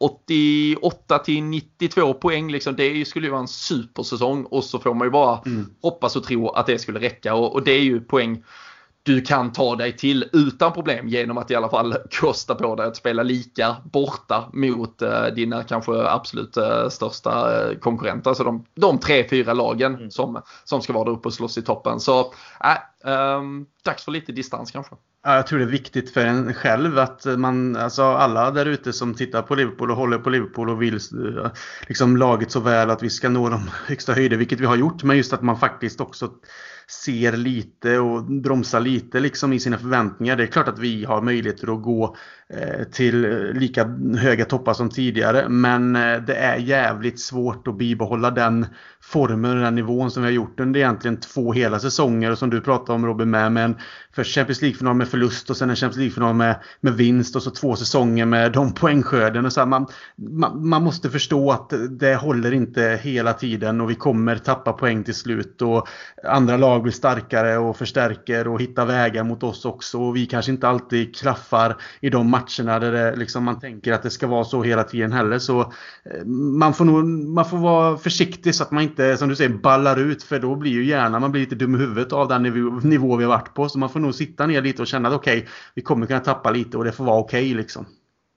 88 0.00 1.18
till 1.18 1.42
92 1.42 2.14
poäng, 2.14 2.50
liksom, 2.52 2.76
det 2.76 3.04
skulle 3.04 3.26
ju 3.26 3.30
vara 3.30 3.40
en 3.40 3.48
supersäsong 3.48 4.44
och 4.44 4.64
så 4.64 4.78
får 4.78 4.94
man 4.94 5.06
ju 5.06 5.10
bara 5.10 5.42
mm. 5.46 5.66
hoppas 5.82 6.16
och 6.16 6.24
tro 6.24 6.48
att 6.48 6.66
det 6.66 6.78
skulle 6.78 7.00
räcka 7.00 7.34
och, 7.34 7.52
och, 7.52 7.64
det 7.64 7.72
är 7.72 7.82
ju 7.82 8.00
poäng 8.00 8.44
du 9.02 9.20
kan 9.20 9.52
ta 9.52 9.76
dig 9.76 9.96
till 9.96 10.28
utan 10.32 10.72
problem 10.72 11.08
genom 11.08 11.38
att 11.38 11.50
i 11.50 11.54
alla 11.54 11.68
fall 11.68 11.96
kosta 12.20 12.54
på 12.54 12.74
dig 12.74 12.86
att 12.86 12.96
spela 12.96 13.22
lika 13.22 13.76
borta 13.92 14.50
mot 14.52 15.02
uh, 15.02 15.26
dina 15.34 15.62
kanske 15.62 15.92
absolut 15.92 16.56
uh, 16.56 16.88
största 16.88 17.64
uh, 17.68 17.78
konkurrenter. 17.78 18.30
Alltså 18.30 18.44
de, 18.44 18.64
de 18.74 18.98
tre, 18.98 19.28
fyra 19.28 19.52
lagen 19.52 19.94
mm. 19.94 20.10
som, 20.10 20.42
som 20.64 20.82
ska 20.82 20.92
vara 20.92 21.04
där 21.04 21.12
uppe 21.12 21.28
och 21.28 21.34
slåss 21.34 21.58
i 21.58 21.62
toppen. 21.62 22.00
Så 22.00 22.20
äh, 22.64 23.36
um, 23.36 23.66
dags 23.84 24.04
för 24.04 24.12
lite 24.12 24.32
distans 24.32 24.70
kanske. 24.70 24.96
Ja, 25.22 25.34
jag 25.36 25.46
tror 25.46 25.58
det 25.58 25.64
är 25.64 25.68
viktigt 25.68 26.10
för 26.10 26.26
en 26.26 26.54
själv 26.54 26.98
att 26.98 27.24
man, 27.38 27.76
alltså 27.76 28.02
alla 28.02 28.50
där 28.50 28.66
ute 28.66 28.92
som 28.92 29.14
tittar 29.14 29.42
på 29.42 29.54
Liverpool 29.54 29.90
och 29.90 29.96
håller 29.96 30.18
på 30.18 30.30
Liverpool 30.30 30.70
och 30.70 30.82
vill 30.82 30.94
eh, 30.94 31.50
liksom 31.88 32.16
laget 32.16 32.50
så 32.50 32.60
väl 32.60 32.90
att 32.90 33.02
vi 33.02 33.10
ska 33.10 33.28
nå 33.28 33.48
de 33.48 33.70
högsta 33.86 34.12
höjder, 34.12 34.36
vilket 34.36 34.60
vi 34.60 34.66
har 34.66 34.76
gjort, 34.76 35.02
men 35.02 35.16
just 35.16 35.32
att 35.32 35.42
man 35.42 35.58
faktiskt 35.58 36.00
också 36.00 36.30
ser 36.90 37.32
lite 37.32 37.98
och 37.98 38.24
bromsar 38.24 38.80
lite 38.80 39.20
liksom 39.20 39.52
i 39.52 39.60
sina 39.60 39.78
förväntningar. 39.78 40.36
Det 40.36 40.42
är 40.42 40.46
klart 40.46 40.68
att 40.68 40.78
vi 40.78 41.04
har 41.04 41.22
möjligheter 41.22 41.74
att 41.74 41.82
gå 41.82 42.16
eh, 42.48 42.84
till 42.84 43.24
eh, 43.24 43.30
lika 43.60 43.84
höga 44.18 44.44
toppar 44.44 44.74
som 44.74 44.90
tidigare. 44.90 45.48
Men 45.48 45.96
eh, 45.96 46.22
det 46.22 46.34
är 46.34 46.56
jävligt 46.56 47.20
svårt 47.20 47.68
att 47.68 47.78
bibehålla 47.78 48.30
den 48.30 48.66
formen 49.00 49.56
och 49.56 49.62
den 49.62 49.74
nivån 49.74 50.10
som 50.10 50.22
vi 50.22 50.28
har 50.28 50.34
gjort 50.34 50.60
under 50.60 50.80
egentligen 50.80 51.20
två 51.20 51.52
hela 51.52 51.78
säsonger. 51.78 52.30
Och 52.30 52.38
som 52.38 52.50
du 52.50 52.60
pratade 52.60 52.92
om 52.92 53.06
Robin 53.06 53.30
med, 53.30 53.52
med 53.52 53.64
en 53.64 53.76
först 54.12 54.34
Champions 54.34 54.62
League-final 54.62 54.94
med 54.94 55.08
förlust 55.08 55.50
och 55.50 55.56
sen 55.56 55.70
en 55.70 55.76
Champions 55.76 55.96
League-final 55.96 56.34
med, 56.34 56.56
med 56.80 56.92
vinst 56.92 57.36
och 57.36 57.42
så 57.42 57.50
två 57.50 57.76
säsonger 57.76 58.26
med 58.26 58.52
de 58.52 58.74
poängskörden. 58.74 59.46
Och 59.46 59.52
så 59.52 59.66
man, 59.66 59.86
man, 60.16 60.68
man, 60.68 60.84
måste 60.84 61.10
förstå 61.10 61.50
att 61.50 61.72
det 61.90 62.14
håller 62.14 62.52
inte 62.52 63.00
hela 63.02 63.32
tiden 63.32 63.80
och 63.80 63.90
vi 63.90 63.94
kommer 63.94 64.36
tappa 64.36 64.72
poäng 64.72 65.04
till 65.04 65.14
slut. 65.14 65.62
Och 65.62 65.88
andra 66.24 66.56
lag 66.56 66.79
blir 66.82 66.92
starkare 66.92 67.58
och 67.58 67.76
förstärker 67.76 68.48
och 68.48 68.60
hittar 68.60 68.86
vägar 68.86 69.24
mot 69.24 69.42
oss 69.42 69.64
också. 69.64 69.98
Och 69.98 70.16
vi 70.16 70.26
kanske 70.26 70.52
inte 70.52 70.68
alltid 70.68 71.16
klaffar 71.16 71.76
i 72.00 72.10
de 72.10 72.30
matcherna 72.30 72.78
där 72.78 72.92
det, 72.92 73.16
liksom, 73.16 73.44
man 73.44 73.60
tänker 73.60 73.92
att 73.92 74.02
det 74.02 74.10
ska 74.10 74.26
vara 74.26 74.44
så 74.44 74.62
hela 74.62 74.84
tiden 74.84 75.12
heller. 75.12 75.38
Så 75.38 75.60
eh, 75.60 76.24
man 76.58 76.74
får, 76.74 76.84
nog, 76.84 77.04
man 77.04 77.44
får 77.44 77.58
vara 77.58 77.96
försiktig 77.96 78.54
så 78.54 78.62
att 78.62 78.70
man 78.70 78.82
inte, 78.82 79.16
som 79.16 79.28
du 79.28 79.36
säger, 79.36 79.50
ballar 79.50 79.96
ut. 79.96 80.22
För 80.22 80.38
då 80.38 80.54
blir 80.56 80.72
ju 80.72 80.84
gärna 80.84 81.20
man 81.20 81.32
blir 81.32 81.40
lite 81.40 81.54
dum 81.54 81.74
i 81.74 81.78
huvudet 81.78 82.12
av 82.12 82.28
den 82.28 82.42
nivå, 82.42 82.70
nivå 82.70 83.16
vi 83.16 83.24
har 83.24 83.30
varit 83.30 83.54
på. 83.54 83.68
Så 83.68 83.78
man 83.78 83.88
får 83.88 84.00
nog 84.00 84.14
sitta 84.14 84.46
ner 84.46 84.62
lite 84.62 84.82
och 84.82 84.88
känna 84.88 85.08
att 85.08 85.14
okej, 85.14 85.38
okay, 85.38 85.48
vi 85.74 85.82
kommer 85.82 86.06
kunna 86.06 86.20
tappa 86.20 86.50
lite 86.50 86.76
och 86.76 86.84
det 86.84 86.92
får 86.92 87.04
vara 87.04 87.18
okej 87.18 87.42
okay, 87.42 87.54
liksom. 87.54 87.86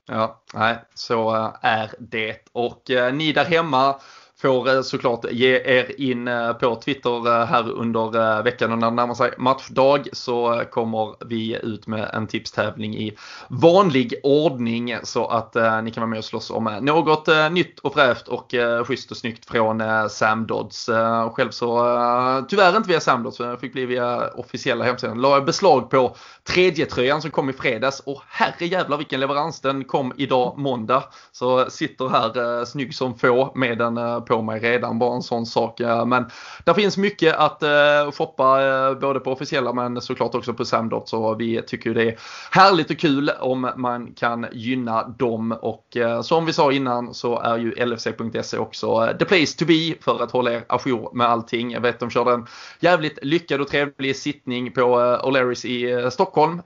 Ja, 0.08 0.42
nej, 0.54 0.78
så 0.94 1.36
eh, 1.36 1.52
är 1.62 1.90
det. 1.98 2.36
Och 2.52 2.90
eh, 2.90 3.14
ni 3.14 3.32
där 3.32 3.44
hemma 3.44 3.96
får 4.44 4.68
eh, 4.68 4.82
såklart 4.82 5.24
ge 5.30 5.54
er 5.64 6.00
in 6.00 6.28
eh, 6.28 6.52
på 6.52 6.76
Twitter 6.76 7.40
eh, 7.40 7.46
här 7.46 7.70
under 7.70 8.42
veckan 8.42 8.72
och 8.72 8.78
när 8.78 8.90
det 8.90 8.96
närmar 8.96 9.14
sig 9.14 9.30
matchdag 9.38 10.08
så 10.12 10.62
kommer 10.70 11.24
vi 11.26 11.58
ut 11.62 11.86
med 11.86 12.10
en 12.12 12.26
tipstävling 12.26 12.96
i 12.96 13.16
vanlig 13.48 14.14
ordning 14.22 14.96
så 15.02 15.26
att 15.26 15.54
ni 15.54 15.90
kan 15.90 16.00
vara 16.00 16.06
med 16.06 16.18
och 16.18 16.24
slåss 16.24 16.50
om 16.50 16.78
något 16.82 17.28
nytt 17.52 17.78
och 17.78 17.94
fräscht 17.94 18.28
och 18.28 18.54
schysst 18.86 19.10
och 19.10 19.16
snyggt 19.16 19.50
från 19.50 19.82
Sam 20.10 20.46
Dodds. 20.46 20.90
Själv 21.32 21.50
så 21.50 22.44
tyvärr 22.48 22.76
inte 22.76 22.88
via 22.88 23.00
Sam 23.00 23.22
Dodds, 23.22 23.40
jag 23.40 23.60
fick 23.60 23.72
bli 23.72 23.86
via 23.86 24.28
officiella 24.28 24.84
hemsidan. 24.84 25.20
La 25.20 25.34
jag 25.34 25.44
beslag 25.44 25.90
på 25.90 26.16
tredje 26.44 26.86
tröjan 26.86 27.22
som 27.22 27.30
kom 27.30 27.50
i 27.50 27.52
fredags 27.52 28.00
och 28.00 28.22
herre 28.28 28.66
jävlar 28.66 28.96
vilken 28.96 29.20
leverans 29.20 29.60
den 29.60 29.84
kom 29.84 30.12
idag 30.16 30.58
måndag. 30.58 31.04
Så 31.32 31.70
sitter 31.70 32.08
här 32.08 32.64
snygg 32.64 32.94
som 32.94 33.18
få 33.18 33.52
med 33.54 33.78
den 33.78 34.24
på 34.24 34.33
på 34.36 34.42
mig 34.42 34.60
redan, 34.60 34.98
bara 34.98 35.14
en 35.14 35.22
sån 35.22 35.46
sak. 35.46 35.80
Eh, 35.80 36.06
men 36.06 36.24
det 36.64 36.74
finns 36.74 36.96
mycket 36.96 37.36
att 37.36 37.62
eh, 37.62 38.10
shoppa 38.12 38.64
eh, 38.64 38.94
både 38.94 39.20
på 39.20 39.32
officiella 39.32 39.72
men 39.72 40.00
såklart 40.00 40.34
också 40.34 40.54
på 40.54 40.64
Samdot 40.64 41.08
så 41.08 41.34
vi 41.34 41.62
tycker 41.62 41.94
det 41.94 42.02
är 42.02 42.18
härligt 42.50 42.90
och 42.90 42.98
kul 42.98 43.30
om 43.40 43.70
man 43.76 44.12
kan 44.12 44.46
gynna 44.52 45.08
dem 45.08 45.52
och 45.62 45.96
som 46.22 46.46
vi 46.46 46.52
sa 46.52 46.72
innan 46.72 47.14
så 47.14 47.38
är 47.38 47.58
ju 47.58 47.70
LFC.se 47.86 48.58
också 48.58 49.08
the 49.18 49.24
place 49.24 49.58
to 49.58 49.64
be 49.64 49.94
för 50.00 50.22
att 50.22 50.30
hålla 50.30 50.52
er 50.52 50.64
ajour 50.68 51.10
med 51.12 51.26
allting. 51.26 51.70
Jag 51.70 51.80
vet 51.80 52.00
de 52.00 52.10
körde 52.10 52.32
en 52.32 52.46
jävligt 52.80 53.18
lyckad 53.22 53.60
och 53.60 53.68
trevlig 53.68 54.16
sittning 54.16 54.72
på 54.72 54.80
O'Learys 55.24 55.66
i 55.66 56.10
Stockholm, 56.10 56.60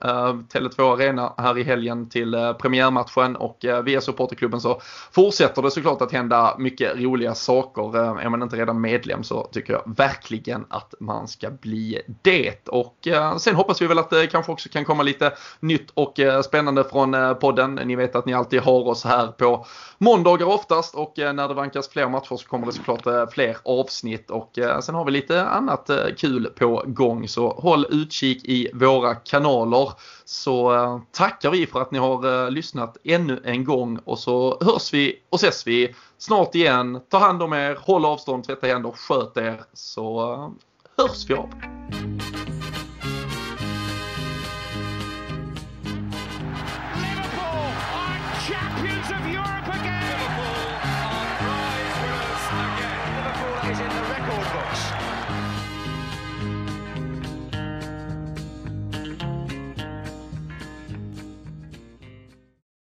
Tele2 0.53 0.93
Arena 0.93 1.33
här 1.37 1.57
i 1.57 1.63
helgen 1.63 2.09
till 2.09 2.53
premiärmatchen 2.59 3.35
och 3.35 3.65
via 3.83 4.01
supporterklubben 4.01 4.61
så 4.61 4.81
fortsätter 5.11 5.61
det 5.61 5.71
såklart 5.71 6.01
att 6.01 6.11
hända 6.11 6.55
mycket 6.57 6.95
roliga 6.95 7.35
saker 7.35 7.58
saker. 7.63 7.95
Eh, 7.97 8.25
Är 8.25 8.29
man 8.29 8.43
inte 8.43 8.55
redan 8.55 8.81
medlem 8.81 9.23
så 9.23 9.43
tycker 9.43 9.73
jag 9.73 9.83
verkligen 9.85 10.65
att 10.69 10.93
man 10.99 11.27
ska 11.27 11.49
bli 11.49 12.01
det. 12.21 12.67
Och 12.67 13.07
eh, 13.07 13.37
sen 13.37 13.55
hoppas 13.55 13.81
vi 13.81 13.87
väl 13.87 13.99
att 13.99 14.09
det 14.09 14.27
kanske 14.27 14.51
också 14.51 14.69
kan 14.69 14.85
komma 14.85 15.03
lite 15.03 15.33
nytt 15.59 15.91
och 15.93 16.19
spännande 16.45 16.83
från 16.83 17.15
podden. 17.41 17.75
Ni 17.75 17.95
vet 17.95 18.15
att 18.15 18.25
ni 18.25 18.33
alltid 18.33 18.61
har 18.61 18.87
oss 18.87 19.03
här 19.03 19.27
på 19.27 19.65
måndagar 19.97 20.45
oftast 20.45 20.95
och 20.95 21.13
när 21.17 21.47
det 21.47 21.53
vankas 21.53 21.89
fler 21.89 22.09
matcher 22.09 22.37
så 22.37 22.47
kommer 22.47 22.65
det 22.65 22.73
såklart 22.73 23.33
fler 23.33 23.57
avsnitt 23.63 24.31
och 24.31 24.59
sen 24.81 24.95
har 24.95 25.05
vi 25.05 25.11
lite 25.11 25.45
annat 25.45 25.89
kul 26.17 26.45
på 26.45 26.83
gång 26.85 27.27
så 27.27 27.49
håll 27.49 27.85
utkik 27.89 28.45
i 28.45 28.71
våra 28.73 29.15
kanaler 29.15 29.91
så 30.25 31.01
tackar 31.11 31.51
vi 31.51 31.67
för 31.67 31.81
att 31.81 31.91
ni 31.91 31.99
har 31.99 32.51
lyssnat 32.51 32.97
ännu 33.03 33.41
en 33.45 33.63
gång 33.63 33.99
och 34.05 34.19
så 34.19 34.57
hörs 34.61 34.93
vi 34.93 35.15
och 35.29 35.35
ses 35.35 35.67
vi 35.67 35.95
snart 36.19 36.55
igen. 36.55 37.01
Ta 37.09 37.17
hand 37.17 37.43
om 37.43 37.53
er, 37.53 37.75
håll 37.75 38.05
avstånd, 38.05 38.45
tvätta 38.45 38.67
händer, 38.67 38.91
sköt 38.91 39.37
er 39.37 39.63
så 39.73 40.33
eh, 40.33 40.49
hörs 40.97 41.29
vi 41.29 41.33
av. 41.33 41.49